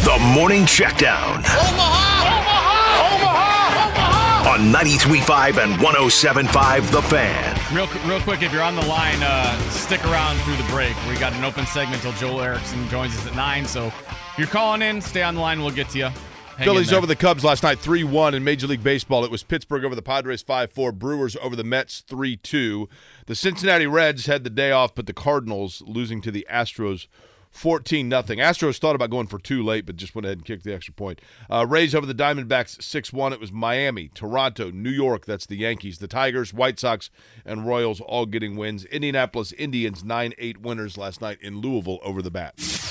[0.03, 1.37] The Morning Checkdown.
[1.39, 2.27] Omaha!
[2.27, 3.15] Omaha!
[3.15, 3.89] Omaha!
[3.89, 4.53] Omaha!
[4.53, 7.52] On 93.5 and 107.5 The Fan.
[7.73, 10.95] Real, real quick, if you're on the line, uh, stick around through the break.
[11.07, 13.65] We got an open segment until Joel Erickson joins us at nine.
[13.65, 15.59] So if you're calling in, stay on the line.
[15.59, 16.03] We'll get to you.
[16.03, 19.25] Hang Phillies over the Cubs last night, 3 1 in Major League Baseball.
[19.25, 20.91] It was Pittsburgh over the Padres, 5 4.
[20.91, 22.87] Brewers over the Mets, 3 2.
[23.25, 27.07] The Cincinnati Reds had the day off, but the Cardinals losing to the Astros.
[27.53, 28.39] 14 nothing.
[28.39, 30.93] Astros thought about going for two late, but just went ahead and kicked the extra
[30.93, 31.21] point.
[31.49, 33.33] Uh, Rays over the Diamondbacks 6 1.
[33.33, 35.25] It was Miami, Toronto, New York.
[35.25, 35.99] That's the Yankees.
[35.99, 37.09] The Tigers, White Sox,
[37.45, 38.85] and Royals all getting wins.
[38.85, 42.83] Indianapolis Indians 9 8 winners last night in Louisville over the Bats.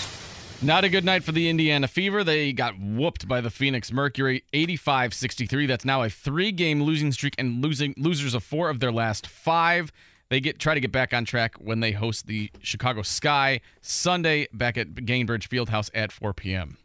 [0.64, 2.22] Not a good night for the Indiana Fever.
[2.22, 5.66] They got whooped by the Phoenix Mercury 85-63.
[5.66, 9.90] That's now a three-game losing streak and losing losers of 4 of their last 5.
[10.32, 14.48] They get try to get back on track when they host the Chicago Sky Sunday
[14.50, 16.78] back at Gainbridge Fieldhouse at 4 p.m.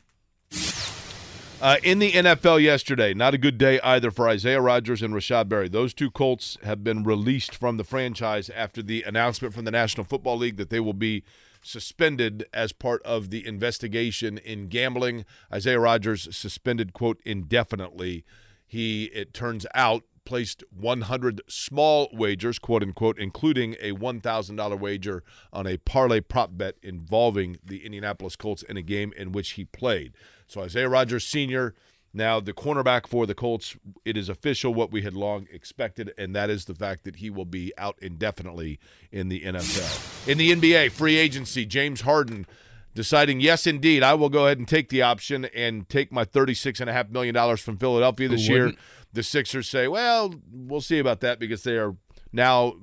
[1.62, 5.48] Uh, in the NFL yesterday, not a good day either for Isaiah Rodgers and Rashod
[5.48, 5.70] Berry.
[5.70, 10.04] Those two Colts have been released from the franchise after the announcement from the National
[10.04, 11.24] Football League that they will be
[11.62, 15.24] suspended as part of the investigation in gambling.
[15.54, 18.26] Isaiah Rodgers suspended, quote, indefinitely.
[18.66, 25.24] He, it turns out, placed 100 small wagers, quote unquote, including a $1,000 wager
[25.54, 29.64] on a parlay prop bet involving the Indianapolis Colts in a game in which he
[29.64, 30.12] played.
[30.46, 31.74] So Isaiah Rodgers Sr.,
[32.14, 36.36] now the cornerback for the Colts, it is official what we had long expected, and
[36.36, 38.80] that is the fact that he will be out indefinitely
[39.12, 40.28] in the NFL.
[40.28, 42.46] In the NBA, free agency, James Harden
[42.94, 47.12] deciding, yes, indeed, I will go ahead and take the option and take my $36.5
[47.12, 48.74] million from Philadelphia this year.
[49.14, 51.96] The Sixers say, well, we'll see about that because they are
[52.32, 52.76] now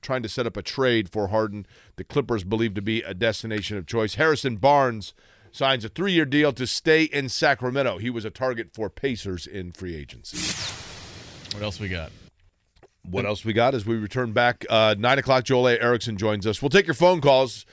[0.00, 1.66] trying to set up a trade for Harden.
[1.96, 4.14] The Clippers believe to be a destination of choice.
[4.14, 5.14] Harrison Barnes
[5.52, 7.98] signs a three year deal to stay in Sacramento.
[7.98, 10.38] He was a target for Pacers in free agency.
[11.54, 12.10] What else we got?
[13.08, 14.64] What else we got as we return back?
[14.70, 15.80] Uh, 9 o'clock, Joel A.
[15.80, 16.62] Erickson joins us.
[16.62, 17.66] We'll take your phone calls.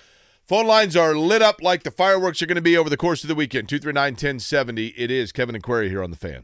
[0.47, 3.23] Phone lines are lit up like the fireworks are going to be over the course
[3.23, 3.69] of the weekend.
[3.69, 4.87] 239 1070.
[4.97, 6.43] It is Kevin and Query here on The Fan.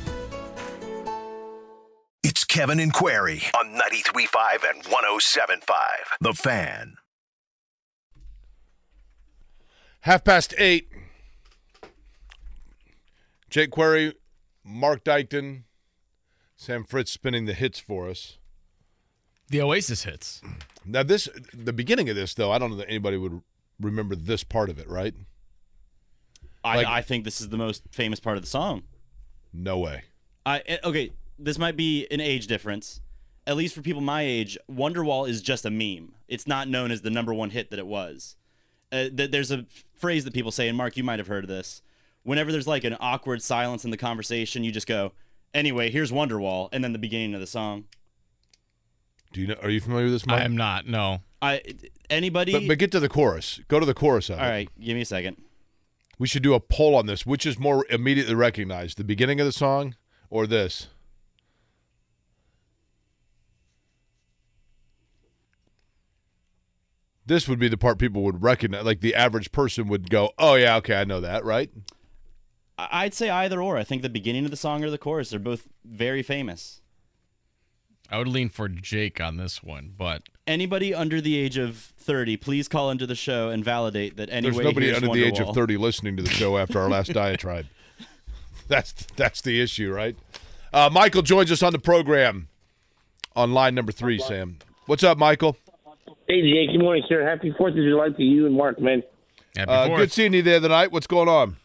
[2.51, 5.63] It's Kevin and Query on 93.5 and 107.5
[6.19, 6.95] The Fan.
[10.01, 10.89] Half past eight.
[13.49, 14.15] Jake Query,
[14.65, 15.63] Marc Dykton,
[16.57, 18.37] Sam Fritz spinning the hits for us.
[19.47, 20.41] The Oasis hits.
[20.85, 23.41] Now, this the beginning of this, though, I don't know that anybody would
[23.79, 25.13] remember this part of it, right?
[26.65, 28.83] I, Like- I think this is the most famous part of the song.
[29.53, 30.03] No way.
[30.45, 31.11] I eh, okay.
[31.43, 33.01] This might be an age difference.
[33.47, 36.13] At least for people my age, Wonderwall is just a meme.
[36.27, 38.35] It's not known as the number one hit that it was.
[38.91, 39.65] Uh, th- there's a
[39.95, 41.81] phrase that people say, and Marc, you might have heard of this.
[42.23, 45.13] Whenever there's like an awkward silence in the conversation, you just go,
[45.53, 47.85] "Anyway, here's Wonderwall," and then the beginning of the song.
[49.33, 49.55] Do you know?
[49.63, 50.23] Are you familiar with this?
[50.27, 50.85] I am not.
[50.85, 51.21] No.
[51.41, 51.61] I
[52.09, 52.51] anybody.
[52.51, 53.59] But, but get to the chorus.
[53.67, 54.41] Go to the chorus of it.
[54.41, 55.37] all right, give me a second.
[56.19, 57.25] We should do a poll on this.
[57.25, 59.95] Which is more immediately recognized, the beginning of the song
[60.29, 60.87] or this?
[67.25, 68.83] This would be the part people would recognize.
[68.83, 71.69] Like the average person would go, "Oh yeah, okay, I know that." Right?
[72.77, 73.77] I- I'd say either or.
[73.77, 75.29] I think the beginning of the song or the chorus.
[75.29, 76.81] They're both very famous.
[78.09, 82.35] I would lean for Jake on this one, but Anybody under the age of 30,
[82.35, 84.51] please call into the show and validate that anyway.
[84.55, 87.13] There's nobody here's under the age of 30 listening to the show after our last
[87.13, 87.67] diatribe.
[88.67, 90.17] That's that's the issue, right?
[90.73, 92.49] Uh, Michael joins us on the program
[93.35, 94.17] on line number three.
[94.19, 94.57] Sam,
[94.87, 95.55] what's up, Michael?
[96.31, 96.71] Hey, Jake.
[96.71, 97.27] Good morning, sir.
[97.27, 99.03] Happy Fourth of July to you and Marc, man.
[99.53, 100.89] happy Uh, good seeing you the other night.
[100.89, 101.57] What's going on?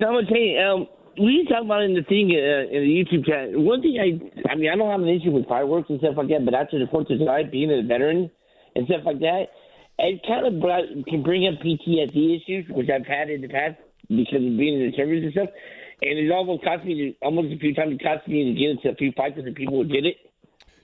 [0.00, 0.58] Now, I'm gonna tell you.
[0.58, 0.88] Um,
[1.20, 3.52] we talked about it in the thing uh, in the YouTube chat.
[3.52, 4.16] One thing I,
[4.50, 6.78] I mean, I don't have an issue with fireworks and stuff like that, but after
[6.78, 8.30] the Fourth of July, being a veteran
[8.76, 9.52] and stuff like that,
[9.98, 13.76] it kind of brought, can bring up PTSD issues, which I've had in the past
[14.08, 15.52] because of being in the service and stuff.
[16.00, 18.70] And it almost cost me to, almost a few times it cost me to get
[18.72, 20.16] into a few fights with the people who did it.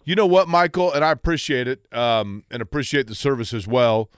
[0.07, 4.09] You know what, Michael, and I appreciate it, um, and appreciate the service as well.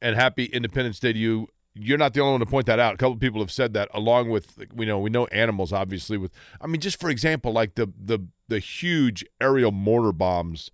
[0.00, 1.48] And happy Independence Day to you.
[1.74, 2.94] You're not the only one to point that out.
[2.94, 6.18] A couple of people have said that, along with you know we know animals obviously.
[6.18, 10.70] With I mean, just for example, like the the the huge aerial mortar bombs.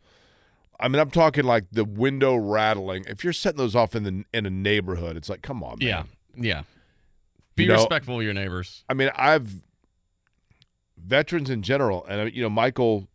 [0.81, 3.05] I mean, I'm talking like the window rattling.
[3.07, 5.89] If you're setting those off in the in a neighborhood, it's like, come on, man.
[5.89, 6.03] Yeah,
[6.37, 6.63] yeah.
[7.55, 8.83] Be You know- respectful of your neighbors.
[8.89, 9.63] I mean, I've
[10.99, 13.09] veterans in general, and you know, Michael.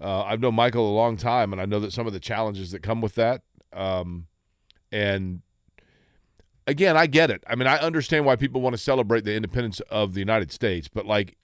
[0.00, 2.70] Uh, I've known Michael a long time, and I know that some of the challenges
[2.70, 3.42] that come with that.
[3.72, 4.26] Um,
[4.92, 5.42] and
[6.66, 7.42] again, I get it.
[7.46, 10.88] I mean, I understand why people want to celebrate the independence of the United States,
[10.88, 11.36] but like,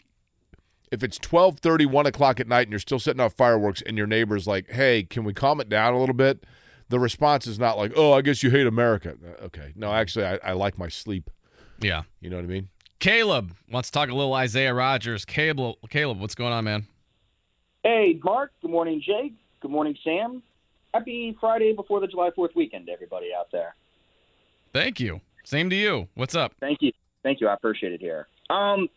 [0.92, 4.06] if it's 12:30, 1 o'clock at night, and you're still setting off fireworks, and your
[4.06, 6.44] neighbor's like, "Hey, can we calm it down a little bit?"
[6.90, 10.26] The response is not like, "Oh, I guess you hate America." Uh, Okay, no, actually,
[10.26, 11.30] I, I like my sleep.
[11.80, 12.02] Yeah.
[12.20, 12.68] You know what I mean?
[13.00, 15.24] Caleb wants to talk a little Isaiah Rodgers.
[15.24, 16.86] Caleb, Caleb, what's going on, man?
[17.84, 18.50] Hey, Marc.
[18.62, 19.34] Good morning, Jake.
[19.60, 20.42] Good morning, Sam.
[20.94, 23.74] Happy Friday before the July 4th weekend, everybody out there.
[24.72, 25.20] Thank you.
[25.44, 26.08] Same to you.
[26.14, 26.54] What's up?
[26.60, 26.92] Thank you.
[27.22, 27.48] Thank you.
[27.48, 28.26] I appreciate it here.
[28.48, 28.88] Um,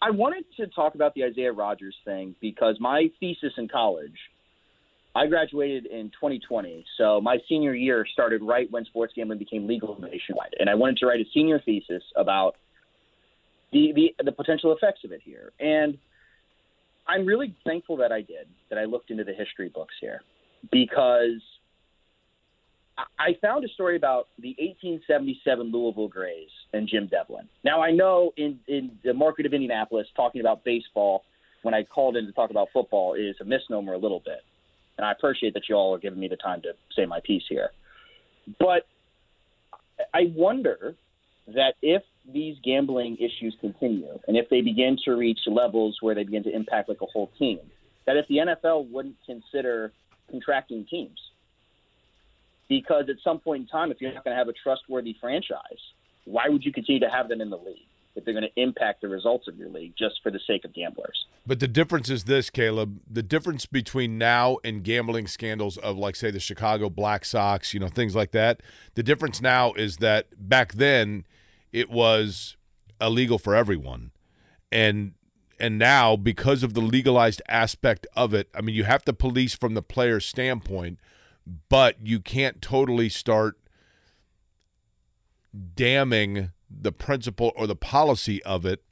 [0.00, 4.16] I wanted to talk about the Isaiah Rodgers thing because my thesis in college,
[5.14, 6.86] I graduated in 2020.
[6.96, 10.54] So my senior year started right when sports gambling became legal nationwide.
[10.58, 12.56] And I wanted to write a senior thesis about
[13.70, 15.52] the, the, the potential effects of it here.
[15.60, 15.98] And
[17.10, 20.22] I'm really thankful that I did, that I looked into the history books here
[20.70, 21.40] because
[23.18, 27.48] I- found a story about the 1877 Louisville Grays and Jim Devlin.
[27.64, 31.24] Now, I know in, in the market of Indianapolis, talking about baseball
[31.62, 34.42] when I called in to talk about football is a misnomer a little bit.
[34.96, 37.44] And I appreciate that you all are giving me the time to say my piece
[37.48, 37.70] here.
[38.58, 38.86] But
[40.14, 40.94] I wonder
[41.54, 46.24] that if these gambling issues continue and if they begin to reach levels where they
[46.24, 47.58] begin to impact like a whole team,
[48.06, 49.92] that if the NFL wouldn't consider
[50.30, 51.18] contracting teams.
[52.68, 55.80] Because at some point in time, if you're not going to have a trustworthy franchise,
[56.24, 59.00] why would you continue to have them in the league if they're going to impact
[59.00, 61.26] the results of your league just for the sake of gamblers?
[61.44, 63.00] But the difference is this, Caleb.
[63.10, 67.80] The difference between now and gambling scandals of, like, say, the Chicago Black Sox, you
[67.80, 68.62] know, things like that.
[68.94, 71.24] The difference now is that back then
[71.72, 72.56] it was
[73.00, 74.10] illegal for everyone,
[74.70, 75.12] and
[75.58, 79.54] and now because of the legalized aspect of it, I mean, you have to police
[79.54, 80.98] from the player's standpoint,
[81.68, 83.58] but you can't totally start
[85.74, 88.82] damning the principle or the policy of it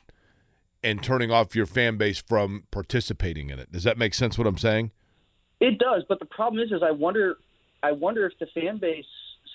[0.83, 3.73] and turning off your fan base from participating in it.
[3.73, 4.91] Does that make sense what I'm saying?
[5.61, 7.39] It does, but the problem is, is I wonder,
[7.83, 9.07] I wonder if the fan base,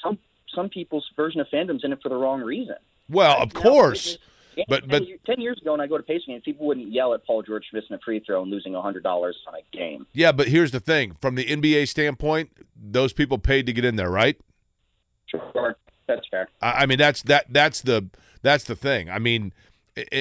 [0.04, 0.18] some
[0.54, 2.76] some people's version of fandom's in it for the wrong reason.
[3.14, 4.18] Well, of Now, course.
[4.68, 7.14] But- 10 but- ten years ago, when I go to Pacer games, people wouldn't yell
[7.15, 10.06] at Paul George missing a free throw and losing hundred dollars on a game.
[10.14, 11.15] Yeah, but here's the thing.
[11.22, 14.38] From the NBA standpoint, those people paid to get in there, right?
[15.26, 15.76] Sure,
[16.07, 16.48] that's fair.
[16.61, 18.10] I I mean, that's that that's the
[18.44, 19.10] that's the thing.
[19.10, 19.53] I mean,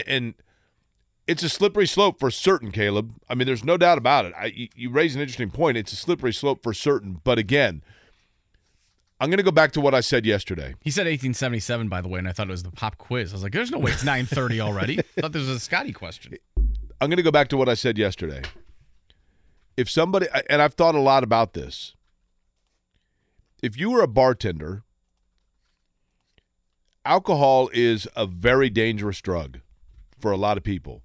[0.07, 0.33] and
[1.27, 3.15] it's a slippery slope for certain, Caleb.
[3.29, 4.33] I mean, there's no doubt about it.
[4.35, 5.77] I, you raise an interesting point.
[5.77, 7.21] It's a slippery slope for certain.
[7.23, 7.83] But again,
[9.23, 10.75] I'm going to go back to what I said yesterday.
[10.81, 13.33] He said 1877, by the way, and I thought it was the pop quiz.
[13.33, 15.93] I was like, "There's no way it's 9:30 already." I thought this was a Scotty
[15.93, 16.35] question.
[16.57, 18.43] I'm going to go back to what I said yesterday.
[19.77, 21.95] If somebody, and I've thought a lot about this,
[23.63, 24.83] if you were a bartender,
[27.05, 29.61] alcohol is a very dangerous drug
[30.19, 31.05] for a lot of people.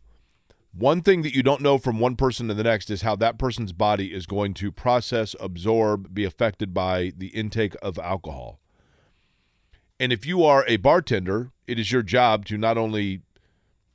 [0.78, 3.40] One thing that you don't know from one person to the next is how that
[3.40, 8.60] person's body is going to process, absorb, be affected by the intake of alcohol.
[10.00, 13.22] And if you are a bartender, it is your job to not only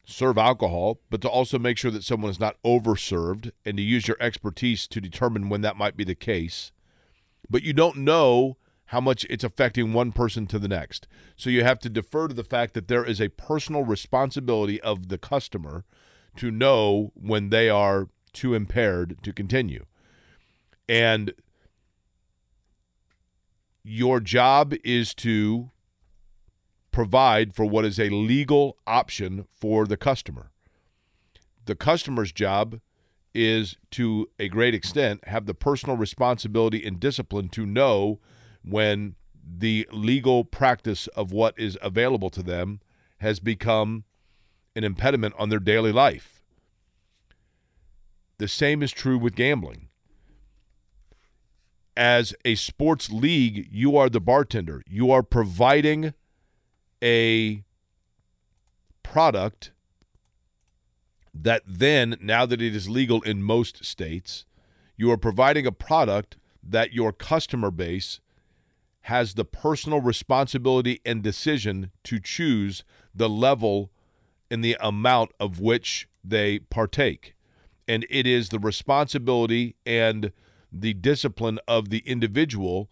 [0.04, 4.08] serve alcohol, but to also make sure that someone is not overserved and to use
[4.08, 6.72] your expertise to determine when that might be the case.
[7.48, 8.56] But you don't know
[8.86, 11.06] how much it's affecting one person to the next.
[11.36, 15.10] So you have to defer to the fact that there is a personal responsibility of
[15.10, 15.84] the customer
[16.36, 19.84] to know when they are too impaired to continue.
[20.88, 21.32] And
[23.84, 25.70] your job is to
[26.90, 30.50] provide for what is a legal option for the customer.
[31.64, 32.80] The customer's job
[33.34, 38.20] is to a great extent have the personal responsibility and discipline to know
[38.62, 39.14] when
[39.44, 42.80] the legal practice of what is available to them
[43.18, 44.04] has become
[44.74, 46.42] an impediment on their daily life.
[48.38, 49.88] The same is true with gambling.
[51.96, 54.82] as a sports league, you are the bartender.
[54.88, 56.14] You are providing
[57.02, 57.64] a
[59.02, 59.72] product
[61.34, 64.44] that then, now that it is legal in most states,
[64.96, 68.20] you are providing a product that your customer base
[69.06, 72.84] has the personal responsibility and decision to choose
[73.14, 73.91] the level
[74.52, 77.34] and the amount of which they partake.
[77.88, 80.30] And it is the responsibility and
[80.70, 82.90] the discipline of the individual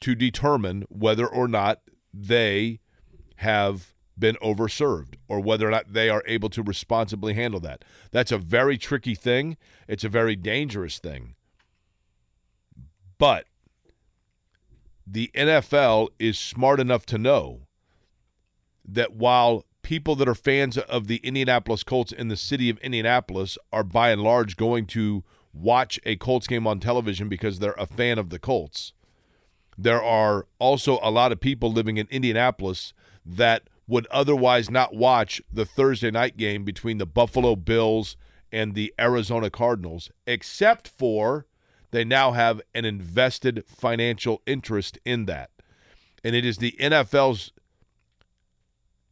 [0.00, 1.82] to determine whether or not
[2.14, 2.80] they
[3.36, 7.84] have been overserved or whether or not they are able to responsibly handle that.
[8.10, 9.58] That's a very tricky thing.
[9.86, 11.34] It's a very dangerous thing.
[13.18, 13.46] But
[15.06, 17.66] the NFL is smart enough to know
[18.86, 23.58] that while people that are fans of the Indianapolis Colts in the city of Indianapolis
[23.72, 27.86] are by and large going to watch a Colts game on television because they're a
[27.86, 28.92] fan of the Colts.
[29.76, 32.92] There are also a lot of people living in Indianapolis
[33.24, 38.16] that would otherwise not watch the Thursday night game between the Buffalo Bills
[38.50, 41.46] and the Arizona Cardinals, except for
[41.90, 45.50] they now have an invested financial interest in that.
[46.24, 47.52] And it is the NFL's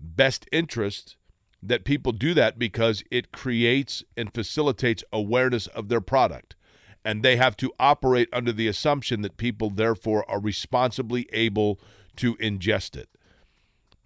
[0.01, 1.17] best interest
[1.63, 6.57] that people do that because it creates and facilitates awareness of their product.
[7.05, 11.81] And they have to operate under the assumption that people, therefore, are responsibly able
[12.17, 13.09] to ingest it.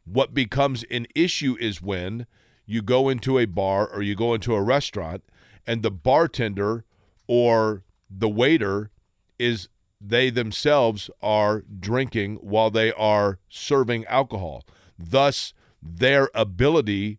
[0.05, 2.27] What becomes an issue is when
[2.67, 5.25] you go into a bar or you go into a restaurant
[5.67, 6.85] and the bartender
[7.27, 8.91] or the waiter
[9.39, 9.69] is
[10.01, 14.65] they themselves are drinking while they are serving alcohol.
[14.99, 15.55] Thus,
[15.85, 17.19] their ability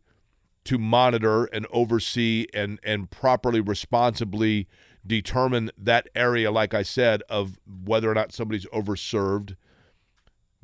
[0.65, 4.67] to monitor and oversee and and properly responsibly
[5.05, 9.55] determine that area like I said of whether or not somebody's overserved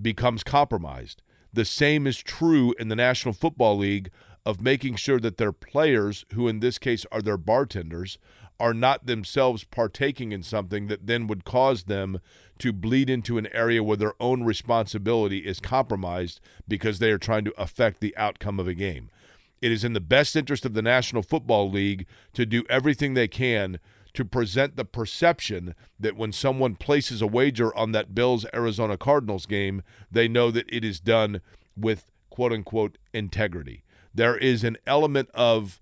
[0.02, 1.22] becomes compromised.
[1.54, 4.10] The same is true in the National Football League
[4.46, 8.18] of making sure that their players who in this case are their bartenders
[8.62, 12.22] are not themselves partaking in something that then would cause them
[12.60, 17.44] to bleed into an area where their own responsibility is compromised because they are trying
[17.44, 19.10] to affect the outcome of a game.
[19.64, 23.28] It is in the best interest of the National Football League to do everything they
[23.28, 23.80] can
[24.14, 29.48] to present the perception that when someone places a wager on that Bills Arizona Cardinals
[29.48, 29.82] game,
[30.12, 31.42] they know that it is done
[31.76, 33.84] with quote unquote integrity.
[34.14, 35.82] There is an element of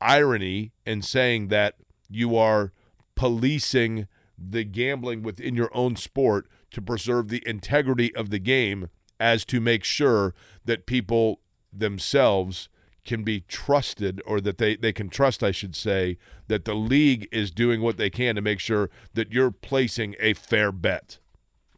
[0.00, 1.76] irony in saying that
[2.08, 2.72] you are
[3.14, 4.06] policing
[4.38, 9.60] the gambling within your own sport to preserve the integrity of the game as to
[9.60, 10.34] make sure
[10.64, 11.40] that people
[11.72, 12.68] themselves
[13.04, 16.18] can be trusted or that they, they can trust, I should say,
[16.48, 20.34] that the league is doing what they can to make sure that you're placing a
[20.34, 21.18] fair bet.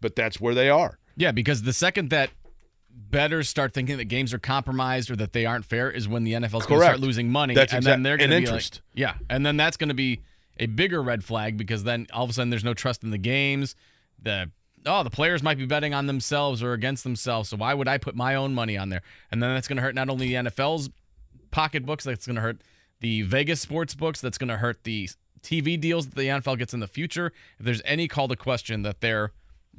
[0.01, 0.99] But that's where they are.
[1.17, 2.31] Yeah, because the second that
[3.11, 6.33] bettors start thinking that games are compromised or that they aren't fair is when the
[6.33, 7.55] NFL's going to start losing money.
[7.55, 8.83] That's and exact- then they're going to be interest.
[8.87, 10.21] like, yeah, and then that's going to be
[10.59, 13.19] a bigger red flag because then all of a sudden there's no trust in the
[13.19, 13.77] games.
[14.21, 14.51] The
[14.87, 17.49] oh, the players might be betting on themselves or against themselves.
[17.51, 19.03] So why would I put my own money on there?
[19.31, 20.91] And then that's going to hurt not only the NFL's
[21.51, 22.63] pocketbooks, that's going to hurt
[23.01, 25.09] the Vegas sports books, that's going to hurt the
[25.41, 27.33] TV deals that the NFL gets in the future.
[27.59, 29.33] If there's any call to question that their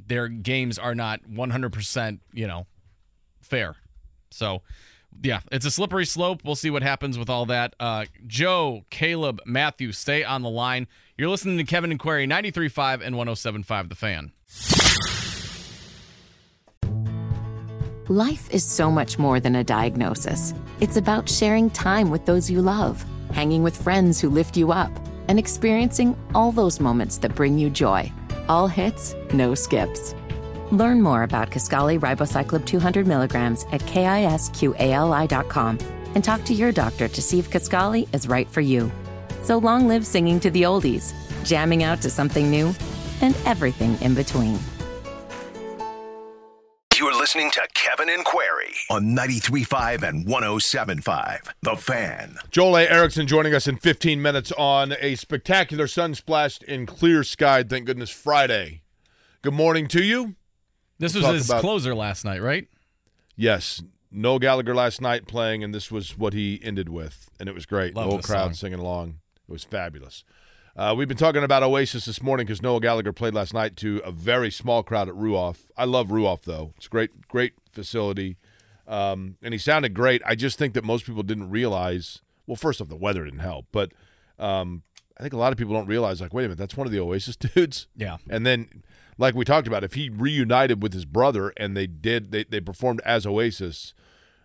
[0.06, 2.66] their games are not 100%, you know,
[3.50, 3.76] fair.
[4.30, 4.62] So,
[5.22, 6.42] yeah, it's a slippery slope.
[6.44, 7.74] We'll see what happens with all that.
[7.78, 10.86] Uh, Joe, Caleb, Matthew, stay on the line.
[11.18, 14.32] You're listening to Kevin and Query, 93.5 and 107.5 The Fan.
[18.08, 20.54] Life is so much more than a diagnosis.
[20.80, 24.90] It's about sharing time with those you love, hanging with friends who lift you up,
[25.28, 28.10] and experiencing all those moments that bring you joy.
[28.48, 30.14] All hits, no skips.
[30.70, 35.78] Learn more about Kisqali Ribociclib 200 milligrams at kisqali.com
[36.14, 38.90] and talk to your doctor to see if Kisqali is right for you.
[39.42, 41.12] So long live singing to the oldies,
[41.44, 42.74] jamming out to something new,
[43.20, 44.58] and everything in between.
[46.96, 51.48] You're listening to Kevin and Query on 93.5 and 107.5.
[51.62, 52.36] The Fan.
[52.50, 52.88] Joel A.
[52.88, 57.86] Erickson joining us in 15 minutes on a spectacular sun splashed in clear sky, thank
[57.86, 58.82] goodness, Friday.
[59.42, 60.34] Good morning to you.
[61.00, 62.68] This was his about- closer last night, right?
[63.36, 63.82] Yes,
[64.12, 67.66] Noel Gallagher last night playing, and this was what he ended with, and it was
[67.66, 67.94] great.
[67.94, 68.54] Love the whole crowd song.
[68.54, 69.20] singing along.
[69.48, 70.24] It was fabulous.
[70.76, 74.00] Uh, we've been talking about Oasis this morning because Noel Gallagher played last night to
[74.04, 75.66] a very small crowd at Ruoff.
[75.76, 78.36] I love Ruoff though; it's a great, great facility,
[78.86, 80.22] um, and he sounded great.
[80.24, 82.20] I just think that most people didn't realize.
[82.46, 83.92] Well, first off, the weather didn't help, but
[84.38, 84.82] um,
[85.18, 86.92] I think a lot of people don't realize, like, wait a minute, that's one of
[86.92, 87.86] the Oasis dudes.
[87.96, 88.16] Yeah.
[88.28, 88.82] And then,
[89.20, 92.60] like we talked about, if he reunited with his brother and they did, they, they
[92.60, 93.92] performed as Oasis,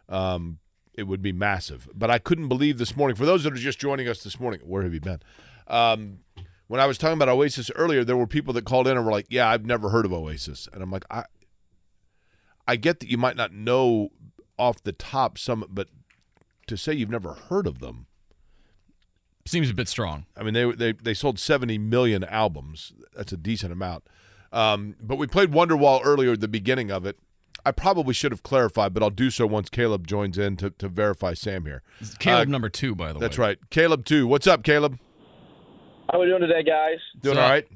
[0.10, 0.60] um,
[0.94, 1.88] it would be massive.
[1.96, 3.16] But I couldn't believe this morning.
[3.16, 5.22] For those that are just joining us this morning, where have you been?
[5.68, 6.20] Um,
[6.68, 9.12] when I was talking about Oasis earlier, there were people that called in and were
[9.12, 11.24] like, "Yeah, I've never heard of Oasis," and I'm like, I,
[12.68, 14.10] I get that you might not know
[14.58, 15.88] off the top some, but
[16.68, 18.08] to say you've never heard of them
[19.46, 20.26] seems a bit strong.
[20.36, 22.94] I mean, they they they sold 70 million albums.
[23.16, 24.06] That's a decent amount.
[24.52, 27.18] Um, but we played Wonderwall earlier at the beginning of it.
[27.66, 30.88] I probably should have clarified, but I'll do so once Caleb joins in to, to
[30.88, 31.82] verify Sam here.
[32.20, 33.28] Caleb Uh, number two, by the That's way.
[33.28, 33.70] That's right.
[33.72, 34.28] Caleb two.
[34.28, 35.00] What's up, Caleb?
[36.12, 37.00] How are we doing today, guys?
[37.22, 37.68] Doing all right?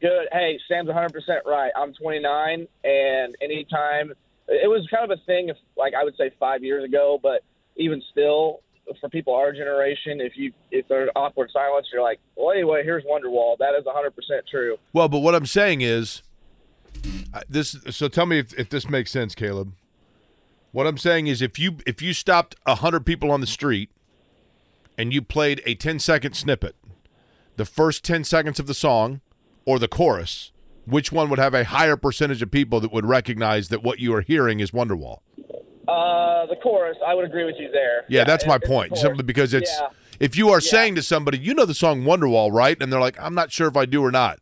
[0.00, 0.28] Good.
[0.30, 1.10] Hey, Sam's 100%
[1.44, 1.72] right.
[1.76, 4.12] I'm 29, and anytime
[4.46, 7.42] it was kind of a thing, if, like I would say five years ago, but
[7.76, 8.60] even still,
[9.00, 13.04] for people our generation, if you if there's awkward silence, you're like, well, anyway, here's
[13.04, 13.58] Wonderwall.
[13.58, 14.12] That is 100%
[14.50, 14.76] true.
[14.92, 16.22] Well, but what I'm saying is
[17.48, 17.76] this.
[17.90, 19.72] So tell me if, if this makes sense, Caleb.
[20.72, 23.90] What I'm saying is if you if you stopped hundred people on the street
[24.98, 26.76] and you played a 10 second snippet,
[27.56, 29.20] the first 10 seconds of the song
[29.64, 30.52] or the chorus,
[30.86, 34.14] which one would have a higher percentage of people that would recognize that what you
[34.14, 35.18] are hearing is Wonderwall?
[35.88, 38.04] Uh, the chorus, I would agree with you there.
[38.08, 38.96] Yeah, that's my point.
[38.96, 39.88] Simply because it's Yeah.
[40.20, 42.76] if you are saying to somebody, you know the song Wonderwall, right?
[42.80, 44.38] And they're like, I'm not sure if I do or not.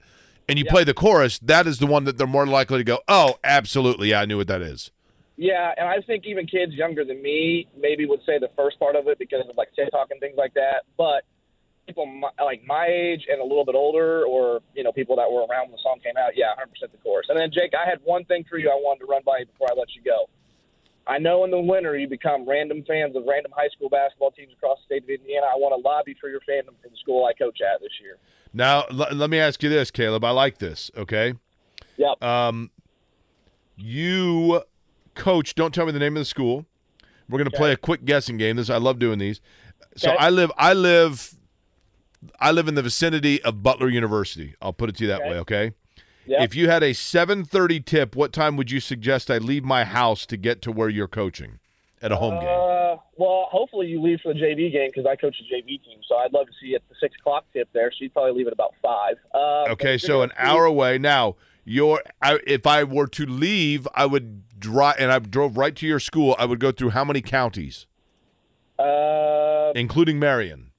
[0.48, 2.98] And you play the chorus, that is the one that they're more likely to go,
[3.08, 4.90] Oh, absolutely, yeah, I knew what that is.
[5.36, 8.94] Yeah, and I think even kids younger than me maybe would say the first part
[8.94, 10.84] of it because of like TikTok and things like that.
[10.96, 11.24] But
[11.86, 15.30] people my, like my age and a little bit older, or you know, people that
[15.30, 17.26] were around when the song came out, yeah, 100% the chorus.
[17.28, 19.46] And then Jake, I had one thing for you I wanted to run by you
[19.46, 20.28] before I let you go.
[21.06, 24.52] I know in the winter you become random fans of random high school basketball teams
[24.52, 25.46] across the state of Indiana.
[25.46, 28.16] I want to lobby for your fandom for the school I coach at this year.
[28.52, 30.24] Now, l- let me ask you this, Caleb.
[30.24, 31.34] I like this, okay?
[31.98, 32.22] Yep.
[32.22, 32.70] Um,
[33.76, 34.62] you
[35.14, 36.64] coach, don't tell me the name of the school.
[37.28, 38.56] We're going to play a quick guessing game.
[38.56, 39.40] This I love doing these.
[39.96, 40.18] So Okay.
[40.18, 41.34] I live I live
[42.40, 44.54] I live in the vicinity of Butler University.
[44.60, 45.72] I'll put it to you that way, okay?
[46.26, 46.40] Yep.
[46.40, 50.24] If you had a 7:30 tip, what time would you suggest I leave my house
[50.26, 51.58] to get to where you're coaching
[52.00, 52.48] at a home game?
[52.48, 56.00] Uh, well, hopefully you leave for the JV game because I coach a JV team,
[56.08, 57.90] so I'd love to see you at the six o'clock tip there.
[57.90, 59.16] So you'd probably leave at about five.
[59.34, 60.98] Uh, Okay, so an hour away.
[60.98, 65.74] Now, your I, if I were to leave, I would drive, and I drove right
[65.76, 66.34] to your school.
[66.38, 67.86] I would go through how many counties,
[68.78, 70.70] Uh, including Marion?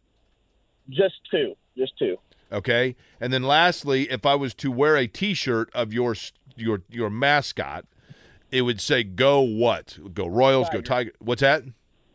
[0.89, 2.17] just two, just two.
[2.55, 6.15] Okay, and then lastly, if I was to wear a T-shirt of your
[6.55, 7.85] your your mascot,
[8.51, 9.97] it would say "Go what?
[10.13, 11.63] Go Royals, go Tiger." What's that?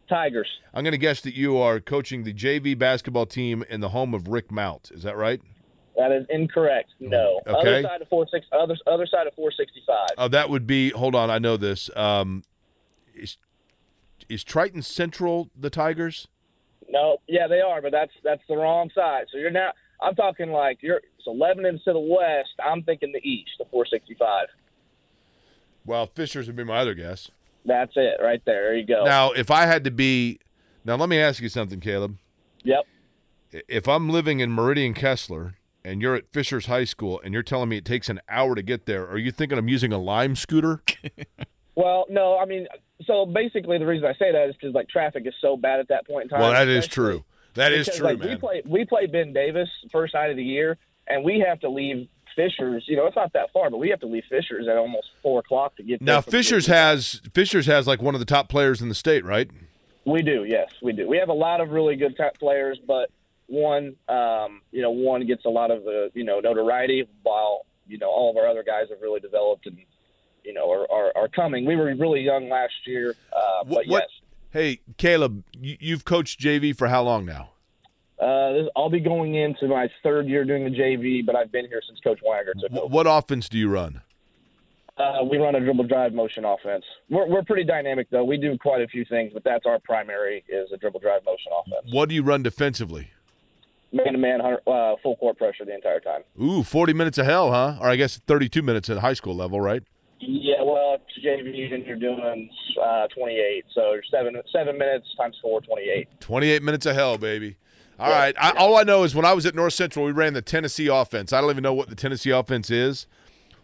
[0.08, 0.48] Tigers.
[0.74, 4.12] I'm going to guess that you are coaching the JV basketball team in the home
[4.14, 4.90] of Rick Mount.
[4.92, 5.40] Is that right?
[5.96, 6.90] That is incorrect.
[6.98, 7.40] No.
[7.46, 7.68] Mm, Okay.
[7.78, 8.46] Other side of four six.
[8.50, 10.08] Other other side of four sixty five.
[10.16, 10.90] Oh, that would be.
[10.90, 11.90] Hold on, I know this.
[11.94, 12.44] Um,
[13.14, 13.36] is
[14.30, 16.28] is Triton Central the Tigers?
[16.88, 17.18] No.
[17.28, 19.26] Yeah, they are, but that's that's the wrong side.
[19.30, 19.72] So you're now.
[20.02, 21.00] I'm talking like you're.
[21.24, 22.50] So Lebanon's to the west.
[22.64, 24.48] I'm thinking the east, the four sixty five.
[25.84, 27.30] Well, Fishers would be my other guess.
[27.64, 28.68] That's it, right there.
[28.68, 29.04] There you go.
[29.04, 30.38] Now, if I had to be,
[30.84, 32.16] now let me ask you something, Caleb.
[32.62, 32.86] Yep.
[33.68, 37.68] If I'm living in Meridian Kessler and you're at Fishers High School and you're telling
[37.68, 40.36] me it takes an hour to get there, are you thinking I'm using a Lime
[40.36, 40.82] scooter?
[41.76, 42.66] Well, no, I mean,
[43.06, 45.88] so basically the reason I say that is because like traffic is so bad at
[45.88, 46.40] that point in time.
[46.40, 47.24] well, that is true.
[47.54, 50.44] That is because, true, like, We play we play Ben Davis first night of the
[50.44, 52.84] year, and we have to leave Fishers.
[52.86, 55.40] You know, it's not that far, but we have to leave Fishers at almost four
[55.40, 56.00] o'clock to get.
[56.00, 59.50] Now, Fishers has Fishers has like one of the top players in the state, right?
[60.04, 61.06] We do, yes, we do.
[61.06, 63.10] We have a lot of really good top players, but
[63.46, 67.98] one, um, you know, one gets a lot of the you know notoriety, while you
[67.98, 69.76] know all of our other guys have really developed and
[70.44, 71.66] you know are are, are coming.
[71.66, 73.86] We were really young last year, uh, but what?
[73.86, 74.08] yes.
[74.52, 77.50] Hey, Caleb, you, you've coached JV for how long now?
[78.20, 81.66] Uh, this, I'll be going into my third year doing the JV, but I've been
[81.68, 82.86] here since Coach Wagner took over.
[82.86, 84.02] What offense do you run?
[84.98, 86.84] Uh, we run a dribble drive motion offense.
[87.08, 88.24] We're, we're pretty dynamic though.
[88.24, 91.52] We do quite a few things, but that's our primary is a dribble drive motion
[91.58, 91.94] offense.
[91.94, 93.08] What do you run defensively?
[93.92, 96.22] Man to man, uh, full court pressure the entire time.
[96.40, 97.78] Ooh, 40 minutes of hell, huh?
[97.80, 99.82] Or I guess 32 minutes at high school level, right?
[100.20, 102.50] Yeah, well, JV and you're doing
[102.82, 106.08] uh, 28, so you're seven seven minutes times four, 28.
[106.20, 107.56] 28 minutes of hell, baby.
[107.98, 108.34] All right.
[108.40, 110.86] I, all I know is when I was at North Central, we ran the Tennessee
[110.86, 111.32] offense.
[111.32, 113.06] I don't even know what the Tennessee offense is.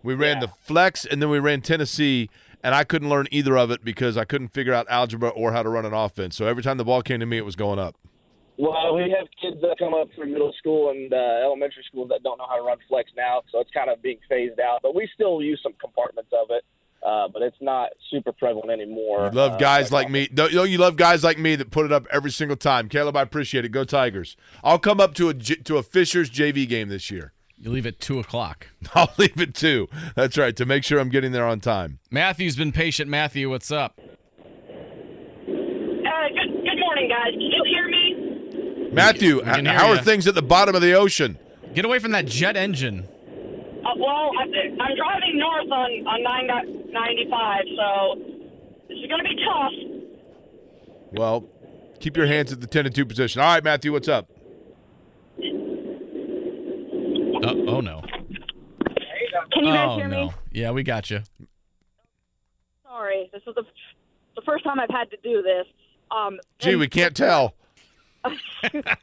[0.03, 2.28] We ran the flex and then we ran Tennessee,
[2.62, 5.62] and I couldn't learn either of it because I couldn't figure out algebra or how
[5.62, 6.37] to run an offense.
[6.37, 7.97] So every time the ball came to me, it was going up.
[8.59, 12.23] Well, we have kids that come up from middle school and uh, elementary school that
[12.23, 14.81] don't know how to run flex now, so it's kind of being phased out.
[14.83, 16.65] But we still use some compartments of it,
[17.07, 19.27] uh, but it's not super prevalent anymore.
[19.31, 20.28] You love Uh, guys like me.
[20.33, 22.89] Don't, don't you love guys like me that put it up every single time?
[22.89, 23.69] Caleb, I appreciate it.
[23.73, 24.37] Go Tigers.
[24.65, 27.35] I'll come up to a J- to a Fishers JV game this year.
[27.59, 28.69] You leave at two o'clock.
[28.95, 29.89] I'll leave at two.
[30.15, 31.99] That's right to make sure I'm getting there on time.
[32.11, 33.11] Matthew's been patient.
[33.11, 33.99] Matthew, what's up?
[33.99, 34.05] Uh,
[36.33, 37.33] good, good morning, guys.
[37.33, 38.06] Can you hear me?
[38.97, 40.02] Matthew, we can h- hear how are ya.
[40.02, 41.39] things at the bottom of the ocean?
[41.74, 43.06] Get away from that jet engine.
[43.85, 44.43] Uh, well, I,
[44.81, 48.14] I'm driving north on on 9, 95, so
[48.89, 49.73] this is going to be tough.
[51.12, 51.44] Well,
[52.01, 53.40] keep your hands at the 10 and 2 position.
[53.43, 54.28] All right, Matthew, what's up?
[57.44, 58.02] Uh, oh no.
[59.52, 60.27] Can you guys oh hear no.
[60.27, 60.32] me?
[60.52, 61.20] Yeah, we got you.
[62.85, 63.62] Sorry, this is the
[64.35, 65.66] the first time I've had to do this.
[66.10, 67.55] Um, Gee, and- we can't tell.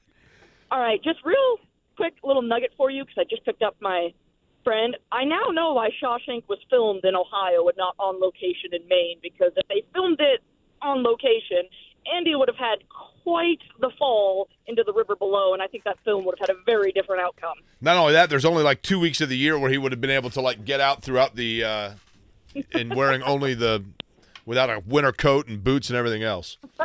[0.72, 1.60] All right, just real
[1.96, 4.14] quick little nugget for you because I just picked up my
[4.64, 4.96] friend.
[5.12, 9.18] I now know why Shawshank was filmed in Ohio and not on location in Maine
[9.22, 10.42] because if they filmed it
[10.82, 11.64] on location,
[12.14, 12.80] Andy would have had
[13.24, 16.56] quite the fall into the river below, and I think that film would have had
[16.56, 17.56] a very different outcome.
[17.82, 20.02] Not only that, there's only like two weeks of the year where he would have
[20.02, 21.92] been able to like get out throughout the uh,
[22.74, 23.84] and wearing only the
[24.46, 26.58] without a winter coat and boots and everything else.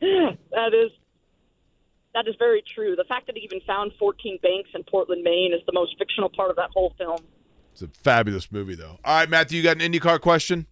[0.00, 0.90] that is
[2.14, 2.96] that is very true.
[2.96, 6.28] The fact that he even found 14 banks in Portland, Maine, is the most fictional
[6.28, 7.20] part of that whole film.
[7.72, 8.98] It's a fabulous movie, though.
[9.04, 10.66] All right, Matthew, you got an IndyCar question?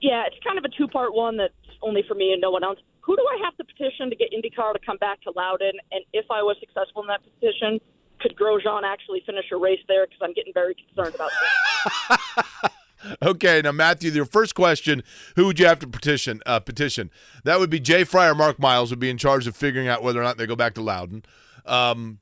[0.00, 2.78] Yeah, it's kind of a two-part one that's only for me and no one else.
[3.02, 5.72] Who do I have to petition to get IndyCar to come back to Loudon?
[5.90, 7.80] And if I was successful in that petition,
[8.20, 10.06] could Grosjean actually finish a race there?
[10.06, 12.70] Because I'm getting very concerned about this.
[13.22, 15.02] Okay, now Matthew, your first question:
[15.36, 16.40] Who would you have to petition?
[16.46, 17.10] Uh, petition
[17.44, 20.02] that would be Jay Frye or Mark Miles would be in charge of figuring out
[20.02, 21.24] whether or not they go back to Loudon.
[21.66, 22.18] Um,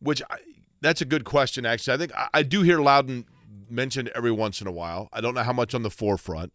[0.00, 0.38] which I,
[0.80, 1.66] that's a good question.
[1.66, 3.26] Actually, I think I, I do hear Loudon
[3.68, 5.08] mentioned every once in a while.
[5.12, 6.52] I don't know how much on the forefront.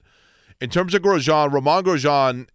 [0.61, 2.47] In terms of Grosjean, Romain Grosjean,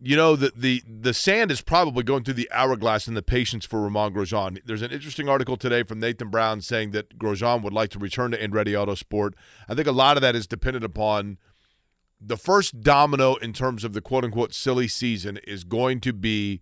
[0.00, 3.66] you know the the the sand is probably going through the hourglass in the patience
[3.66, 4.60] for Romain Grosjean.
[4.64, 8.30] There's an interesting article today from Nathan Brown saying that Grosjean would like to return
[8.30, 9.32] to Andretti Autosport.
[9.68, 11.38] I think a lot of that is dependent upon
[12.20, 16.60] the first domino in terms of the quote unquote silly season is going to be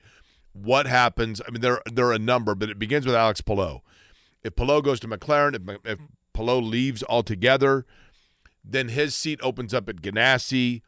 [0.52, 1.40] what happens.
[1.46, 3.80] I mean, there there are a number, but it begins with Alex Palou.
[4.42, 5.98] If Palou goes to McLaren, if, if
[6.38, 7.86] leaves altogether,
[8.64, 10.82] then his seat opens up at Ganassi.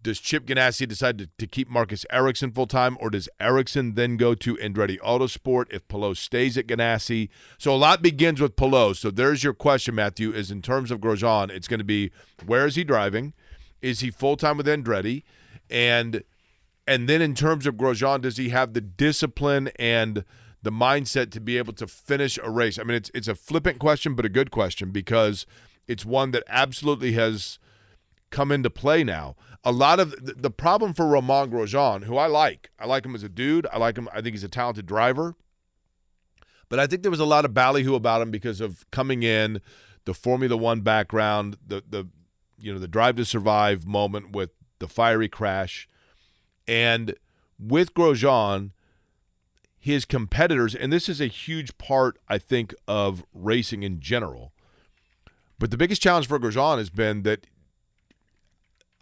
[0.00, 4.16] Does Chip Ganassi decide to, to keep Marcus Ericsson full time, or does Ericsson then
[4.16, 7.28] go to Andretti Autosport if Palou stays at Ganassi?
[7.58, 8.94] So a lot begins with Palou.
[8.94, 10.32] So there's your question, Matthew.
[10.32, 12.10] Is in terms of Grosjean, it's going to be
[12.46, 13.32] where is he driving?
[13.82, 15.24] Is he full time with Andretti?
[15.68, 16.22] And
[16.86, 20.24] and then in terms of Grosjean, does he have the discipline and
[20.62, 22.78] the mindset to be able to finish a race?
[22.78, 25.44] I mean, it's it's a flippant question, but a good question because
[25.86, 27.58] it's one that absolutely has
[28.30, 29.36] come into play now.
[29.64, 33.22] A lot of the, problem for Romain Grosjean, who I like, I like him as
[33.22, 33.66] a dude.
[33.72, 34.08] I like him.
[34.12, 35.34] I think he's a talented driver.
[36.68, 39.60] But I think there was a lot of ballyhoo about him because of coming in,
[40.04, 42.08] the Formula One background, the the
[42.58, 45.88] you know the drive to survive moment with the fiery crash,
[46.66, 47.14] and
[47.58, 48.70] with Grosjean,
[49.78, 54.52] his competitors, and this is a huge part, I think, of racing in general.
[55.58, 57.46] But the biggest challenge for Grosjean has been that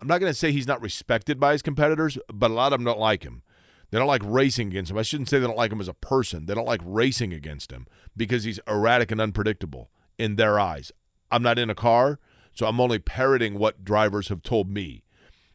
[0.01, 2.79] I'm not going to say he's not respected by his competitors, but a lot of
[2.79, 3.43] them don't like him.
[3.91, 4.99] They don't like racing against him.
[4.99, 6.47] I shouldn't say they don't like him as a person.
[6.47, 7.87] They don't like racing against him
[8.17, 10.93] because he's erratic and unpredictable in their eyes.
[11.31, 12.19] I'm not in a car,
[12.53, 15.05] so I'm only parroting what drivers have told me.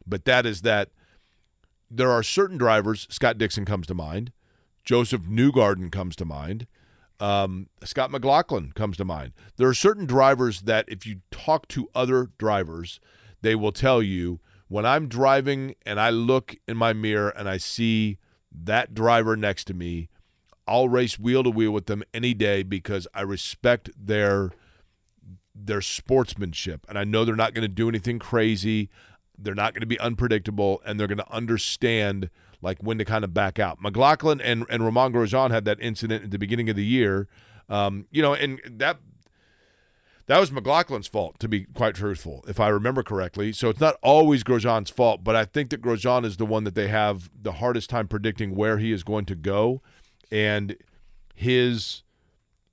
[0.06, 0.90] But that is that
[1.90, 4.32] there are certain drivers, Scott Dixon comes to mind,
[4.84, 6.66] Josef Newgarden comes to mind,
[7.20, 9.32] um, Scott McLaughlin comes to mind.
[9.56, 12.98] There are certain drivers that if you talk to other drivers,
[13.42, 17.58] they will tell you when I'm driving and I look in my mirror and I
[17.58, 18.16] see
[18.50, 20.08] that driver next to me,
[20.66, 24.50] I'll race wheel to wheel with them any day because I respect their
[25.54, 28.88] their sportsmanship and I know they're not going to do anything crazy.
[29.36, 32.30] They're not going to be unpredictable and they're going to understand
[32.62, 33.82] like when to kind of back out.
[33.82, 37.28] McLaughlin and and Romain Grosjean had that incident at the beginning of the year.
[37.68, 38.98] Um, you know, and that
[40.32, 43.52] that was McLaughlin's fault, to be quite truthful, if I remember correctly.
[43.52, 46.74] So it's not always Grosjean's fault, but I think that Grosjean is the one that
[46.74, 49.82] they have the hardest time predicting where he is going to go,
[50.30, 50.74] and
[51.34, 52.02] his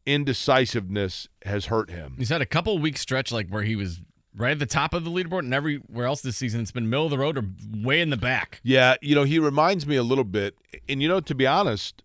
[0.06, 2.15] indecisiveness has hurt him.
[2.18, 3.99] He's had a couple week stretch like where he was
[4.34, 7.06] right at the top of the leaderboard, and everywhere else this season it's been middle
[7.06, 7.44] of the road or
[7.84, 8.61] way in the back.
[8.64, 10.56] Yeah, you know, he reminds me a little bit.
[10.88, 12.03] And, you know, to be honest,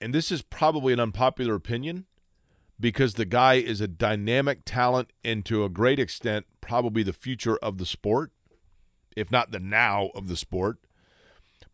[0.00, 2.06] and this is probably an unpopular opinion
[2.80, 7.56] because the guy is a dynamic talent and to a great extent, probably the future
[7.58, 8.32] of the sport,
[9.14, 10.78] if not the now of the sport.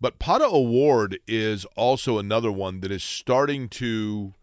[0.00, 4.34] But Pato O'Ward is also another one that is starting to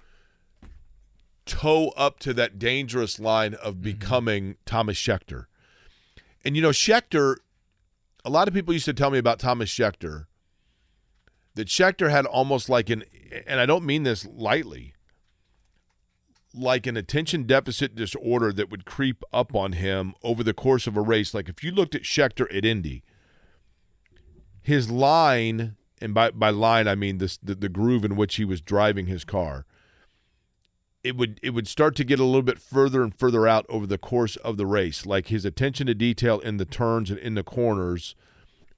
[1.45, 3.84] toe up to that dangerous line of mm-hmm.
[3.84, 5.45] becoming Thomas Scheckter.
[6.45, 7.38] And you know, Scheckter,
[8.26, 10.26] a lot of people used to tell me about Thomas Scheckter
[11.56, 13.03] that Scheckter had almost like an,
[13.45, 14.93] and I don't mean this lightly,
[16.53, 20.95] like an attention deficit disorder that would creep up on him over the course of
[20.95, 21.34] a race.
[21.34, 23.03] Like if you looked at Scheckter at Indy,
[24.61, 28.45] his line, and by, by line I mean this the, the groove in which he
[28.45, 29.65] was driving his car,
[31.03, 33.88] it would it would start to get a little bit further and further out over
[33.88, 35.05] the course of the race.
[35.05, 38.15] Like his attention to detail in the turns and in the corners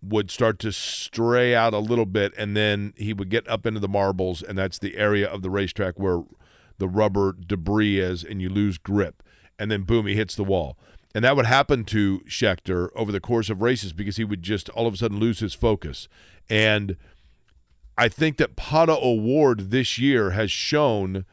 [0.02, 3.80] would start to stray out a little bit, and then he would get up into
[3.80, 6.23] the marbles, and that's the area of the racetrack where
[6.77, 9.23] the rubber debris is, and you lose grip,
[9.57, 10.77] and then boom, he hits the wall.
[11.14, 14.68] And that would happen to Scheckter over the course of races because he would just
[14.69, 16.10] all of a sudden lose his focus.
[16.49, 16.97] And
[17.97, 21.26] I think that Pato O'Ward this year has shown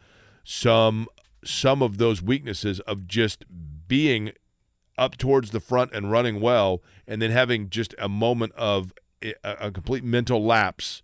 [0.45, 1.09] some
[1.45, 3.45] some of those weaknesses of just
[3.89, 4.31] being
[4.97, 8.93] up towards the front and running well, and then having just a moment of
[9.23, 11.03] a, a complete mental lapse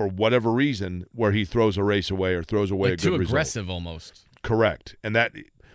[0.00, 3.02] for whatever reason, where he throws a race away or throws away Like a good
[3.10, 3.28] too result.
[3.28, 4.24] aggressive almost.
[4.42, 5.32] Correct, and that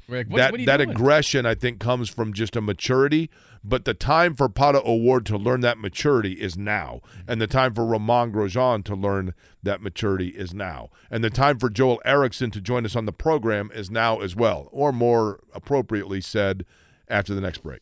[0.08, 0.90] like, what- that what that doing?
[0.90, 3.30] aggression I think comes from just a maturity.
[3.64, 7.74] But the time for Pato O'Ward to learn that maturity is now, and the time
[7.76, 12.50] for Ramon Grosjean to learn that maturity is now, and the time for Joel Erickson
[12.52, 16.66] to join us on the program is now as well, or more appropriately said,
[17.08, 17.82] after the next break.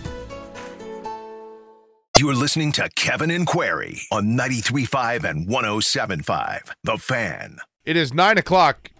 [2.19, 6.71] You're listening to Kevin and Query on 93.5 and 107.5.
[6.83, 7.57] The Fan.
[7.85, 8.91] It is nine o'clock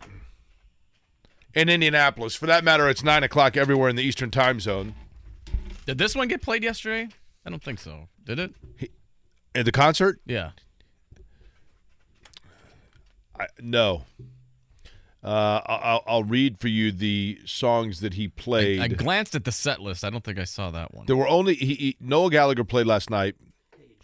[1.54, 2.36] in Indianapolis.
[2.36, 4.96] For that matter, it's nine o'clock everywhere in the Eastern Time Zone.
[5.86, 7.10] Did this one get played yesterday?
[7.46, 8.08] I don't think so.
[8.24, 8.54] Did it?
[9.54, 10.20] At the concert?
[10.26, 10.52] Yeah.
[13.40, 14.04] I, no.
[15.24, 18.80] Uh, I'll, I'll read for you the songs that he played.
[18.80, 20.04] I glanced at the set list.
[20.04, 21.06] I don't think I saw that one.
[21.06, 23.36] There were only he, he, Noel Gallagher played last night,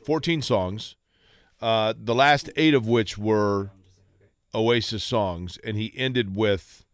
[0.06, 0.96] fourteen songs,
[1.60, 3.72] uh, the last eight of which were
[4.54, 6.86] Oasis songs, and he ended with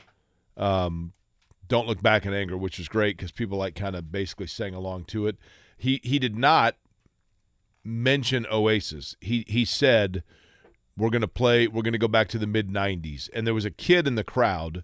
[0.56, 1.12] um,
[1.68, 4.74] "Don't Look Back in Anger," which was great because people like kind of basically sang
[4.74, 5.36] along to it.
[5.78, 6.76] He he did not
[7.84, 9.18] mention Oasis.
[9.20, 10.24] He he said
[10.98, 13.54] we're going to play we're going to go back to the mid 90s and there
[13.54, 14.84] was a kid in the crowd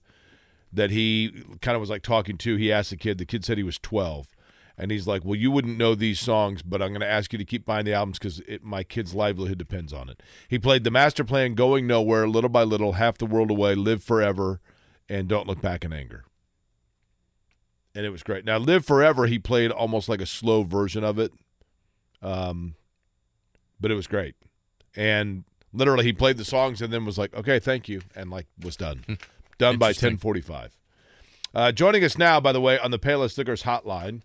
[0.72, 2.56] that he kind of was like talking to.
[2.56, 4.28] He asked the kid the kid said he was 12
[4.78, 7.38] and he's like well you wouldn't know these songs but i'm going to ask you
[7.38, 10.24] to keep buying the albums because my kid's livelihood depends on it.
[10.48, 14.04] He played the master plan going nowhere little by little half the world away live
[14.04, 14.62] forever
[15.08, 16.24] and don't look back in anger.
[17.94, 18.46] And it was great.
[18.46, 21.34] Now live forever he played almost like a slow version of it.
[22.22, 22.76] Um
[23.82, 24.36] but it was great.
[24.96, 25.44] And
[25.74, 28.76] literally he played the songs and then was like okay thank you and like was
[28.76, 29.04] done.
[29.58, 30.78] Done by 1045
[31.54, 34.22] uh, joining us now by the way on the payless liquors hotline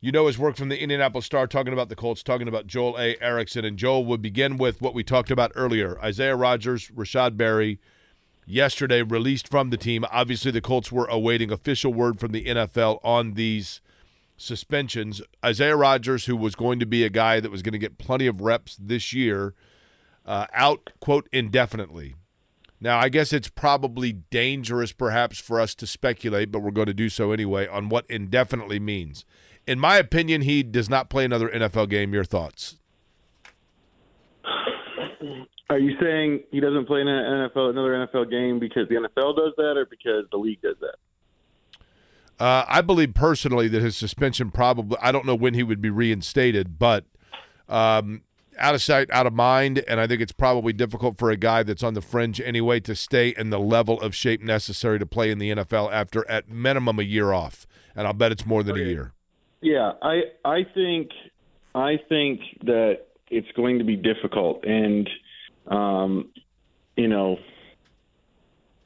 [0.00, 2.98] you know his work from the indianapolis star talking about the colts talking about joel
[2.98, 3.16] a.
[3.20, 6.00] Erickson and joel would begin with what we talked about earlier.
[6.00, 7.78] Isaiah Rodgers Rashod berry
[8.46, 10.04] yesterday released from the team.
[10.10, 13.80] Obviously the colts were awaiting official word from the nfl on these
[14.36, 15.20] suspensions.
[15.44, 18.26] Isaiah Rodgers who was going to be a guy that was going to get plenty
[18.26, 19.54] of reps this year
[20.26, 22.14] uh, out, quote, indefinitely.
[22.80, 26.94] Now, I guess it's probably dangerous, perhaps, for us to speculate, but we're going to
[26.94, 29.24] do so anyway on what indefinitely means.
[29.66, 32.12] In my opinion, he does not play another NFL game.
[32.12, 32.76] Your thoughts?
[35.68, 39.36] Are you saying he doesn't play in an NFL another NFL game because the NFL
[39.36, 40.96] does that, or because the league does that?
[42.38, 45.90] Uh, I believe personally that his suspension probably, I don't know when he would be
[45.90, 47.04] reinstated, but
[47.68, 48.22] um,
[48.58, 51.62] out of sight, out of mind, and I think it's probably difficult for a guy
[51.62, 55.30] that's on the fringe anyway to stay in the level of shape necessary to play
[55.30, 57.66] in the NFL after at minimum a year off.
[57.94, 59.12] And I'll bet it's more than a year.
[59.62, 61.10] Yeah, I I think
[61.74, 65.08] I think that it's going to be difficult, and
[65.66, 66.28] um,
[66.96, 67.38] you know,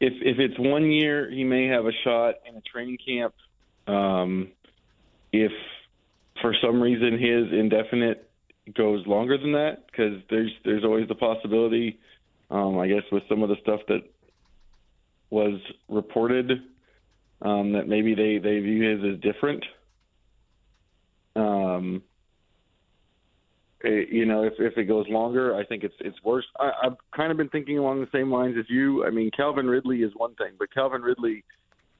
[0.00, 3.34] if if it's one year, he may have a shot in a training camp.
[3.86, 4.52] Um,
[5.32, 5.52] if
[6.40, 8.29] for some reason his indefinite
[8.74, 11.98] goes longer than that, because there's there's always the possibility.
[12.50, 14.02] Um, I guess with some of the stuff that
[15.30, 16.50] was reported,
[17.42, 19.64] um, that maybe they they view his as different.
[21.36, 22.02] Um,
[23.84, 26.46] eh, you know, if if it goes longer, I think it's it's worse.
[26.58, 29.06] I, I've kind of been thinking along the same lines as you.
[29.06, 31.44] I mean, Calvin Ridley is one thing, but Calvin Ridley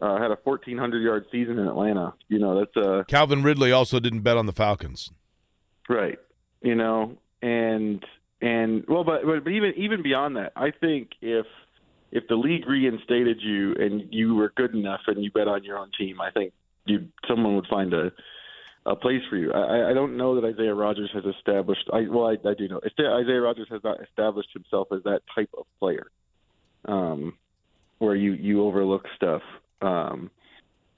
[0.00, 2.14] uh, had a 1,400 yard season in Atlanta.
[2.28, 5.10] You know, that's a Calvin Ridley also didn't bet on the Falcons.
[5.88, 6.18] Right.
[6.62, 8.04] You know, and
[8.40, 11.46] and well, but but, even even beyond that, I think if
[12.12, 15.78] if the league reinstated you and you were good enough and you bet on your
[15.78, 16.52] own team, I think
[16.84, 18.12] you someone would find a
[18.86, 19.52] a place for you.
[19.52, 21.88] I, I don't know that Isaiah Rodgers has established.
[21.92, 25.50] I well, I, I do know Isaiah Rodgers has not established himself as that type
[25.56, 26.06] of player,
[26.86, 27.34] um,
[27.98, 29.42] where you you overlook stuff.
[29.82, 30.30] Um,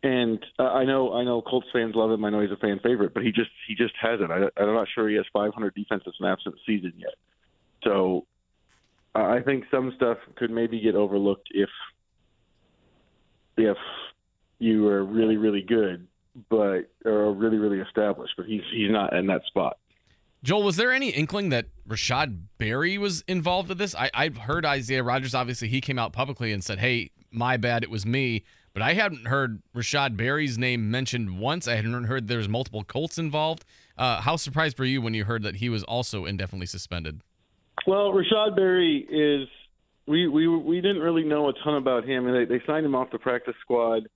[0.02, 2.24] and uh, I know I know Colts fans love him.
[2.24, 4.30] I know he's a fan favorite, but he just he just hasn't.
[4.30, 7.14] I, I'm not sure he has 500 defensive snaps in the season yet.
[7.84, 8.26] So
[9.14, 11.68] uh, I think some stuff could maybe get overlooked if
[13.56, 13.76] if
[14.58, 16.08] you are really really good,
[16.50, 18.34] but or really really established.
[18.36, 19.78] But he's he's not in that spot.
[20.42, 23.94] Joel, was there any inkling that Rashod Berry was involved with this?
[23.94, 25.36] I, I've heard Isaiah Rodgers.
[25.36, 28.42] Obviously, he came out publicly and said, "Hey, my bad, it was me."
[28.72, 31.68] But I hadn't heard Rashod Berry's name mentioned once.
[31.68, 33.64] I hadn't heard there's multiple Colts involved.
[33.98, 37.20] Uh, how surprised were you when you heard that he was also indefinitely suspended?
[37.86, 39.48] Well, Rashod Berry is
[40.06, 42.94] we we we didn't really know a ton about him, and they, they signed him
[42.94, 44.08] off the practice squad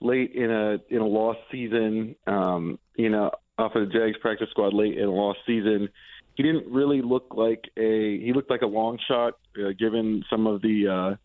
[0.00, 2.14] late in a in a lost season.
[2.26, 5.88] Um, you know, off of the Jags practice squad late in a lost season.
[6.34, 10.46] He didn't really look like a he looked like a long shot, uh, given some
[10.46, 11.18] of the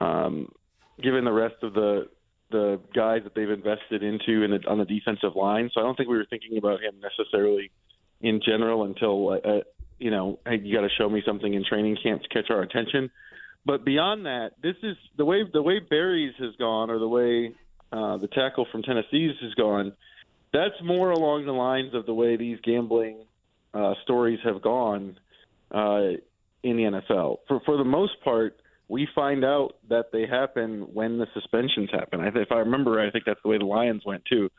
[0.00, 0.48] uh, um,
[1.02, 2.08] given the rest of the
[2.50, 5.70] the guys that they've invested into in the, on the defensive line.
[5.72, 7.70] So I don't think we were thinking about him necessarily
[8.20, 9.60] in general until uh,
[9.98, 12.62] you know hey, you got to show me something in training camp to catch our
[12.62, 13.10] attention.
[13.64, 17.54] But beyond that, this is the way the way Berry's has gone, or the way
[17.92, 19.92] uh, the tackle from Tennessee's has gone.
[20.52, 23.24] That's more along the lines of the way these gambling
[23.72, 25.16] uh, stories have gone
[25.70, 26.18] uh,
[26.62, 27.38] in the NFL.
[27.48, 28.60] For for the most part,
[28.92, 32.20] we find out that they happen when the suspensions happen.
[32.20, 34.50] I, if I remember, I think that's the way the Lions went too.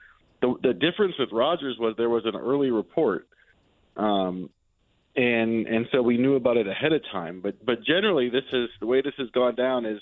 [0.42, 3.28] The, the difference with Rodgers was there was an early report,
[3.96, 4.50] um,
[5.16, 7.42] and and so we knew about it ahead of time.
[7.42, 10.00] But but generally, this is the way this has gone down is,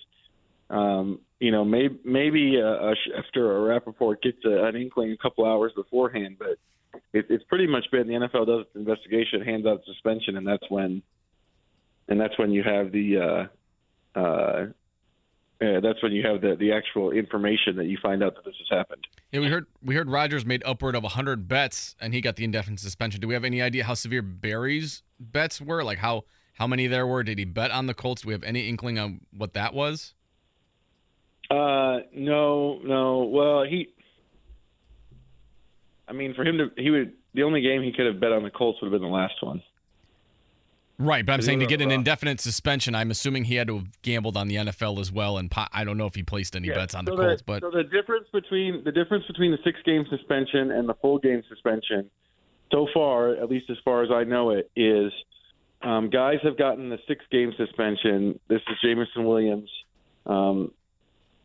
[0.70, 5.46] um, you know, maybe maybe uh, after a Rapoport gets a, an inkling a couple
[5.46, 6.56] hours beforehand, but
[7.12, 10.64] it, it's pretty much been the NFL does its investigation, hands out suspension, and that's
[10.70, 11.04] when,
[12.08, 13.18] and that's when you have the.
[13.18, 13.48] Uh,
[14.16, 14.66] uh,
[15.62, 18.56] uh, that's when you have the the actual information that you find out that this
[18.58, 19.06] has happened.
[19.32, 22.44] Yeah, we heard we heard Rodgers made upward of hundred bets and he got the
[22.44, 23.22] indefinite suspension.
[23.22, 25.84] Do we have any idea how severe Berry's bets were?
[25.84, 26.24] Like how
[26.56, 27.24] how many there were?
[27.24, 28.24] Did he bet on the Colts?
[28.24, 30.16] Do we have any inkling on what that was?
[31.52, 33.24] Uh, no, no.
[33.24, 33.90] Well, he.
[36.08, 38.44] I mean, for him to he would the only game he could have bet on
[38.44, 39.62] the Colts would have been the last one.
[41.02, 44.02] Right, but I'm saying to get an indefinite suspension, I'm assuming he had to have
[44.04, 46.68] gambled on the NFL as well, and po- I don't know if he placed any
[46.68, 47.42] Yeah, bets on so the Colts.
[47.42, 51.18] But so the difference between the difference between the six game suspension and the full
[51.18, 52.10] game suspension,
[52.72, 55.12] so far, at least as far as I know it, is
[55.82, 58.40] um, guys have gotten the six game suspension.
[58.48, 59.70] This is Jameson Williams.
[60.28, 60.72] Um,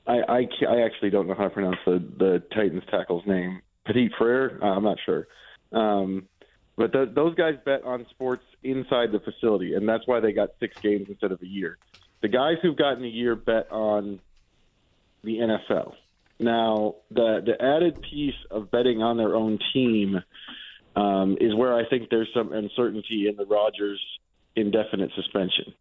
[0.07, 3.63] I, I I actually don't know how to pronounce the the Titans tackle's name.
[3.87, 4.59] Petit Frere.
[4.63, 5.27] Uh, I'm not sure.
[5.73, 6.29] Um,
[6.77, 10.51] but th those guys bet on sports inside the facility, and that's why they got
[10.61, 11.79] six games instead of a year.
[12.23, 14.21] The guys who've gotten a year bet on
[15.23, 15.95] the NFL.
[16.39, 20.23] Now, the the added piece of betting on their own team
[20.95, 24.01] um, is where I think there's some uncertainty in the Rodgers
[24.55, 25.75] indefinite suspension.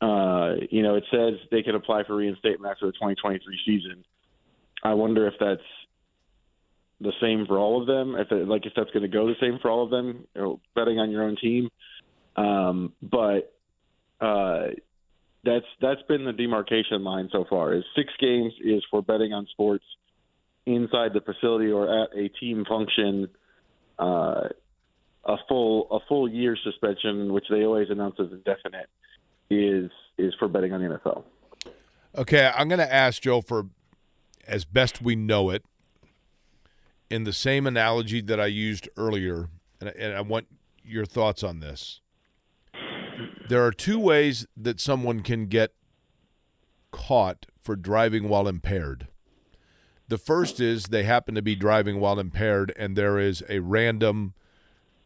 [0.00, 4.04] Uh, you know, it says they can apply for reinstatement after the 2023 season.
[4.82, 5.60] I wonder if that's
[7.00, 8.16] the same for all of them.
[8.16, 10.40] If it, like if that's going to go the same for all of them, you
[10.40, 11.68] know, betting on your own team.
[12.36, 13.54] Um, but
[14.20, 14.68] uh,
[15.44, 17.74] that's that's been the demarcation line so far.
[17.74, 19.84] Is six games is for betting on sports
[20.66, 23.28] inside the facility or at a team function.
[23.98, 24.48] Uh,
[25.24, 28.88] a full a full year suspension, which they always announce as indefinite,
[29.50, 31.24] is is for betting on the NFL.
[32.16, 33.66] Okay, I'm going to ask Joe for
[34.46, 35.62] as best we know it
[37.10, 39.48] in the same analogy that I used earlier,
[39.80, 40.46] and, and I want
[40.82, 42.00] your thoughts on this.
[43.48, 45.72] There are two ways that someone can get
[46.90, 49.08] caught for driving while impaired.
[50.08, 54.34] The first is they happen to be driving while impaired, and there is a random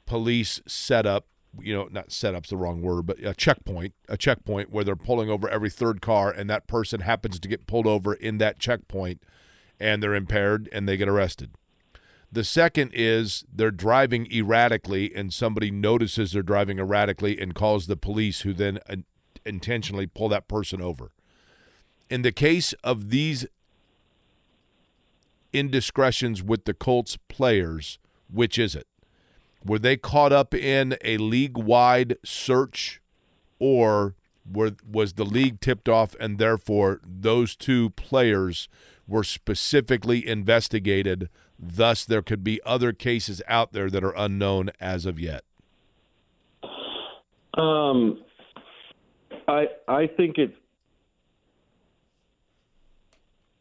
[0.06, 1.26] police setup.
[1.60, 5.28] You know, not setup's the wrong word, but a checkpoint, a checkpoint where they're pulling
[5.28, 9.22] over every third car, and that person happens to get pulled over in that checkpoint,
[9.78, 11.50] and they're impaired and they get arrested.
[12.32, 17.96] The second is they're driving erratically, and somebody notices they're driving erratically and calls the
[17.96, 18.96] police, who then uh,
[19.44, 21.12] intentionally pull that person over.
[22.08, 23.46] In the case of these
[25.52, 27.98] indiscretions with the Colts players,
[28.32, 28.86] which is it?
[29.64, 33.02] Were they caught up in a league wide search,
[33.58, 34.14] or
[34.50, 38.68] were, was the league tipped off and therefore those two players
[39.06, 41.28] were specifically investigated?
[41.64, 45.44] Thus, there could be other cases out there that are unknown as of yet.
[47.54, 48.24] Um,
[49.46, 50.56] I I think it's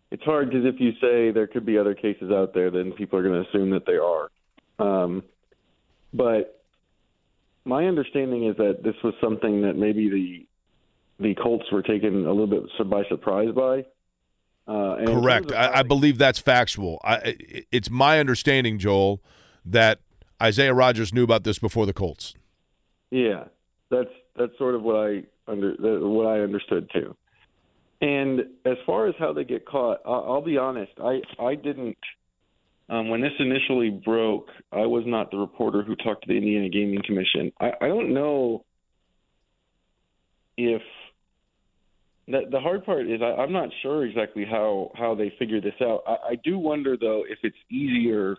[0.10, 3.20] it's hard because if you say there could be other cases out there, then people
[3.20, 4.30] are going to assume that they are.
[4.80, 5.24] Um,
[6.12, 6.64] but
[7.66, 10.48] my understanding is that this was something that maybe the
[11.24, 13.86] the Colts were taken a little bit by surprise by.
[14.72, 15.52] Uh, Correct.
[15.52, 17.02] I, I, believe that's factual.
[17.04, 17.36] I,
[17.74, 19.22] it's my understanding, Joel,
[19.66, 20.00] that
[20.42, 22.36] Isaiah Rodgers knew about this before the Colts.
[23.10, 23.46] Yeah,
[23.90, 25.76] that's that's sort of what I under
[26.08, 27.18] what I understood too.
[28.00, 30.94] And as far as how they get caught, I'll, I'll be honest.
[31.04, 31.98] I I didn't.
[32.88, 36.70] Um, when this initially broke, I was not the reporter who talked to the Indiana
[36.70, 37.52] Gaming Commission.
[37.60, 38.64] I, I don't know
[40.56, 40.82] if
[42.28, 46.04] the, hard part is I, I'm not sure exactly how how they figure this out.
[46.08, 48.38] I, I do wonder though if it's easier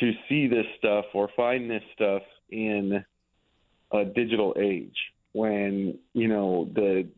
[0.00, 3.04] to see this stuff or find this stuff in
[3.92, 4.96] a digital age
[5.32, 7.08] when you know the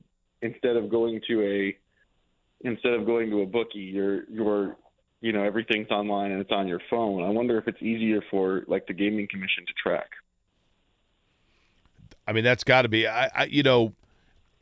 [0.42, 1.76] instead of going to a
[2.66, 4.76] instead of going to a bookie, you're you're
[5.20, 7.24] you know everything's online and it's on your phone.
[7.24, 10.10] I wonder if it's easier for like the gaming commission to track.
[12.26, 13.08] I mean, that's got to be.
[13.08, 13.92] I, I, you know,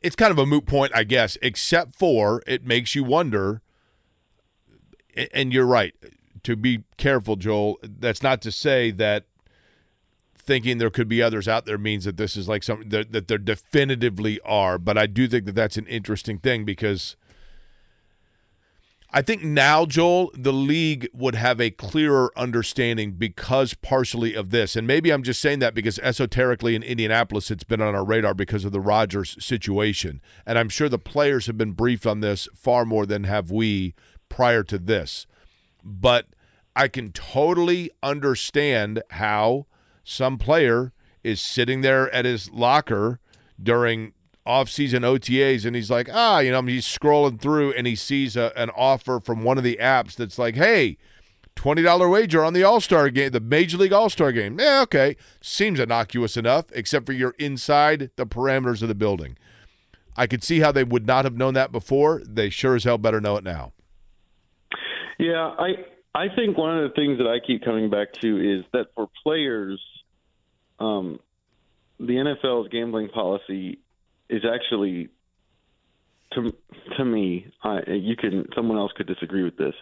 [0.01, 1.37] it's kind of a moot point, I guess.
[1.41, 3.61] Except for it makes you wonder.
[5.33, 5.93] And you're right
[6.43, 7.79] to be careful, Joel.
[7.81, 9.25] That's not to say that
[10.35, 13.27] thinking there could be others out there means that this is like something that, that
[13.27, 14.77] there definitively are.
[14.77, 17.15] But I do think that that's an interesting thing because
[19.11, 24.75] I think now, Joel, the league would have a clearer understanding because partially of this.
[24.75, 28.35] And maybe I'm just saying that because esoterically in Indianapolis, it's been on our radar
[28.35, 30.21] because of the Rodgers situation.
[30.45, 33.95] And I'm sure the players have been briefed on this far more than have we
[34.29, 35.25] prior to this.
[35.83, 36.27] But
[36.75, 39.65] I can totally understand how
[40.03, 43.19] some player is sitting there at his locker
[43.61, 44.13] during
[44.45, 48.51] off-season OTAs and he's like, ah, you know, he's scrolling through and he sees a,
[48.55, 50.97] an offer from one of the apps that's like, hey,
[51.55, 54.59] $20 wager on the All-Star game, the Major League All-Star game.
[54.59, 55.15] Yeah, okay.
[55.41, 59.37] Seems innocuous enough, except for you're inside the parameters of the building.
[60.15, 62.21] I could see how they would not have known that before.
[62.25, 63.73] They sure as hell better know it now.
[65.17, 65.85] Yeah, I
[66.15, 69.09] I think one of the things that I keep coming back to is that for
[69.23, 69.79] players–
[70.79, 71.19] um,
[71.99, 73.79] the NFL's gambling policy
[74.29, 75.09] is actually
[76.33, 76.53] to
[76.97, 77.51] to me.
[77.63, 79.73] I, you can someone else could disagree with this,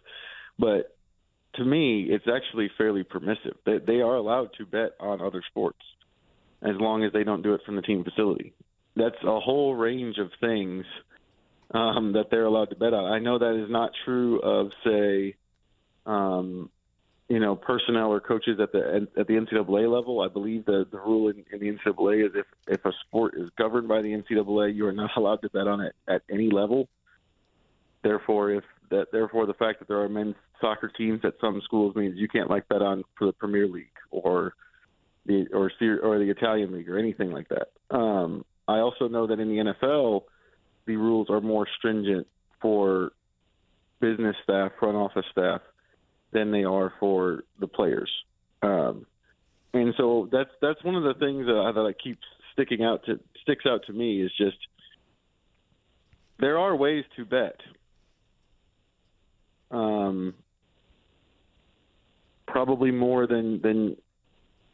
[0.58, 0.96] but
[1.56, 3.58] to me, it's actually fairly permissive.
[3.66, 5.80] They, they are allowed to bet on other sports
[6.62, 8.54] as long as they don't do it from the team facility.
[8.96, 10.86] That's a whole range of things
[11.74, 13.12] um, that they're allowed to bet on.
[13.12, 15.36] I know that is not true of, say,
[16.06, 16.70] um,
[17.30, 20.22] you know, personnel or coaches at the at the NCAA level.
[20.22, 23.50] I believe the the rule in, in the NCAA is if if a sport is
[23.58, 26.88] governed by the NCAA, you are not allowed to bet on it at any level.
[28.02, 31.96] Therefore, if that therefore the fact that there are men's soccer teams at some schools
[31.96, 34.54] means you can't like bet on for the Premier League or
[35.26, 35.70] the or
[36.02, 37.72] or the Italian league or anything like that.
[37.94, 40.22] Um, I also know that in the NFL,
[40.86, 42.28] the rules are more stringent
[42.62, 43.12] for
[44.00, 45.60] business staff, front office staff
[46.32, 48.12] than they are for the players.
[48.62, 49.06] Um,
[49.74, 52.24] and so that's that's one of the things that, I, that keeps
[52.54, 54.58] sticking out to sticks out to me is just
[56.40, 57.60] there are ways to bet.
[59.70, 60.34] Um,
[62.48, 63.98] probably more than than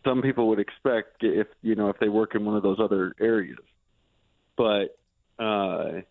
[0.05, 3.13] some people would expect if you know if they work in one of those other
[3.19, 3.57] areas.
[4.55, 4.97] But
[5.39, 6.01] uh,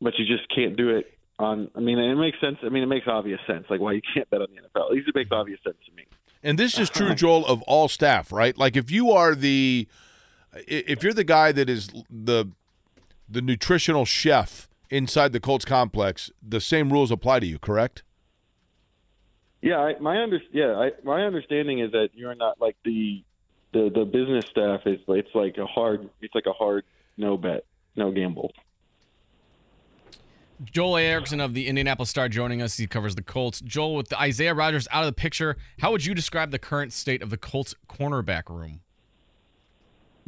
[0.00, 1.70] but you just can't do it on.
[1.74, 2.58] I mean, it makes sense.
[2.62, 4.86] I mean, it makes obvious sense, like why you can't bet on the NFL.
[4.86, 6.04] At least it makes obvious sense to me.
[6.42, 7.14] And this is true, uh-huh.
[7.16, 8.56] Joel, of all staff, right?
[8.56, 9.88] Like if you are the,
[10.66, 12.50] if you're the guy that is the,
[13.28, 18.02] the nutritional chef inside the Colts complex, the same rules apply to you, correct?
[19.60, 23.24] Yeah, I, my under yeah, I, my understanding is that you're not like the
[23.72, 26.84] the the business staff is it's like a hard it's like a hard
[27.16, 27.64] no bet,
[27.96, 28.52] no gamble.
[30.64, 32.76] Joel Erickson of the Indianapolis Star joining us.
[32.76, 33.60] He covers the Colts.
[33.60, 37.22] Joel, with Isaiah Rodgers out of the picture, how would you describe the current state
[37.22, 38.80] of the Colts cornerback room?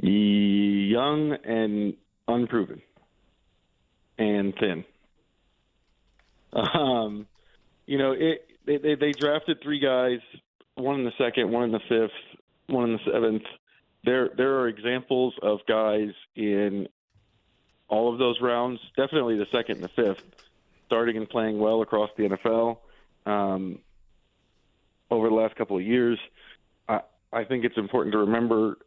[0.02, 1.94] Young and
[2.26, 2.80] unproven,
[4.18, 4.84] and thin.
[6.52, 7.26] Um,
[7.86, 10.20] you know, it they, they they drafted three guys,
[10.76, 12.38] one in the second, one in the fifth,
[12.68, 13.42] one in the seventh.
[14.04, 16.88] There there are examples of guys in
[17.90, 20.22] all of those rounds, definitely the second and the fifth,
[20.86, 22.78] starting and playing well across the NFL
[23.26, 23.80] um,
[25.10, 26.18] over the last couple of years.
[26.88, 27.00] I,
[27.32, 28.78] I think it's important to remember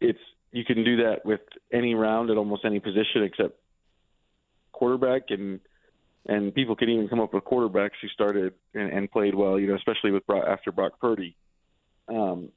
[0.00, 0.20] it's
[0.52, 1.40] you can do that with
[1.72, 3.58] any round at almost any position except
[4.72, 5.60] quarterback, and
[6.26, 9.58] and people can even come up with quarterbacks who started and, and played well.
[9.58, 11.34] You know, especially with after Brock Purdy.
[12.08, 12.50] Um,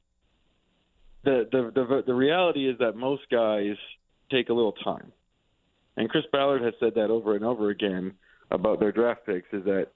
[1.24, 3.76] the, the the the reality is that most guys
[4.30, 5.12] take a little time.
[5.96, 8.14] And Chris Ballard has said that over and over again
[8.50, 9.88] about their draft picks is that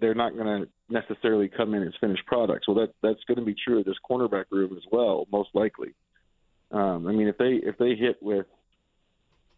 [0.00, 2.66] they're not going to necessarily come in as finished products.
[2.66, 5.94] Well, that that's going to be true of this cornerback room as well, most likely.
[6.70, 8.46] Um, I mean, if they if they hit with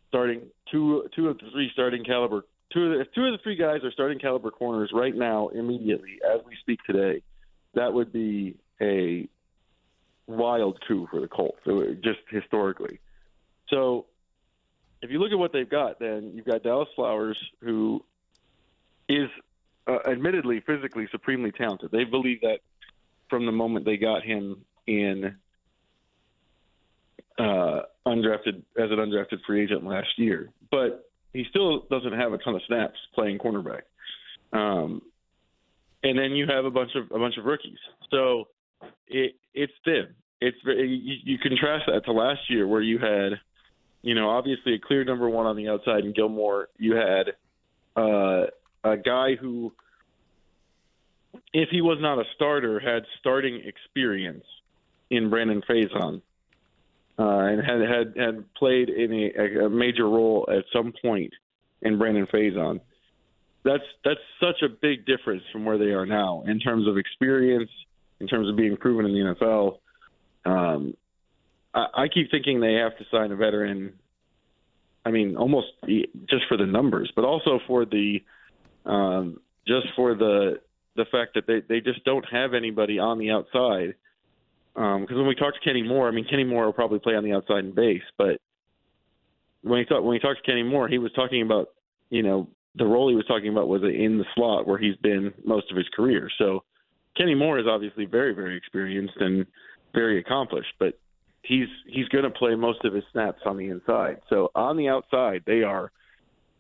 [0.09, 3.39] starting two two of the three starting caliber two of the, if two of the
[3.43, 7.23] three guys are starting caliber corners right now immediately as we speak today,
[7.75, 9.29] that would be a
[10.27, 11.59] wild coup for the Colts,
[12.03, 13.01] just historically.
[13.69, 14.07] So
[15.03, 18.05] if you look at what they've got, then you've got Dallis Flowers, who
[19.09, 19.29] is
[19.87, 21.91] uh, admittedly physically supremely talented.
[21.91, 22.59] They believe that
[23.31, 25.37] from the moment they got him in
[27.39, 32.39] uh, undrafted as an undrafted free agent last year, but he still doesn't have a
[32.39, 33.83] ton of snaps playing cornerback.
[34.53, 35.03] Um,
[36.03, 37.79] and then you have a bunch of a bunch of rookies,
[38.11, 38.49] so
[39.09, 40.09] it it's thin.
[40.41, 43.41] It's you, you contrast that to last year where you had
[44.03, 46.69] you know, obviously a clear number one on the outside in Gilmore.
[46.79, 47.35] You had
[47.97, 48.47] uh,
[48.85, 49.73] a guy who,
[51.53, 54.45] if he was not a starter, had starting experience
[55.11, 56.23] in Brandon Facyson.
[57.21, 61.33] Uh, and had, had had played in a, a major role at some point
[61.83, 62.81] in Brandon Facyson.
[63.65, 67.71] That's that's such a big difference from where they are now in terms of experience,
[68.21, 69.79] in terms of being proven in the NFL.
[70.45, 70.95] Um,
[71.75, 73.95] I, keep thinking they have to sign a veteran.
[75.05, 75.69] I mean, almost
[76.29, 78.19] just for the numbers, but also for the
[78.85, 80.61] um, just for the
[80.97, 83.95] the fact that they they just don't have anybody on the outside.
[84.75, 87.15] Because um, when we talk to Kenny Moore, I mean Kenny Moore will probably play
[87.15, 88.41] on the outside in base, but
[89.63, 91.69] when he thought when he talked to Kenny Moore, he was talking about
[92.11, 95.33] you know the role he was talking about was in the slot where he's been
[95.45, 96.31] most of his career.
[96.39, 96.65] So
[97.17, 99.47] Kenny Moore is obviously very very experienced and
[99.95, 100.99] very accomplished, but
[101.43, 104.21] he's he's going to play most of his snaps on the inside.
[104.29, 105.91] So on the outside, they are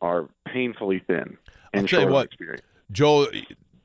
[0.01, 1.37] are painfully thin
[1.73, 2.63] and I'll tell you what, experience.
[2.91, 3.29] Joel,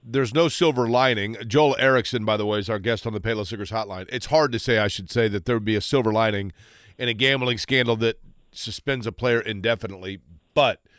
[0.04, 1.38] there's no silver lining.
[1.48, 4.08] Joel Erickson, by the way, is our guest on the Payless Liquors Hotline.
[4.10, 6.54] It's hard to say, I should say, that there would be a silver lining
[6.98, 8.20] in a gambling scandal that
[8.52, 10.20] suspends a player indefinitely,
[10.54, 10.82] but–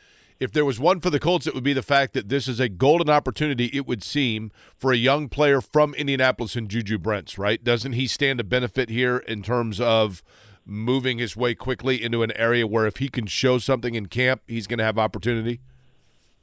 [0.44, 2.60] if there was one for the Colts, it would be the fact that this is
[2.60, 7.38] a golden opportunity, it would seem, for a young player from Indianapolis and Juju Brents,
[7.38, 7.64] right?
[7.64, 10.22] Doesn't he stand to benefit here in terms of
[10.66, 14.42] moving his way quickly into an area where if he can show something in camp,
[14.46, 15.60] he's going to have opportunity?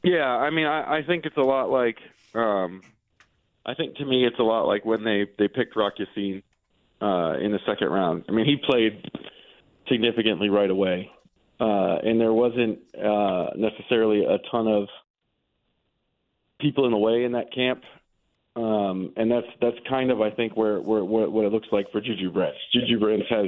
[0.03, 1.97] Yeah, I mean, I, I think it's a lot like,
[2.33, 2.81] um,
[3.65, 6.43] I think to me, it's a lot like when they, they picked Rocky Ya-Sin
[7.01, 8.25] uh, in the second round.
[8.27, 9.11] I mean, he played
[9.87, 11.11] significantly right away
[11.61, 14.87] uh, and there wasn't uh, necessarily a ton of
[16.59, 17.83] people in the way in that camp.
[18.55, 21.89] Um, and that's that's kind of I think where, where what, what it looks like
[21.91, 22.57] for Juju Brents.
[22.73, 23.45] Juju Brents has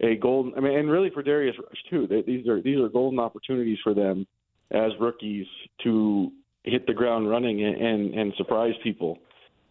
[0.00, 0.52] a golden.
[0.54, 2.06] I mean, and really for Darius Rush too.
[2.06, 4.26] They, these are these are golden opportunities for them
[4.70, 5.46] as rookies
[5.84, 6.30] to
[6.64, 9.18] hit the ground running and and, and surprise people.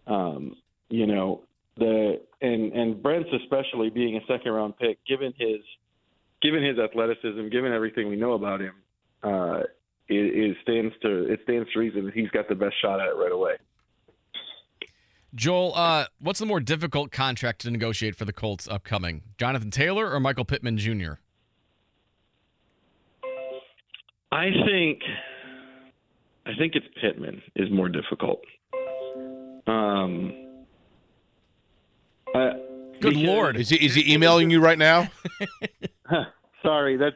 [0.07, 0.55] Um,
[0.89, 1.41] you know
[1.77, 5.59] the and and Brents especially being a second round pick, given his
[6.43, 8.75] given his athleticism, given everything we know about him,
[9.23, 9.61] uh,
[10.09, 13.07] it, it stands to it stands to reason that he's got the best shot at
[13.07, 13.53] it right away.
[15.33, 19.23] Joel, uh, what's the more difficult contract to negotiate for the Colts upcoming?
[19.39, 21.13] Jonathan Taylor or Michael Pittman Jr.?
[24.31, 25.01] I think
[26.45, 28.41] I think it's Pittman is more difficult.
[29.65, 30.33] Um,
[32.35, 32.51] I,
[32.99, 33.57] Good lord.
[33.57, 35.09] Is he is he emailing you right now?
[36.63, 37.15] Sorry, that's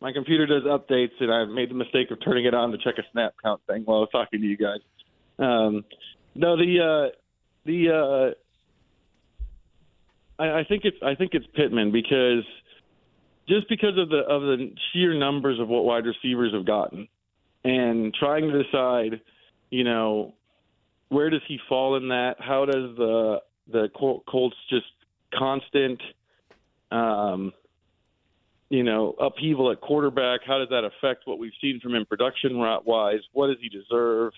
[0.00, 2.94] my computer does updates, and I made the mistake of turning it on to check
[2.98, 4.80] a snap count thing while I was talking to you guys.
[5.38, 5.84] Um,
[6.34, 7.16] no, the uh,
[7.64, 8.34] the
[10.38, 12.44] uh, I, I think it's I think it's Pittman because
[13.48, 17.08] just because of the of the sheer numbers of what wide receivers have gotten,
[17.64, 19.20] and trying to decide,
[19.70, 20.34] you know,
[21.08, 22.36] where does he fall in that?
[22.38, 24.86] How does the the Col- Colts just
[25.34, 26.00] constant,
[26.90, 27.52] um,
[28.70, 30.40] you know, upheaval at quarterback?
[30.46, 33.20] How does that affect what we've seen from him production wise?
[33.32, 34.32] What does he deserve?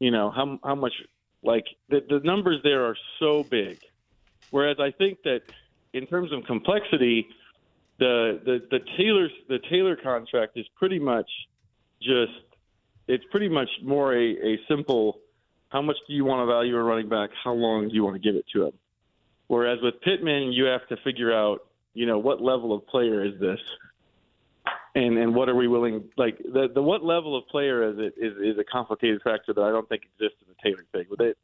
[0.00, 0.94] You know, how how much
[1.42, 3.78] like the the numbers there are so big.
[4.50, 5.42] Whereas I think that
[5.92, 7.28] in terms of complexity,
[7.98, 11.30] the the the Taylor the Taylor contract is pretty much
[12.00, 12.32] just
[13.06, 15.20] it's pretty much more a, a simple
[15.68, 17.30] how much do you want to value a running back?
[17.44, 18.72] How long do you want to give it to him?
[19.48, 21.67] Whereas with Pittman, you have to figure out,
[21.98, 23.58] you know, what level of player is this,
[24.94, 28.14] and and what are we willing like the the what level of player is it
[28.16, 31.06] is is a complicated factor that I don't think exists in the Taylor thing.
[31.26, 31.36] It,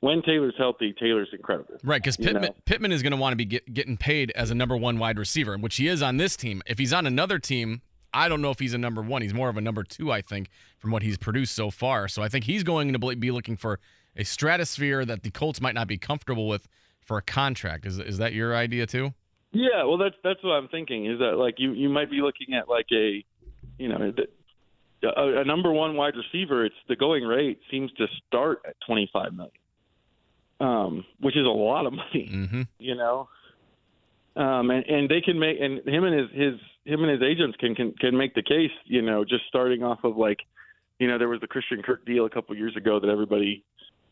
[0.00, 1.76] when Taylor's healthy, Taylor's incredible.
[1.84, 2.54] Right, because You Pittman, know?
[2.64, 5.18] Pittman is going to want to be get, getting paid as a number one wide
[5.20, 6.62] receiver, which he is on this team.
[6.66, 7.80] If he's on another team,
[8.12, 9.22] I don't know if he's a number one.
[9.22, 10.48] He's more of a number two, I think,
[10.78, 12.08] from what he's produced so far.
[12.08, 13.78] So I think he's going to be looking for
[14.16, 16.68] a stratosphere that the Colts might not be comfortable with
[17.00, 17.86] for a contract.
[17.86, 19.14] Is is that your idea too?
[19.56, 21.06] Yeah, well, that's that's what I'm thinking.
[21.06, 23.24] Is that like you you might be looking at like a,
[23.78, 24.12] you know,
[25.02, 26.64] a, a number one wide receiver.
[26.66, 29.52] It's the going rate seems to start at 25 million,
[30.60, 32.30] um, which is a lot of money.
[32.32, 32.62] Mm-hmm.
[32.78, 33.28] You know,
[34.36, 37.56] um, and and they can make and him and his his him and his agents
[37.58, 38.72] can can can make the case.
[38.84, 40.40] You know, just starting off of like,
[40.98, 43.64] you know, there was the Christian Kirk deal a couple years ago that everybody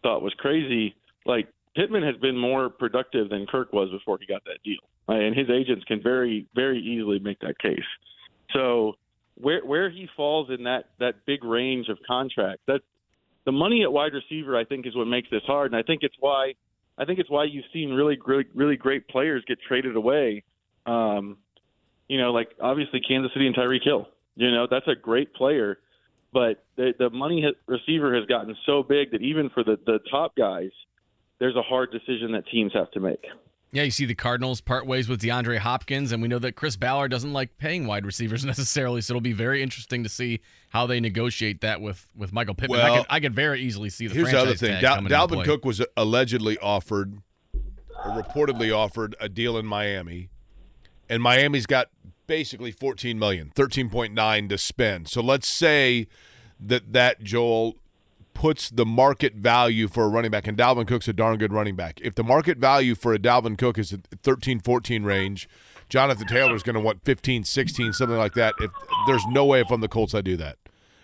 [0.02, 0.94] thought was crazy.
[1.26, 5.36] Like Pittman has been more productive than Kirk was before he got that deal, and
[5.36, 7.78] his agents can very, very easily make that case.
[8.52, 8.94] So
[9.36, 12.81] where where he falls in that that big range of contract, that
[13.44, 16.02] the money at wide receiver, I think, is what makes this hard, and I think
[16.02, 16.55] it's why
[16.97, 20.44] I think it's why you've seen really really, really great players get traded away.
[20.86, 21.39] Um,
[22.09, 24.09] you know, like obviously Kansas City and Tyreek Hill.
[24.36, 25.78] You know, that's a great player,
[26.32, 30.36] but the the money receiver has gotten so big that even for the the top
[30.36, 30.70] guys,
[31.39, 33.24] there's a hard decision that teams have to make.
[33.74, 36.76] Yeah, you see the Cardinals part ways with DeAndre Hopkins, and we know that Chris
[36.76, 39.01] Ballard doesn't like paying wide receivers necessarily.
[39.01, 40.40] So it'll be very interesting to see
[40.70, 42.78] how they negotiate that with with Michael Pittman.
[42.80, 45.44] I Well, could I could very easily see the Here's the other thing: Dalvin.
[45.44, 47.18] Cook was allegedly offered,
[47.52, 50.28] or reportedly offered, a deal in Miami,
[51.09, 51.88] and Miami's got
[52.28, 55.09] basically 14 million, 13.9 to spend.
[55.09, 56.06] So let's say
[56.60, 57.74] that that Joel
[58.35, 61.77] puts the market value for a running back, and Dalvin Cook's a darn good running
[61.77, 62.01] back.
[62.02, 65.48] If the market value for a Dalvin Cook is at 13, 14 range,
[65.89, 68.55] Jonathan Taylor is going to want 15, 16, something like that.
[68.61, 68.70] If
[69.06, 70.59] there's no way if I'm the Colts, I do that.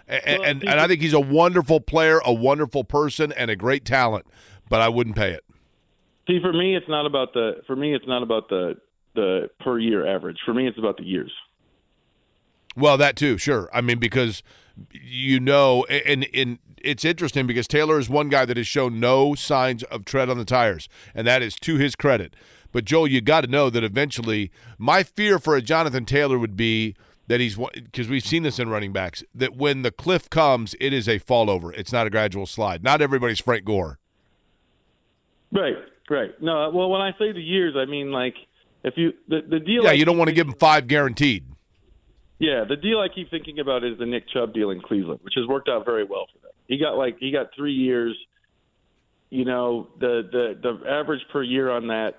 [0.08, 3.84] And, and, and I think he's a wonderful player, a wonderful person, and a great
[3.84, 4.26] talent,
[4.68, 5.44] but I wouldn't pay it.
[6.26, 8.76] See, for me, it's not about the for me, it's not about the
[9.14, 10.38] the per year average.
[10.44, 11.32] For me, it's about the years.
[12.76, 13.68] Well, that too, sure.
[13.72, 14.42] I mean, because
[14.92, 19.34] you know, and and it's interesting because Taylor is one guy that has shown no
[19.34, 22.34] signs of tread on the tires, and that is to his credit.
[22.72, 26.56] But Joel, you got to know that eventually, my fear for a Jonathan Taylor would
[26.56, 26.94] be
[27.26, 30.92] that he's because we've seen this in running backs that when the cliff comes, it
[30.92, 31.72] is a fall over.
[31.72, 32.82] It's not a gradual slide.
[32.82, 33.98] Not everybody's Frank Gore.
[35.52, 35.76] Right,
[36.08, 36.30] right.
[36.42, 38.34] No, well, when I say the years, I mean like
[38.82, 39.84] if you the the deal.
[39.84, 41.44] Yeah, you don't want to give him five guaranteed.
[42.40, 45.34] Yeah, the deal I keep thinking about is the Nick Chubb deal in Cleveland, which
[45.36, 46.52] has worked out very well for them.
[46.66, 48.16] He got like he got three years.
[49.28, 52.12] You know, the the the average per year on that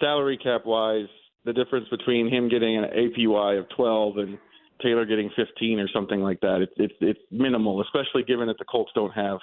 [0.00, 1.08] salary cap wise,
[1.44, 4.38] the difference between him getting an APY of twelve and
[4.82, 8.64] Taylor getting fifteen or something like that, it's it's it's minimal, especially given that the
[8.64, 9.40] Colts don't have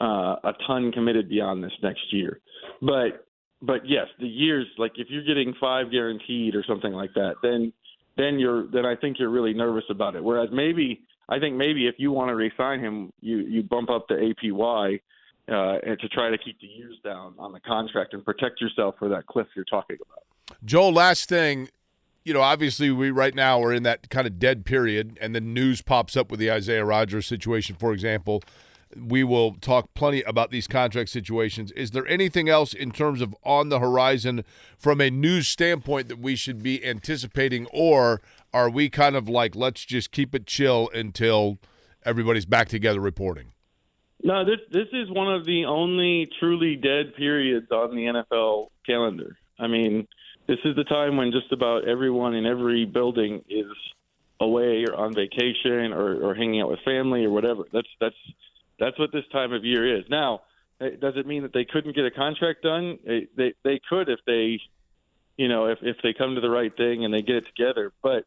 [0.00, 2.40] uh, a ton committed beyond this next year.
[2.82, 3.26] But
[3.62, 7.72] but yes, the years like if you're getting five guaranteed or something like that, then
[8.16, 10.24] then you're then I think you're really nervous about it.
[10.24, 14.08] Whereas maybe I think maybe if you want to re-sign him, you you bump up
[14.08, 15.00] the APY
[15.48, 18.94] uh, and to try to keep the years down on the contract and protect yourself
[18.98, 20.58] for that cliff you're talking about.
[20.64, 21.68] Joel, last thing,
[22.24, 25.54] you know, obviously we right now are in that kind of dead period, and then
[25.54, 28.42] news pops up with the Isaiah Rodgers situation, for example.
[28.96, 31.70] We will talk plenty about these contract situations.
[31.72, 34.44] Is there anything else in terms of on the horizon
[34.78, 38.20] from a news standpoint that we should be anticipating, or
[38.52, 41.58] are we kind of like, let's just keep it chill until
[42.04, 43.52] everybody's back together reporting?
[44.22, 49.38] No, this this is one of the only truly dead periods on the NFL calendar.
[49.58, 50.06] I mean,
[50.46, 53.66] this is the time when just about everyone in every building is
[54.40, 57.64] away or on vacation or, or hanging out with family or whatever.
[57.72, 58.16] That's that's
[58.80, 60.04] that's what this time of year is.
[60.08, 60.40] Now,
[60.80, 62.98] eh, does it mean that they couldn't get a contract done?
[63.06, 64.58] They they, they could if they,
[65.36, 67.92] you know, if if they come to the right thing and they get it together.
[68.02, 68.24] But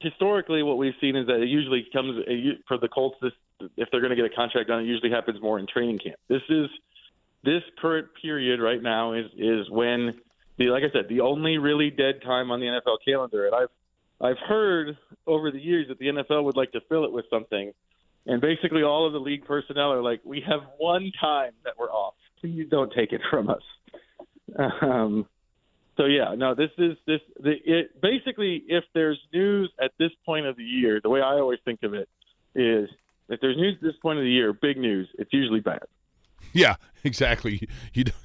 [0.00, 3.16] historically, what we've seen is that it usually comes eh, for the Colts.
[3.22, 3.32] This
[3.76, 6.16] if they're going to get a contract done, it usually happens more in training camp.
[6.28, 6.68] This is
[7.44, 10.20] this current period right now is is when
[10.58, 13.68] the like I said the only really dead time on the NFL calendar, and I've
[14.20, 17.72] I've heard over the years that the NFL would like to fill it with something
[18.26, 21.90] and basically, all of the league personnel are like, "We have one time that we're
[21.90, 22.14] off.
[22.40, 23.62] Please don't take it from us."
[24.82, 25.26] Um,
[25.96, 27.20] so yeah, no, this is this.
[27.38, 31.34] The, it basically, if there's news at this point of the year, the way I
[31.34, 32.08] always think of it
[32.54, 32.88] is,
[33.28, 35.82] if there's news at this point of the year, big news, it's usually bad.
[36.52, 37.68] Yeah, exactly.
[37.92, 38.16] You don't,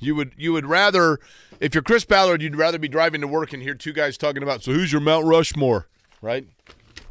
[0.00, 1.20] you would you would rather
[1.60, 4.42] if you're Chris Ballard, you'd rather be driving to work and hear two guys talking
[4.42, 5.88] about so who's your Mount Rushmore,
[6.20, 6.46] right?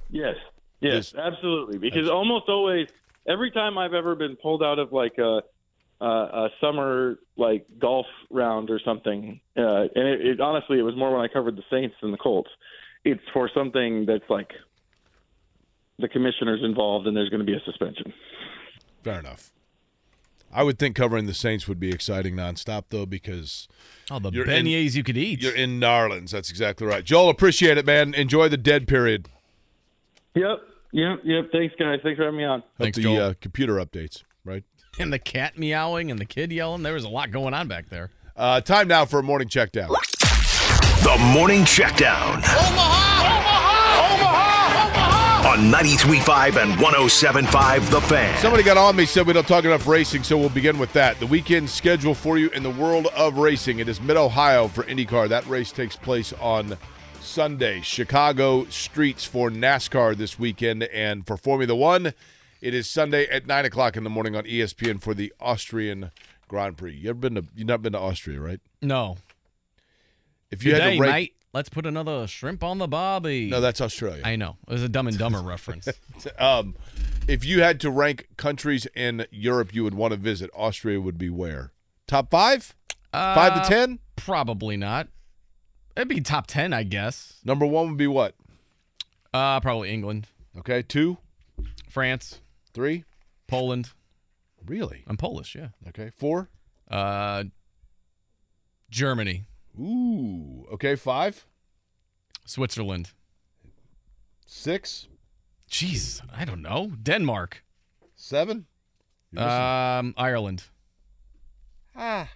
[0.10, 0.36] Yes,
[0.82, 1.78] Yes, absolutely.
[1.78, 2.88] Because almost always,
[3.28, 5.42] every time I've ever been pulled out of like a
[6.02, 9.62] a, a summer like golf round or something, uh,
[9.96, 12.50] and it, it honestly it was more when I covered the Saints than the Colts.
[13.06, 14.52] It's for something that's like
[16.00, 18.14] the commissioner's involved and there's going to be a suspension.
[19.04, 19.52] Fair enough.
[20.54, 23.70] I would think covering the Saints would be exciting nonstop, though, because
[24.10, 25.42] oh, the you're beignets in, you could eat.
[25.42, 26.32] You're in Narlands.
[26.32, 27.06] That's exactly right.
[27.06, 28.14] Joel, appreciate it, man.
[28.14, 29.30] Enjoy the dead period.
[30.36, 30.60] Yep.
[30.92, 31.52] Yep, yep.
[31.52, 32.00] Thanks, guys.
[32.04, 32.64] Thanks for having me on.
[32.78, 34.64] Thanks, the uh, computer updates, right?
[35.00, 36.84] And the cat meowing and the kid yelling.
[36.84, 38.10] There was a lot going on back there.
[38.36, 39.88] Uh, time now for a morning check down.
[39.88, 42.40] The morning check down.
[42.40, 43.22] Omaha!
[44.16, 44.90] Omaha!
[44.90, 45.50] Omaha!
[45.50, 48.38] On 93.5 and 107.5 The Fan.
[48.40, 51.18] Somebody got on me, said we don't talk enough racing, so we'll begin with that.
[51.22, 53.80] The weekend schedule for you in the world of racing.
[53.80, 55.30] It is Mid Ohio for IndyCar.
[55.30, 56.78] That race takes place on
[57.22, 57.82] Sunday.
[57.82, 62.14] Chicago streets for NASCAR this weekend, and for Formula One,
[62.62, 66.12] it is Sunday at nine o'clock in the morning on ESPN for the Austrian
[66.48, 66.94] Grand Prix.
[66.96, 67.44] You ever been to?
[67.56, 68.60] You've not been to Austria, right?
[68.82, 69.18] No.
[70.50, 71.36] If you Good had to rate, mate.
[71.54, 73.50] Let's put another shrimp on the bobby.
[73.50, 74.22] no, that's Australia.
[74.24, 74.56] I know.
[74.68, 75.88] It was a Dumb and Dumber reference.
[76.40, 76.76] um,
[77.28, 81.18] if you had to rank countries in Europe you would want to visit, Austria would
[81.18, 81.72] be where?
[82.08, 82.74] Top five?
[83.12, 84.00] five Uh, to ten?
[84.16, 85.10] Probably not.
[85.96, 87.40] It'd be top ten, I guess.
[87.44, 88.36] Number one would be what?
[89.34, 90.28] Uh, probably England,
[90.58, 91.18] Okay, two,
[91.90, 92.42] France,
[92.74, 93.06] three.
[93.48, 93.92] Poland.
[94.66, 95.04] Really?
[95.08, 95.70] I'm Polish, yeah.
[95.90, 96.50] Okay, four.
[96.90, 97.46] Uh,
[98.90, 99.46] Germany,
[99.80, 100.68] Ooh.
[100.74, 101.46] Okay, five,
[102.46, 103.12] Switzerland.
[104.46, 105.08] six,
[105.70, 106.92] Jeez, I don't know.
[107.02, 107.64] Denmark,
[108.16, 108.66] seven.
[109.32, 110.64] You're missing- um, Ireland,
[111.96, 112.30] ah,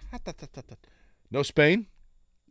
[1.30, 1.86] no Spain.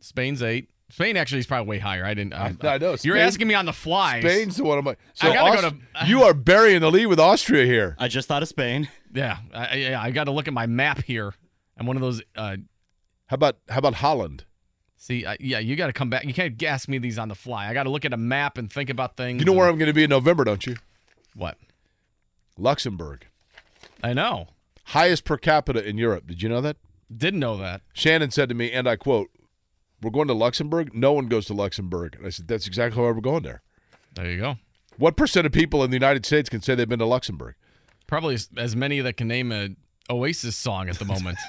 [0.00, 0.70] Spain's eight.
[0.88, 2.04] Spain actually is probably way higher.
[2.04, 2.32] I didn't.
[2.32, 2.96] I, I know.
[3.02, 4.20] You're asking me on the fly.
[4.20, 4.96] Spain's the one of my.
[5.14, 7.96] So I gotta go Aust- to- you are burying the lead with Austria here.
[7.98, 8.88] I just thought of Spain.
[9.12, 11.34] Yeah, I, I, I got to look at my map here.
[11.76, 12.22] I'm one of those.
[12.36, 12.56] Uh,
[13.26, 14.44] How about how about Holland?
[14.98, 16.24] see, I, yeah, you got to come back.
[16.24, 17.68] You can't ask me these on the fly.
[17.68, 19.40] I got to look at a map and think about things.
[19.40, 20.76] You know and- where I'm going to be in November, don't you?
[21.34, 21.58] What?
[22.58, 23.26] Luxembourg,
[24.02, 24.48] I know.
[24.84, 26.26] highest per capita in Europe.
[26.26, 26.76] Did you know that?
[27.14, 27.82] Didn't know that.
[27.92, 29.28] Shannon said to me, and I quote,
[30.02, 30.94] "We're going to Luxembourg.
[30.94, 33.62] No one goes to Luxembourg." And I said, "That's exactly why we're going there."
[34.14, 34.56] There you go.
[34.98, 37.54] What percent of people in the United States can say they've been to Luxembourg?
[38.06, 39.70] Probably as, many that can name a
[40.08, 41.38] Oasis song at the moment.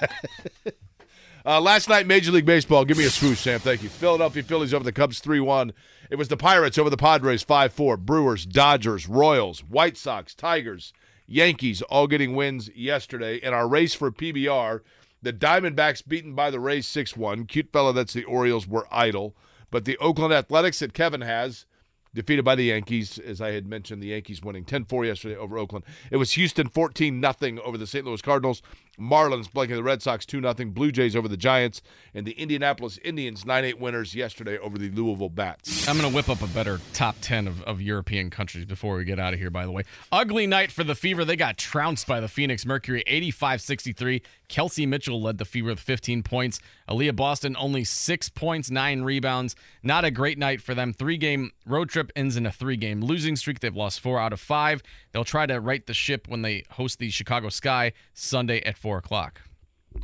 [1.46, 2.84] Uh, last night, Major League Baseball.
[2.84, 3.58] Give me a swoosh, Sam.
[3.58, 3.88] Thank you.
[3.88, 5.72] Philadelphia Phillies over the Cubs 3 1.
[6.10, 7.96] It was the Pirates over the Padres 5 4.
[7.96, 10.92] Brewers, Dodgers, Royals, White Sox, Tigers,
[11.26, 13.36] Yankees all getting wins yesterday.
[13.36, 14.80] In our race for PBR,
[15.22, 17.46] the Diamondbacks beaten by the Rays 6 1.
[17.46, 19.34] Cute fella, that's the Orioles, were idle.
[19.70, 21.66] But the Oakland Athletics that Kevin has
[22.14, 25.84] defeated by the Yankees, as I had mentioned, the Yankees winning 10-4 yesterday over Oakland.
[26.10, 28.04] It was Houston 14 nothing over the St.
[28.04, 28.62] Louis Cardinals.
[28.98, 30.54] Marlins blanking the Red Sox 2 0.
[30.70, 31.82] Blue Jays over the Giants.
[32.14, 35.88] And the Indianapolis Indians 9 8 winners yesterday over the Louisville Bats.
[35.88, 39.04] I'm going to whip up a better top 10 of, of European countries before we
[39.04, 39.84] get out of here, by the way.
[40.10, 41.24] Ugly night for the Fever.
[41.24, 44.22] They got trounced by the Phoenix Mercury 85 63.
[44.48, 46.60] Kelsey Mitchell led the Fever with 15 points.
[46.88, 49.54] Aaliyah Boston only six points, nine rebounds.
[49.82, 50.92] Not a great night for them.
[50.92, 53.60] Three game road trip ends in a three game losing streak.
[53.60, 54.82] They've lost four out of five.
[55.12, 58.87] They'll try to right the ship when they host the Chicago Sky Sunday at 4
[58.96, 59.42] o'clock.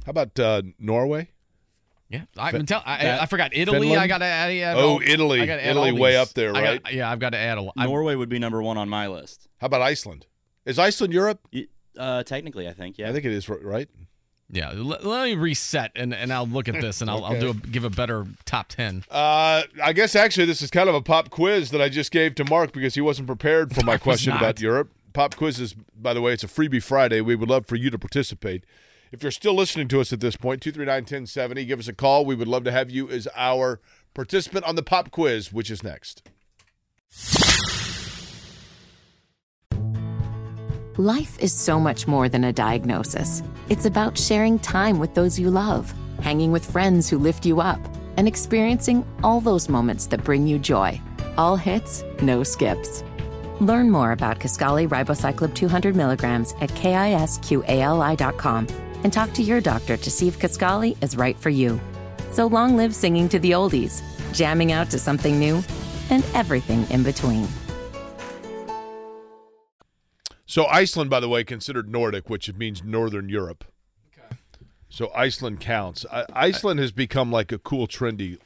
[0.05, 1.31] How about uh, Norway?
[2.11, 3.81] Yeah, I, Fin- tell, I, I forgot Italy.
[3.81, 4.01] Finland?
[4.03, 4.51] I got to add.
[4.53, 5.41] add Oh, all- Italy.
[5.41, 6.83] I gotta add Italy way up there, right?
[6.83, 7.75] got- yeah, I've got to add a lot.
[7.79, 9.49] Norway would be number one on my list.
[9.61, 10.27] How about Iceland?
[10.67, 11.41] Is Iceland Europe?
[11.99, 12.99] Uh, technically, I think.
[12.99, 13.09] Yeah.
[13.09, 13.89] I think it is, right?
[14.51, 17.51] Yeah, let, let me reset and, and I'll look at this and I'll, I'll do
[17.51, 19.03] a, give a better top ten.
[19.11, 22.35] Uh, I guess actually this is kind of a pop quiz that I just gave
[22.37, 24.93] to Marc because he wasn't prepared for my question about Europe.
[25.15, 27.21] Pop quizzes, by the way, it's a freebie Friday.
[27.21, 28.65] We would love for you to participate.
[29.13, 32.27] If you're still listening to us at this point, 239-1070, give us a call.
[32.27, 33.81] We would love to have you as our
[34.13, 36.29] participant on the pop quiz, which is next.
[40.97, 43.41] Life is so much more than a diagnosis.
[43.69, 47.81] It's about sharing time with those you love, hanging with friends who lift you up,
[48.17, 51.01] and experiencing all those moments that bring you joy.
[51.39, 53.05] All hits, no skips.
[53.61, 58.67] Learn more about Kisqali Ribociclib 200 milligrams at kisqali.com
[59.05, 61.81] and talk to your doctor to see if Kisqali is right for you.
[62.31, 64.03] So long live singing to the oldies,
[64.33, 65.63] jamming out to something new,
[66.11, 67.47] and everything in between.
[70.47, 73.65] So Iceland, by the way, considered Nordic, which means Northern Europe.
[74.13, 74.37] Okay.
[74.89, 76.05] So Iceland counts.
[76.13, 78.39] I, Iceland has become like a cool, trendy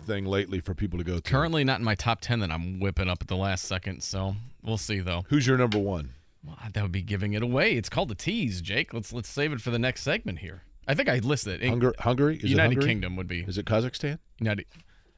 [0.00, 1.22] thing lately for people to go to.
[1.22, 4.36] Currently not in my top ten that I'm whipping up at the last second, so
[4.62, 5.24] we'll see though.
[5.28, 6.10] Who's your number one?
[6.44, 7.72] Well, that would be giving it away.
[7.72, 8.94] It's called a tease, Jake.
[8.94, 10.62] Let's let's save it for the next segment here.
[10.86, 11.68] I think I listed it.
[11.68, 11.94] Hungary?
[11.98, 12.36] Hungary?
[12.36, 12.88] Is it United Hungary?
[12.88, 13.40] Kingdom would be.
[13.40, 14.18] Is it Kazakhstan?
[14.38, 14.66] United.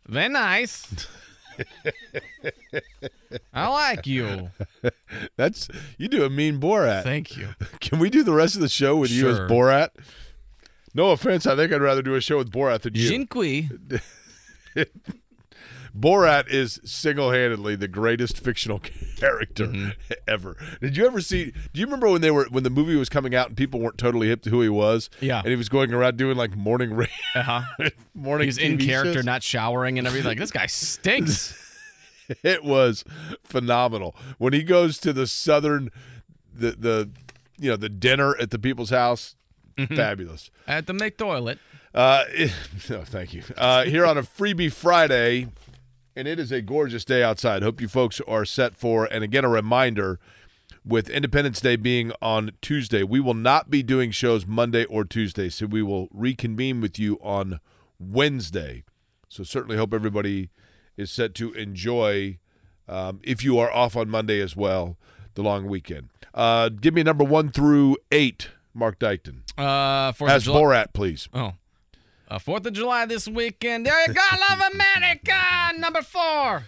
[0.07, 1.07] Very nice.
[3.53, 4.51] I like you.
[5.37, 5.69] That's
[5.99, 7.03] you do a mean Borat.
[7.03, 7.49] Thank you.
[7.81, 9.91] Can we do the rest of the show with you as Borat?
[10.95, 13.09] No offense, I think I'd rather do a show with Borat than you.
[14.85, 15.15] Jinkui.
[15.99, 18.79] Borat is single-handedly the greatest fictional
[19.17, 19.89] character Mm-hmm.
[20.29, 20.57] ever.
[20.81, 21.53] Did you ever see?
[21.73, 23.99] Do you remember when they were when the movie was coming out and people weren't
[23.99, 25.09] totally hip to who he was?
[25.21, 25.39] Yeah.
[25.41, 27.63] and he was going around doing like morning ra- Uh-huh.
[28.15, 28.47] morning.
[28.47, 29.25] He's in character, shows.
[29.25, 30.29] not showering and everything.
[30.29, 31.57] Like this guy stinks.
[32.45, 33.03] it was
[33.43, 35.91] phenomenal when he goes to the southern
[36.55, 37.11] the the
[37.59, 39.35] you know the dinner at the people's house
[39.79, 39.95] Mm-hmm.
[39.95, 41.59] fabulous At the McToilet.
[41.99, 42.25] Uh
[42.89, 45.49] no thank you uh here on a freebie friday
[46.15, 49.45] and it is a gorgeous day outside hope you folks are set for and again
[49.45, 50.21] a reminder
[50.85, 55.49] with independence day being on tuesday we will not be doing shows monday or tuesday
[55.49, 57.59] so we will reconvene with you on
[57.99, 58.85] wednesday
[59.29, 60.51] so certainly hope everybody
[60.97, 62.39] is set to enjoy
[62.89, 64.97] um, if you are off on Monday as well,
[65.35, 66.09] the long weekend.
[66.35, 69.43] Uh, give me number one through eight, Marc Dykton.
[69.59, 70.47] Uh, Fourth As.
[70.47, 71.29] Borat, please.
[71.35, 71.53] Oh.
[72.31, 73.87] Uh, Fourth of July this weekend.
[73.87, 74.21] There you go.
[74.51, 75.79] Love America.
[75.79, 76.65] Number four.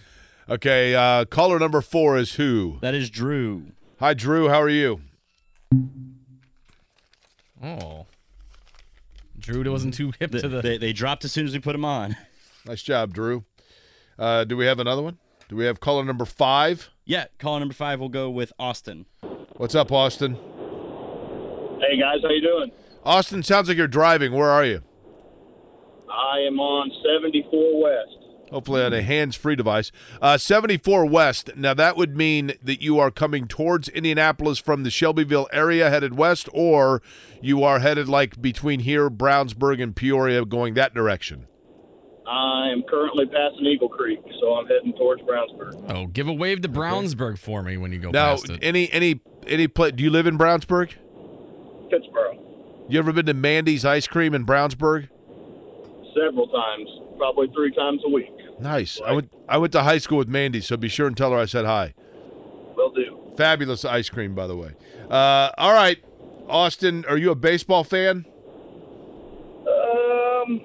[0.49, 2.79] Okay, uh, caller number four is who?
[2.81, 3.67] That is Drew.
[3.99, 4.49] Hi, Drew.
[4.49, 5.01] How are you?
[7.63, 8.07] Oh.
[9.37, 10.61] Drew wasn't too hip to the.
[10.61, 12.15] They, they dropped as soon as we put him on.
[12.65, 13.43] Nice job, Drew.
[14.17, 15.19] Uh, do we have another one?
[15.47, 16.89] Do we have caller number five?
[17.05, 19.05] Yeah, caller number five will go with Austin.
[19.57, 20.33] What's up, Austin?
[21.79, 22.71] Hey guys, how you doing?
[23.03, 24.33] Austin, sounds like you're driving.
[24.33, 24.81] Where are you?
[26.11, 28.17] I am on 74 West.
[28.51, 29.93] Hopefully on a hands-free device.
[30.21, 31.51] Uh, 74 West.
[31.55, 36.17] Now that would mean that you are coming towards Indianapolis from the Shelbyville area, headed
[36.17, 37.01] west, or
[37.41, 41.47] you are headed like between here, Brownsburg, and Peoria, going that direction.
[42.27, 45.89] I am currently passing Eagle Creek, so I'm heading towards Brownsburg.
[45.89, 48.59] Oh, give a wave to Brownsburg for me when you go now, past it.
[48.61, 49.93] any any any place?
[49.93, 50.93] Do you live in Brownsburg?
[51.89, 52.37] Pittsburgh.
[52.87, 55.09] You ever been to Mandy's Ice Cream in Brownsburg?
[56.15, 58.29] Several times, probably three times a week.
[58.59, 58.99] Nice.
[59.05, 61.37] I went I went to high school with Mandy, so be sure and tell her
[61.37, 61.93] I said hi.
[62.75, 63.17] Will do.
[63.37, 64.71] Fabulous ice cream, by the way.
[65.09, 66.03] Uh, all right,
[66.47, 68.25] Austin, are you a baseball fan?
[69.67, 70.61] Um,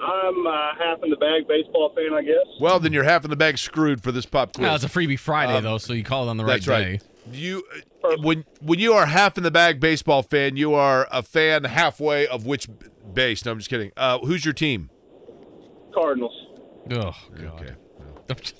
[0.00, 2.46] I'm uh, half in the bag baseball fan, I guess.
[2.60, 4.66] Well, then you're half in the bag screwed for this pop quiz.
[4.66, 6.68] No, it's a freebie Friday Um, though, so you call it on the right That's
[6.68, 7.00] right.
[7.00, 7.06] day.
[7.32, 7.64] You
[8.04, 11.64] uh, when when you are half in the bag baseball fan, you are a fan
[11.64, 12.68] halfway of which
[13.06, 13.44] b- base?
[13.44, 13.92] No, I'm just kidding.
[13.96, 14.90] Uh, who's your team?
[15.94, 16.46] Cardinals.
[16.90, 17.76] Oh God.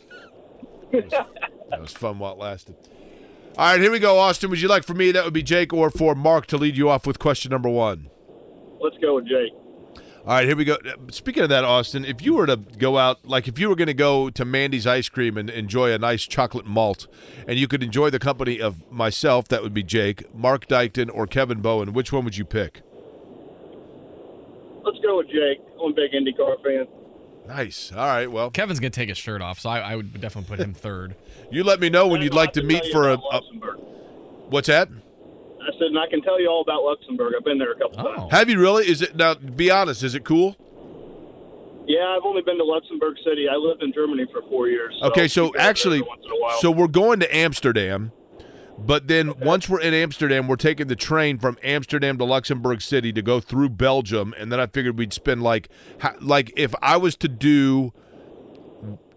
[0.92, 2.76] That was fun while it lasted.
[3.58, 4.50] All right, here we go, Austin.
[4.50, 5.10] Would you like for me?
[5.10, 8.08] That would be Jake, or for Marc to lead you off with question number one.
[8.80, 9.52] Let's go with Jake.
[10.26, 10.76] All right, here we go.
[11.10, 13.86] Speaking of that, Austin, if you were to go out, like if you were going
[13.88, 17.06] to go to Mandy's Ice Cream and enjoy a nice chocolate malt,
[17.48, 21.26] and you could enjoy the company of myself, that would be Jake, Marc Dykton, or
[21.26, 22.82] Kevin Bowen, which one would you pick?
[24.86, 25.60] Let's go with Jake.
[25.82, 26.86] I'm a big IndyCar fan.
[27.48, 27.92] Nice.
[27.92, 28.50] All right, well.
[28.50, 31.16] Kevin's going to take his shirt off, so I, I would definitely put him third.
[31.50, 33.40] You let me know when you'd like to I'll meet for a, a.
[34.48, 34.88] What's that?
[34.88, 37.34] I said, and I can tell you all about Luxembourg.
[37.36, 38.18] I've been there a couple times.
[38.18, 38.28] Oh.
[38.30, 38.88] Have you really?
[38.88, 39.34] Is it now?
[39.34, 40.02] Be honest.
[40.04, 40.56] Is it cool?
[41.88, 43.46] Yeah, I've only been to Luxembourg City.
[43.48, 44.96] I lived in Germany for four years.
[45.00, 46.58] So Okay, so actually, every once in a while.
[46.60, 48.10] so we're going to Amsterdam,
[48.78, 53.12] but then once we're in Amsterdam, we're taking the train from Amsterdam to Luxembourg City
[53.12, 55.68] to go through Belgium, and then I figured we'd spend like,
[56.20, 57.92] like if I was to do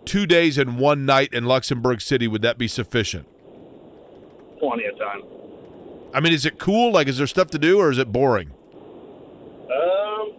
[0.06, 3.28] two days and one night in Luxembourg City, would that be sufficient?
[4.60, 5.22] plenty of time.
[6.14, 6.92] I mean, is it cool?
[6.92, 8.52] Like, is there stuff to do, or is it boring?
[9.72, 10.34] Um,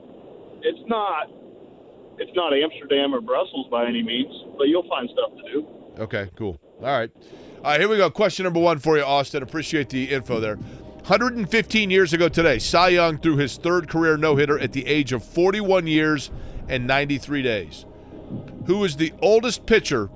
[0.62, 1.30] it's not.
[2.18, 5.66] It's not Amsterdam or Brussels by any means, but you'll find stuff to do.
[5.98, 6.60] Okay, cool.
[6.80, 7.10] All right.
[7.62, 8.08] All right, here we go.
[8.08, 9.42] Question number one for you, Austin.
[9.42, 10.56] Appreciate the info there.
[10.56, 15.12] 115 years ago today, Cy Young threw his third career no hitter at the age
[15.12, 16.30] of 41 years
[16.68, 17.84] and 93 days.
[18.66, 20.08] Who is the oldest pitcher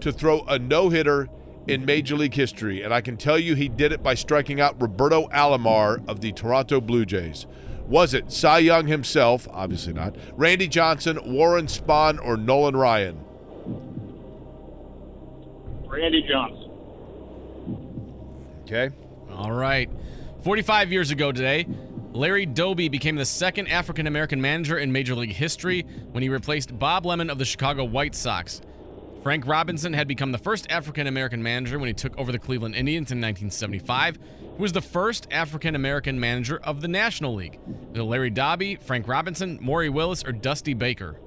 [0.00, 1.28] to throw a no hitter
[1.66, 2.80] in Major League history?
[2.80, 6.32] And I can tell you he did it by striking out Roberto Alomar of the
[6.32, 7.46] Toronto Blue Jays.
[7.86, 9.46] Was it Cy Young himself?
[9.50, 10.16] Obviously not.
[10.32, 13.22] Randy Johnson, Warren Spahn, or Nolan Ryan?
[15.86, 16.65] Randy Johnson.
[18.66, 18.90] Okay.
[19.30, 19.88] All right.
[20.42, 21.68] 45 years ago today,
[22.12, 26.76] Larry Doby became the second African American manager in Major League history when he replaced
[26.76, 28.60] Bob Lemon of the Chicago White Sox.
[29.22, 32.74] Frank Robinson had become the first African American manager when he took over the Cleveland
[32.74, 37.60] Indians in 1975, who was the first African American manager of the National League.
[37.66, 41.20] Was it Larry Doby, Frank Robinson, Maury Willis, or Dusty Baker?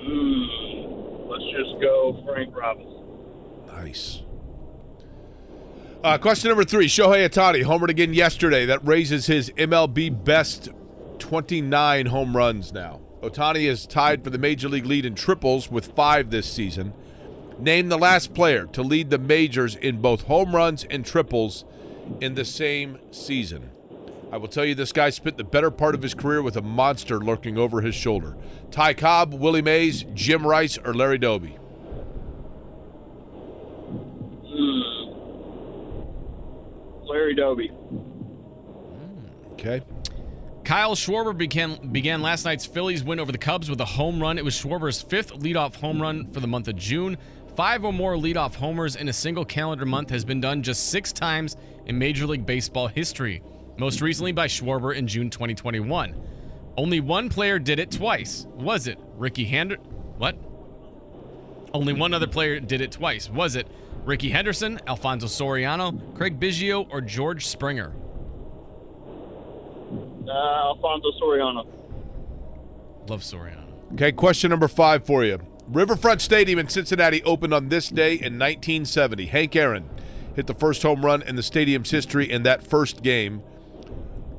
[0.00, 3.04] Mm, let's just go Frank Robinson.
[3.68, 4.22] Nice.
[6.04, 8.66] Uh, question number three Shohei Ohtani homered again yesterday.
[8.66, 10.68] That raises his MLB best
[11.18, 13.00] 29 home runs now.
[13.22, 16.92] Ohtani is tied for the major league lead in triples with five this season.
[17.58, 21.64] Name the last player to lead the majors in both home runs and triples
[22.20, 23.70] in the same season.
[24.30, 26.62] I will tell you, this guy spent the better part of his career with a
[26.62, 28.36] monster lurking over his shoulder.
[28.70, 31.56] Ty Cobb, Willie Mays, Jim Rice, or Larry Doby?
[37.06, 37.68] Larry Doby.
[37.68, 39.82] Hmm, okay.
[40.64, 44.36] Kyle Schwarber began began last night's Phillies win over the Cubs with a home run.
[44.36, 47.16] It was Schwarber's fifth leadoff home run for the month of June.
[47.54, 51.12] Five or more leadoff homers in a single calendar month has been done just six
[51.12, 51.56] times
[51.86, 53.42] in Major League Baseball history.
[53.78, 56.20] Most recently by Schwarber in June 2021.
[56.76, 58.46] Only one player did it twice.
[58.56, 59.84] Was it Rickey Henderson?
[60.18, 60.36] What?
[61.72, 63.30] Only one other player did it twice.
[63.30, 63.68] Was it
[64.06, 67.92] Rickey Henderson, Alfonso Soriano, Craig Biggio, or George Springer?
[70.26, 71.66] Uh, Alfonso Soriano.
[73.08, 73.64] Love Soriano.
[73.94, 75.40] Okay, question number five for you.
[75.66, 79.26] Riverfront Stadium in Cincinnati opened on this day in 1970.
[79.26, 79.90] Hank Aaron
[80.36, 83.42] hit the first home run in the stadium's history in that first game.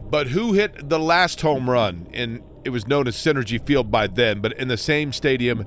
[0.10, 2.08] But who hit the last home run?
[2.14, 5.66] And it was known as Cinergy Field by then, but in the same stadium,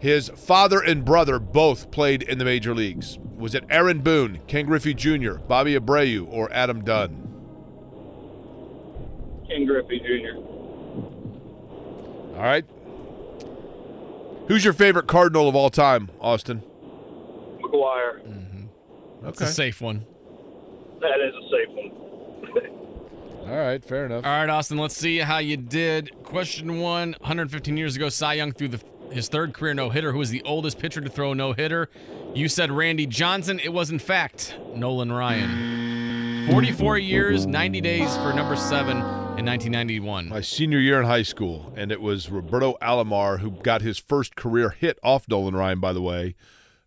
[0.00, 3.18] his father and brother both played in the major leagues.
[3.36, 7.26] Was it Aaron Boone, Ken Griffey Jr., Bobby Abreu, or Adam Dunn?
[9.46, 10.36] Ken Griffey Jr.
[12.36, 12.64] All right.
[14.48, 16.62] Who's your favorite Cardinal of all time, Austin?
[17.60, 18.20] McGwire.
[18.26, 18.64] Mm-hmm.
[19.22, 20.06] That's a safe one.
[21.00, 21.90] That is a safe one.
[23.50, 24.24] All right, fair enough.
[24.24, 26.10] All right, Austin, let's see how you did.
[26.22, 28.80] Question one 115 years ago, Cy Young threw the,
[29.10, 30.12] his third career no hitter.
[30.12, 31.88] Who was the oldest pitcher to throw a no hitter?
[32.34, 33.60] You said Randy Johnson.
[33.62, 36.48] It was, in fact, Nolan Ryan.
[36.50, 40.28] 44 years, 90 days for number seven in 1991.
[40.28, 44.36] My senior year in high school, and it was Roberto Alomar who got his first
[44.36, 46.34] career hit off Nolan Ryan, by the way,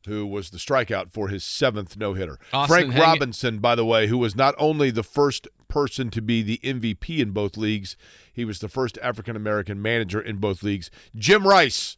[0.05, 2.39] who was the strikeout for his seventh no hitter.
[2.67, 6.59] Frank Robinson, by the way, who was not only the first person to be the
[6.63, 7.95] MVP in both leagues,
[8.31, 10.91] he was the first African American manager in both leagues.
[11.15, 11.97] Jim Rice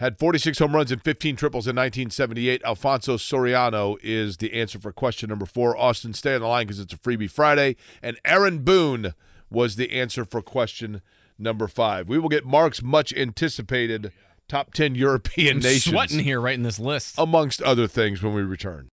[0.00, 2.62] had 46 home runs and 15 triples in 1978.
[2.64, 5.76] Alfonso Soriano is the answer for question number four.
[5.76, 7.76] Austin, stay on the line because it's a freebie Friday.
[8.02, 9.12] And Aaron Boone
[9.50, 11.02] was the answer for question
[11.38, 12.08] number five.
[12.08, 14.10] We will get Marc's much anticipated
[14.48, 15.92] top 10 European I'm nations.
[15.94, 17.16] sweating here writing this list.
[17.18, 18.88] Amongst other things when we return.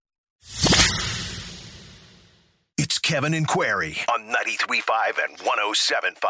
[2.78, 6.22] It's Kevin and Query on 93.5 and 107.5.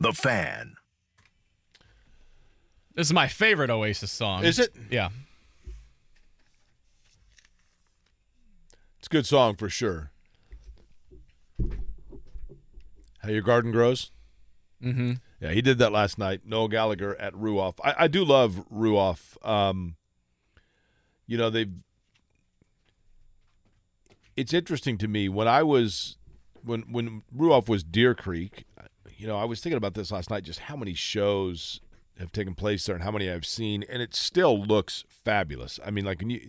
[0.00, 0.74] The Fan.
[2.94, 4.44] This is my favorite Oasis song.
[4.44, 4.74] Is it?
[4.90, 5.08] Yeah.
[8.98, 10.10] It's a good song for sure.
[13.18, 14.10] How your garden grows?
[14.82, 15.12] Mm-hmm.
[15.40, 16.42] Yeah, he did that last night.
[16.44, 17.74] Noel Gallagher at Ruoff.
[17.82, 19.36] I, I do love Ruoff.
[19.46, 19.96] Um,
[21.26, 21.72] you know, they've.
[24.36, 26.16] It's interesting to me when I was
[26.64, 28.64] when when Ruoff was Deer Creek.
[29.16, 30.44] You know, I was thinking about this last night.
[30.44, 31.80] Just how many shows
[32.22, 35.78] have taken place there and how many I've seen, and it still looks fabulous.
[35.84, 36.48] I mean, like when you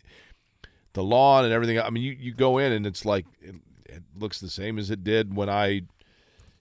[0.94, 1.80] the lawn and everything.
[1.80, 3.56] I mean, you, you go in and it's like it,
[3.86, 5.82] it looks the same as it did when I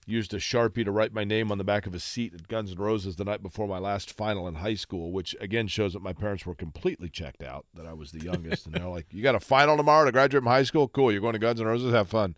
[0.05, 2.73] used a sharpie to write my name on the back of a seat at Guns
[2.73, 6.03] N' Roses the night before my last final in high school, which again shows that
[6.03, 9.23] my parents were completely checked out that I was the youngest, and they're like, "You
[9.23, 10.89] got a final tomorrow to graduate from high school?
[10.89, 12.35] Cool, you're going to Guns N' Roses, have fun."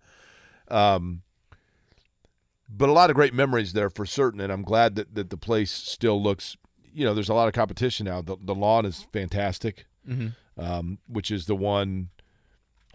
[0.68, 1.22] Um,
[2.68, 5.36] but a lot of great memories there for certain, and I'm glad that, that the
[5.36, 6.56] place still looks.
[6.94, 8.22] You know, there's a lot of competition now.
[8.22, 10.34] The, the lawn is fantastic, Mhm.
[10.56, 12.10] um, which is the one.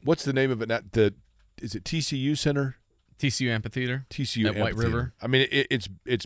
[0.04, 0.70] What's the name of it?
[0.70, 0.80] Now?
[0.92, 1.14] The
[1.62, 2.78] is it TCU Center?
[3.18, 4.06] TCU Amphitheater.
[4.10, 5.14] TCU at White River.
[5.22, 6.26] I mean, it, it's it's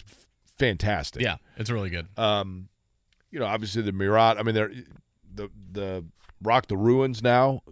[0.58, 1.22] fantastic.
[1.24, 2.08] Yeah, it's really good.
[2.18, 2.70] Um,
[3.32, 4.38] you know, obviously the Murat.
[4.38, 4.72] I mean, they're
[5.34, 6.06] the the
[6.42, 7.64] Rock the Ruins now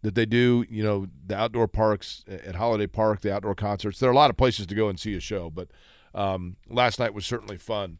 [0.00, 0.64] that they do.
[0.70, 3.98] You know, the outdoor parks at Holiday Park, the outdoor concerts.
[3.98, 5.68] There are a lot of places to go and see a show, but
[6.14, 7.98] um, last night was certainly fun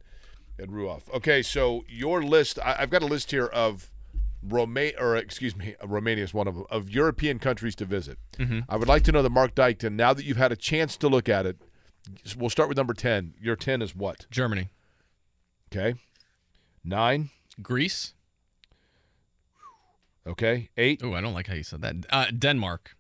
[0.58, 1.02] at Ruoff.
[1.14, 2.58] Okay, so your list.
[2.60, 3.90] I, I've got a list here of
[4.42, 8.18] Roma or excuse me, Romania is one of them, of European countries to visit.
[8.38, 8.64] Mhm.
[8.68, 9.92] I would like to know that Marc Dykton.
[9.92, 11.56] Now that you've had a chance to look at it,
[12.36, 13.34] we'll start with number ten.
[13.40, 14.26] Your ten is what?
[14.30, 14.70] Germany.
[15.74, 15.98] Okay.
[16.84, 17.30] Nine.
[17.62, 18.14] Greece.
[20.26, 20.70] Okay.
[20.76, 21.00] Eight.
[21.02, 21.94] Oh, I don't like how you said that.
[22.10, 22.96] Uh, Denmark.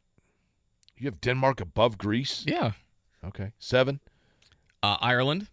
[0.96, 2.44] You have Denmark above Greece?
[2.46, 2.72] Yeah.
[3.24, 3.52] Okay.
[3.58, 4.00] Seven.
[4.82, 5.48] Uh, Ireland.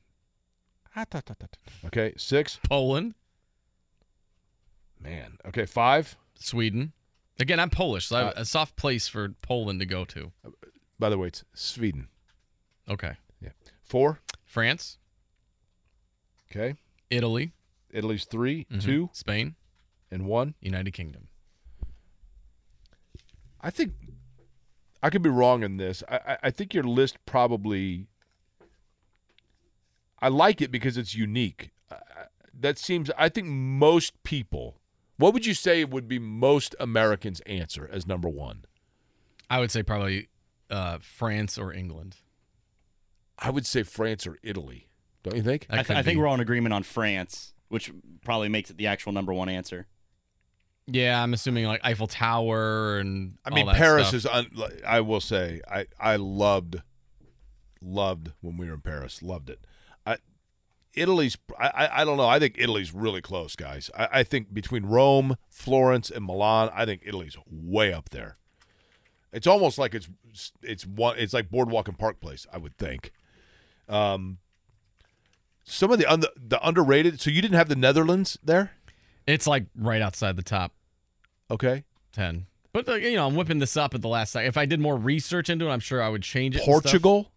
[1.85, 2.13] Okay.
[2.17, 2.59] Six.
[2.67, 3.13] Poland.
[4.99, 5.37] Man.
[5.45, 5.65] Okay.
[5.65, 6.15] Five.
[6.35, 6.93] Sweden.
[7.39, 10.31] Again, I'm Polish, so I have a soft place for Poland to go to.
[10.99, 12.09] By the way, it's Sweden.
[12.89, 13.13] Okay.
[13.41, 13.51] Yeah.
[13.83, 14.19] Four.
[14.45, 14.97] France.
[16.51, 16.75] Okay.
[17.09, 17.53] Italy.
[17.91, 18.81] Italy's 3 Mhm.
[18.81, 19.55] two, Spain.
[20.11, 20.55] and one.
[20.59, 21.27] United Kingdom.
[23.61, 23.93] I think
[25.01, 26.03] I could be wrong in this.
[26.09, 28.07] I, I, I think your list probably.
[30.21, 31.71] I like it because it's unique.
[31.91, 33.09] I- I- That seems.
[33.17, 34.79] I think most people.
[35.17, 38.65] What would you say would be most Americans' answer as number one?
[39.49, 40.27] I would say probably
[40.69, 42.17] uh, France or England.
[43.37, 44.87] I would say France or Italy.
[45.23, 45.67] Don't you think?
[45.69, 47.91] I, th- I think we're all in agreement on France, which
[48.23, 49.87] probably makes it the actual number one answer.
[50.87, 54.15] Yeah, I'm assuming like Eiffel Tower and I all mean, that Paris stuff.
[54.15, 54.25] is.
[54.25, 54.49] Un,
[54.87, 56.81] I will say, I I loved,
[57.81, 59.21] loved when we were in Paris.
[59.21, 59.65] Loved it.
[60.93, 61.37] Italy's.
[61.59, 62.27] I, I don't know.
[62.27, 63.89] I think Italy's really close, guys.
[63.97, 68.37] I, I think between Rome, Florence, and Milan, I think Italy's way up there.
[69.31, 70.09] It's almost like it's
[70.63, 71.17] it's one.
[71.19, 72.47] It's like Boardwalk and Park Place.
[72.51, 73.11] I would think.
[73.87, 74.39] Um.
[75.63, 77.21] Some of the un, the underrated.
[77.21, 78.71] So you didn't have the Netherlands there.
[79.27, 80.73] It's like right outside the top
[81.51, 81.83] Okay.
[82.11, 82.47] ten.
[82.73, 84.47] But uh, you know, I'm whipping this up at the last second.
[84.47, 86.63] If I did more research into it, I'm sure I would change it.
[86.63, 87.31] Portugal.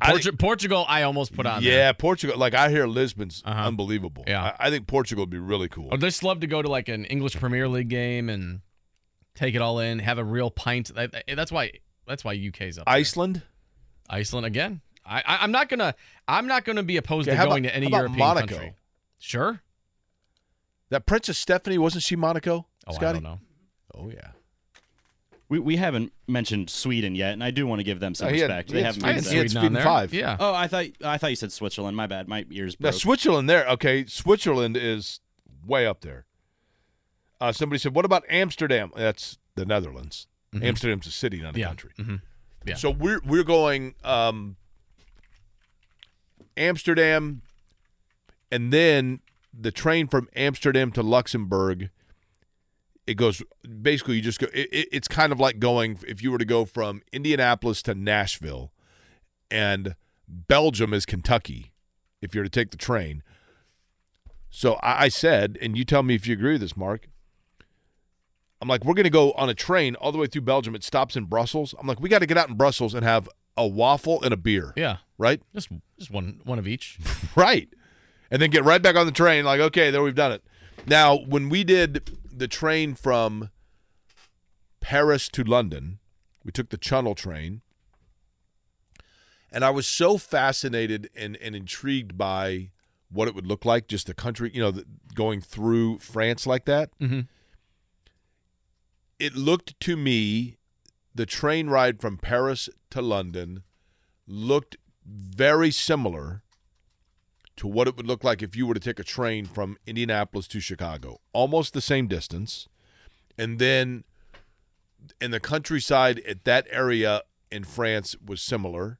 [0.00, 1.62] Portu- think- Portugal, I almost put on.
[1.62, 1.94] yeah, there.
[1.94, 2.36] Portugal.
[2.38, 3.66] Like I hear Lisbon's Uh-huh.
[3.68, 4.24] unbelievable.
[4.26, 4.42] Yeah.
[4.58, 5.88] I, I think Portugal would be really cool.
[5.92, 8.60] I'd just love to go to like an English Premier League game and
[9.34, 10.94] take it all in, have a real pint.
[10.94, 11.72] That- that- That's why.
[12.06, 12.86] That's why UK's up.
[12.86, 12.94] there.
[12.94, 13.42] Iceland.
[14.10, 14.80] Iceland again.
[15.04, 15.94] I, I I'm not gonna.
[16.26, 18.46] I'm not gonna be opposed Okay, to going about- to any European Monaco?
[18.46, 18.74] country.
[19.18, 19.60] Sure.
[20.90, 22.66] That Princess Stephanie wasn't she Monaco?
[22.86, 23.38] Oh, I don't know.
[23.94, 24.32] Oh yeah.
[25.52, 28.32] We, we haven't mentioned Sweden yet, and I do want to give them some Oh,
[28.32, 28.68] he had- respect.
[28.70, 29.50] he they had haven't Sweden- made that.
[29.50, 29.82] Sweden on there.
[29.84, 30.14] five.
[30.14, 30.36] Yeah.
[30.40, 31.94] Oh, I thought I thought you said Switzerland.
[31.94, 32.26] My bad.
[32.26, 33.00] My ears Now broke.
[33.02, 33.68] Switzerland there.
[33.68, 35.20] Okay, Switzerland is
[35.66, 36.24] way up there.
[37.38, 40.26] Uh, somebody said, "What about Amsterdam?" That's the Netherlands.
[40.54, 40.64] Mhm.
[40.64, 41.66] Amsterdam's a city, not a Yeah.
[41.66, 41.90] country.
[41.98, 42.22] Mhm.
[42.64, 42.76] Yeah.
[42.76, 44.56] So we're we're going um,
[46.56, 47.42] Amsterdam,
[48.50, 49.20] and then
[49.52, 51.90] the train from Amsterdam to Luxembourg.
[53.06, 53.42] It goes
[53.82, 54.16] basically.
[54.16, 54.46] You just go.
[54.54, 57.94] It, it, it's kind of like going if you were to go from Indianapolis to
[57.94, 58.72] Nashville,
[59.50, 59.96] and
[60.28, 61.72] Belgium is Kentucky.
[62.20, 63.24] If you're to take the train.
[64.48, 67.08] So I, I said, and you tell me if you agree with this, Marc.
[68.60, 70.76] I'm like, we're going to go on a train all the way through Belgium.
[70.76, 71.74] It stops in Brussels.
[71.80, 74.36] I'm like, we got to get out in Brussels and have a waffle and a
[74.36, 74.72] beer.
[74.76, 74.98] Yeah.
[75.18, 75.42] Right?
[75.52, 76.98] Just just one one of each.
[77.34, 77.68] Right.
[78.30, 80.42] And then get right back on the train, like, okay, there we've done it.
[80.86, 83.50] Now, when we did the train from
[84.80, 86.00] Paris to London,
[86.44, 87.60] we took the Channel train.
[89.52, 92.72] And I was so fascinated and, and intrigued by
[93.12, 96.64] what it would look like, just the country, you know, the, going through France like
[96.64, 96.90] that.
[96.98, 97.28] Mhm.
[99.20, 100.56] It looked to me,
[101.14, 103.62] the train ride from Paris to London
[104.26, 106.41] looked very similar
[107.56, 110.46] to what it would look like if you were to take a train from Indianapolis
[110.48, 111.20] to Chicago.
[111.32, 112.68] Almost the same distance.
[113.38, 114.04] And then
[115.20, 118.98] in the countryside at that area in France was similar.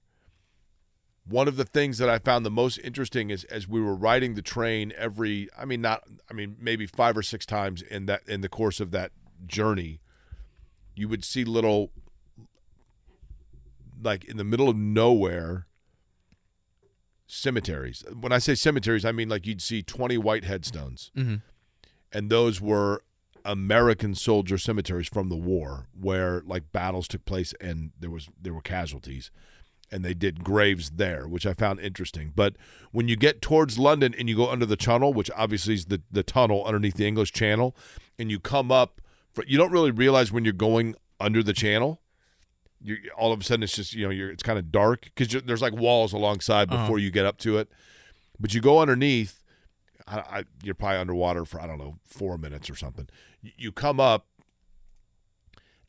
[1.25, 4.35] One of the things that I found the most interesting is as we were riding
[4.35, 8.23] the train every I mean not I mean maybe 5 or 6 times in that
[8.27, 9.13] in the course of that
[9.47, 10.01] journey
[10.95, 11.91] you would see little
[14.03, 15.67] like in the middle of nowhere
[17.33, 18.05] cemeteries.
[18.21, 21.11] When I say cemeteries, I mean like you'd see 20 white headstones.
[21.17, 21.43] Mhm.
[22.13, 23.03] And those were
[23.45, 28.53] American soldier cemeteries from the war where like battles took place and there was there
[28.53, 29.31] were casualties
[29.91, 32.33] and they did graves there, which I found interesting.
[32.35, 32.57] But
[32.93, 36.03] when you get towards London and you go under the tunnel, which obviously is the,
[36.11, 37.77] the tunnel underneath the English Channel,
[38.19, 39.01] and you come up,
[39.33, 42.01] for, you don't really realize when you're going under the channel.
[42.83, 45.29] You all of a sudden it's just you know you're it's kind of dark because
[45.45, 46.83] there's like walls alongside Uh-huh.
[46.85, 47.69] before you get up to it,
[48.41, 49.39] but you go underneath.
[50.09, 53.09] I, I, you're probably underwater for I don't know four minutes or something.
[53.41, 54.27] You, you come up,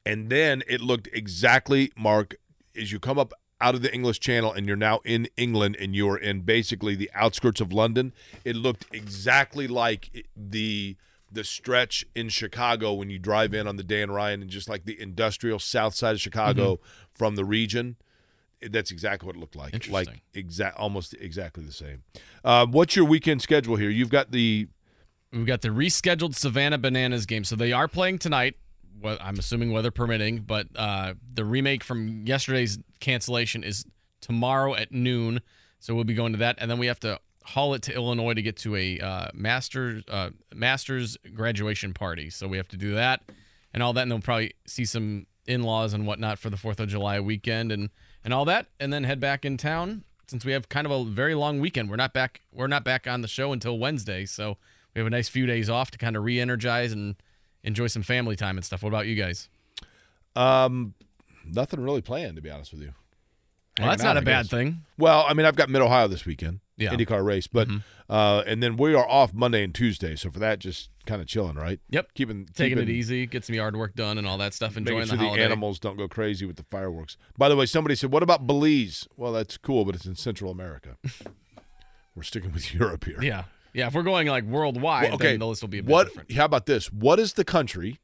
[0.06, 2.36] and then it looked exactly Marc
[2.76, 5.96] as you come up out of the English Channel and you're now in England and
[5.96, 8.12] you're in basically the outskirts of London.
[8.44, 10.98] It looked exactly like the
[11.34, 14.86] the stretch in Chicago when you drive in on the Dan Ryan and just like
[14.86, 16.80] the industrial south side of Chicago
[17.14, 17.98] from the region.
[18.62, 19.90] That's exactly what it looked like.
[19.90, 22.04] Like exact, almost exactly the same.
[22.46, 23.90] Uh, what's your weekend schedule here?
[23.90, 24.68] You've got the
[25.34, 27.44] We've got the rescheduled Savannah Bananas game.
[27.44, 28.56] So they are playing tonight.
[29.02, 33.86] Well, I'm assuming weather permitting, but uh, the remake from yesterday's cancellation is
[34.22, 35.42] tomorrow at noon.
[35.80, 38.34] So we'll be going to that, and then we have to haul it to Illinois
[38.34, 42.30] to get to a uh, master's uh, master's graduation party.
[42.30, 43.22] So we have to do that
[43.74, 46.80] and all that, and then we'll probably see some in-laws and whatnot for the Fourth
[46.80, 47.90] of July weekend and
[48.24, 51.04] and all that, and then head back in town since we have kind of a
[51.04, 51.90] very long weekend.
[51.90, 52.42] We're not back.
[52.52, 54.58] We're not back on the show until Wednesday, so
[54.94, 57.16] we have a nice few days off to kind of re-energize and
[57.64, 58.84] enjoy some family time and stuff.
[58.84, 59.50] What about you guys?
[60.36, 60.94] Um,
[61.46, 62.94] nothing really planned to be honest with you.
[63.80, 64.82] Well, that's Hanging not out, a bad thing.
[64.98, 66.92] Well, I mean, I've got Mid Ohio this weekend, Yeah.
[66.92, 67.02] Mm-hmm.
[67.02, 67.68] IndyCar race, but
[68.10, 71.28] uh, and then we are off Monday and Tuesday, so for that, just kind of
[71.28, 71.80] chilling, right?
[71.90, 72.14] Yep.
[72.14, 74.78] keeping Taking keeping, it easy, get some yard work done and all that stuff.
[74.78, 77.18] Enjoying sure the the, animals don't go crazy with the fireworks.
[77.38, 80.52] By the way, somebody said, "What about Belize?" Well, that's cool, but it's in Central
[80.52, 80.98] America.
[82.16, 83.22] We're sticking with Europe here.
[83.24, 83.88] Yeah, yeah.
[83.88, 86.08] If we're going like worldwide, Well, okay, then the list will be a bit what?
[86.10, 86.32] different.
[86.34, 86.94] How about this?
[86.94, 88.00] What is the country?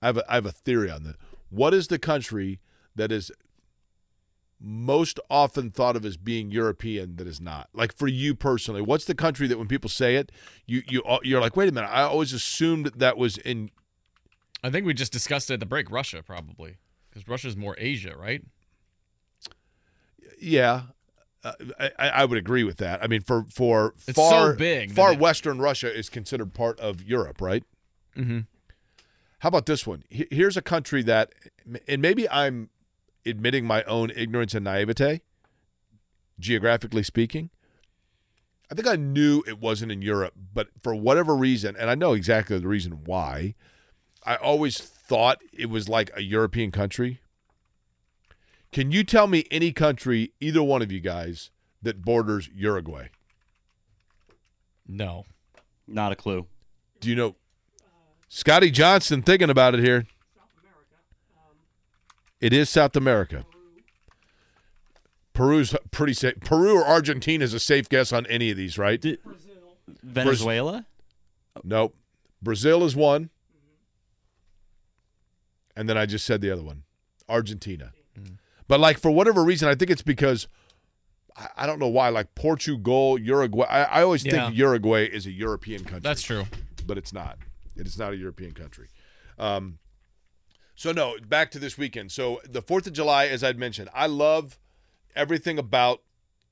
[0.00, 1.16] I have a, I have a theory on that.
[1.50, 2.60] What is the country
[2.96, 3.30] that is
[4.64, 7.68] most often thought of as being European that is not?
[7.74, 10.30] Like for you personally, what's the country that when people say it,
[10.66, 13.70] you you you're like, wait a minute, I always assumed that was in.
[14.64, 15.90] I think we just discussed it at the break.
[15.90, 16.76] Russia probably
[17.10, 18.42] because Russia's more Asia, right?
[20.40, 20.82] Yeah,
[21.44, 23.02] uh, I, I would agree with that.
[23.02, 26.54] I mean, for for It's so far big that far it- western Russia is considered
[26.54, 27.64] part of Europe, right?
[28.16, 28.40] Mm-hmm.
[29.40, 30.04] How about this one?
[30.08, 31.32] He- Here's a country that,
[31.88, 32.70] and maybe I'm
[33.24, 35.22] admitting my own ignorance and naivete,
[36.38, 37.50] geographically speaking.
[38.70, 42.14] I think I knew it wasn't in Europe, but for whatever reason, and I know
[42.14, 43.54] exactly the reason why,
[44.24, 47.20] I always thought it was like a European country.
[48.72, 51.50] Can you tell me any country, either one of you guys,
[51.82, 53.08] that borders Uruguay?
[54.88, 55.26] No,
[55.86, 56.46] not a clue.
[57.00, 57.36] Do you know?
[58.28, 60.06] Scotty Johnson thinking about it here.
[62.42, 63.46] It is South America.
[65.32, 66.34] Peru's pretty safe.
[66.40, 69.02] Peru or Argentina is a safe guess on any of these, right?
[70.02, 70.84] Venezuela?
[71.64, 71.94] Nope.
[72.42, 73.30] Brazil is one.
[75.76, 76.82] And then I just said the other one
[77.28, 77.92] Argentina.
[78.68, 80.48] But, like, for whatever reason, I think it's because
[81.36, 83.66] I, I don't know why, like Portugal, Uruguay.
[83.66, 84.46] I, I always Yeah.
[84.48, 86.00] think Uruguay is a European country.
[86.00, 86.44] That's true.
[86.86, 87.38] But it's not.
[87.76, 88.88] It is not a European country.
[89.38, 89.78] Um,
[90.82, 92.10] so, no, back to this weekend.
[92.10, 94.58] So, the 4th of July, as I'd mentioned, I love
[95.14, 96.02] everything about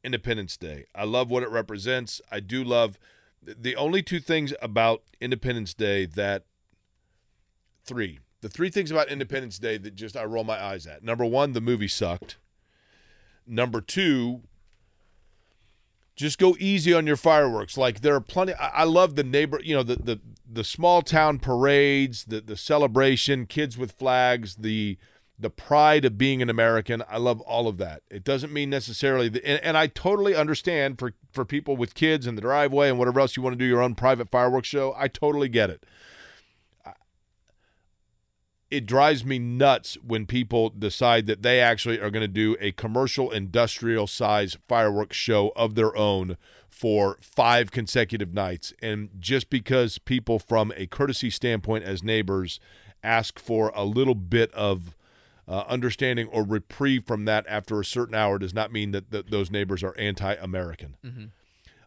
[0.05, 0.87] Independence Day.
[0.95, 2.21] I love what it represents.
[2.31, 2.97] I do love
[3.43, 6.45] the only two things about Independence Day that
[7.85, 8.21] three.
[8.41, 11.03] The three things about Independence Day that just I roll my eyes at.
[11.03, 12.39] Number one, the movie sucked.
[13.49, 14.43] Number two,
[16.15, 17.77] just go easy on your fireworks.
[17.77, 18.55] Like there are plenty.
[18.55, 19.59] I, I love the neighbor.
[19.61, 20.21] You know the the
[20.53, 24.99] the small town parades, the the celebration, kids with flags, the
[25.39, 27.03] the pride of being an American.
[27.09, 28.03] I love all of that.
[28.11, 32.35] It doesn't mean necessarily, and, and I totally understand for for people with kids in
[32.35, 34.95] the driveway and whatever else you want to do your own private fireworks show.
[34.97, 35.87] I totally get it.
[38.71, 42.71] It drives me nuts when people decide that they actually are going to do a
[42.71, 46.37] commercial industrial size fireworks show of their own
[46.81, 48.73] for five consecutive nights.
[48.81, 52.59] And just because people, from a courtesy standpoint as neighbors,
[53.05, 54.97] ask for a little bit of
[55.47, 59.31] uh, understanding or reprieve from that after a certain hour does not mean that, that
[59.31, 60.97] those neighbors are anti American.
[61.05, 61.25] Mm-hmm.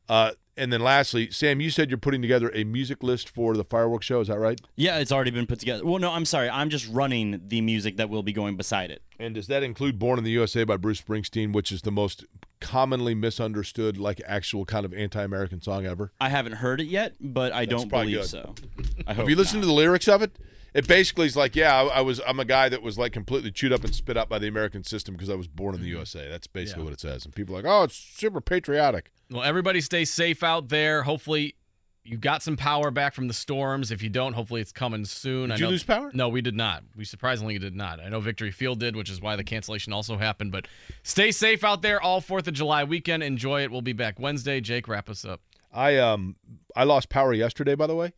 [0.08, 3.64] Uh, and then lastly, Sam, you said you're putting together a music list for the
[3.64, 4.20] fireworks show.
[4.22, 4.60] Is that right?
[4.76, 5.84] Yeah, it's already been put together.
[5.86, 6.50] Well, no, I'm sorry.
[6.50, 9.02] I'm just running the music that will be going beside it.
[9.20, 12.26] And does that include Born in the USA by Bruce Springsteen, which is the most
[12.60, 16.12] commonly misunderstood, like actual kind of anti American song ever?
[16.22, 18.26] I haven't heard it yet, but I That's don't believe good.
[18.28, 18.56] so.
[19.08, 20.38] I Have hope you listened to the lyrics of it?
[20.74, 23.52] It basically is like, yeah, I, I was, I'm a guy that was like completely
[23.52, 25.88] chewed up and spit out by the American system because I was born in the
[25.88, 25.98] mm-hmm.
[25.98, 26.28] USA.
[26.28, 26.86] That's basically Yeah.
[26.86, 27.26] what it says.
[27.26, 29.12] And people are like, oh, it's super patriotic.
[29.34, 31.02] Well, everybody stay safe out there.
[31.02, 31.56] Hopefully,
[32.04, 33.90] you got some power back from the storms.
[33.90, 35.50] If you don't, hopefully it's coming soon.
[35.50, 36.12] Did I you know- lose power?
[36.14, 36.84] No, we did not.
[36.96, 38.00] We surprisingly did not.
[38.00, 40.52] I know Victory Field did, which is why the cancellation also happened.
[40.52, 40.68] But
[41.02, 43.24] stay safe out there all Fourth of July weekend.
[43.24, 43.72] Enjoy it.
[43.72, 44.62] We'll be back Wednesday.
[44.62, 45.42] Jake, wrap us up.
[45.74, 46.36] I um
[46.76, 48.14] I lost power yesterday, by the way,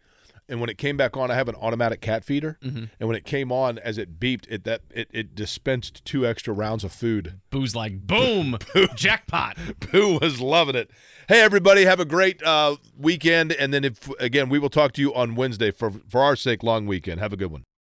[0.48, 2.90] and when it came back on, I have an automatic cat feeder, Mhm.
[2.99, 6.53] and when it came on, as it beeped, it that it, it dispensed two extra
[6.53, 7.40] rounds of food.
[7.49, 9.57] Boo's like boom, Boo, jackpot.
[9.91, 10.90] Boo was loving it.
[11.27, 15.01] Hey everybody, have a great uh, weekend, and then if again we will talk to
[15.01, 17.19] you on Wednesday for for our sake, long weekend.
[17.19, 17.65] Have a good one.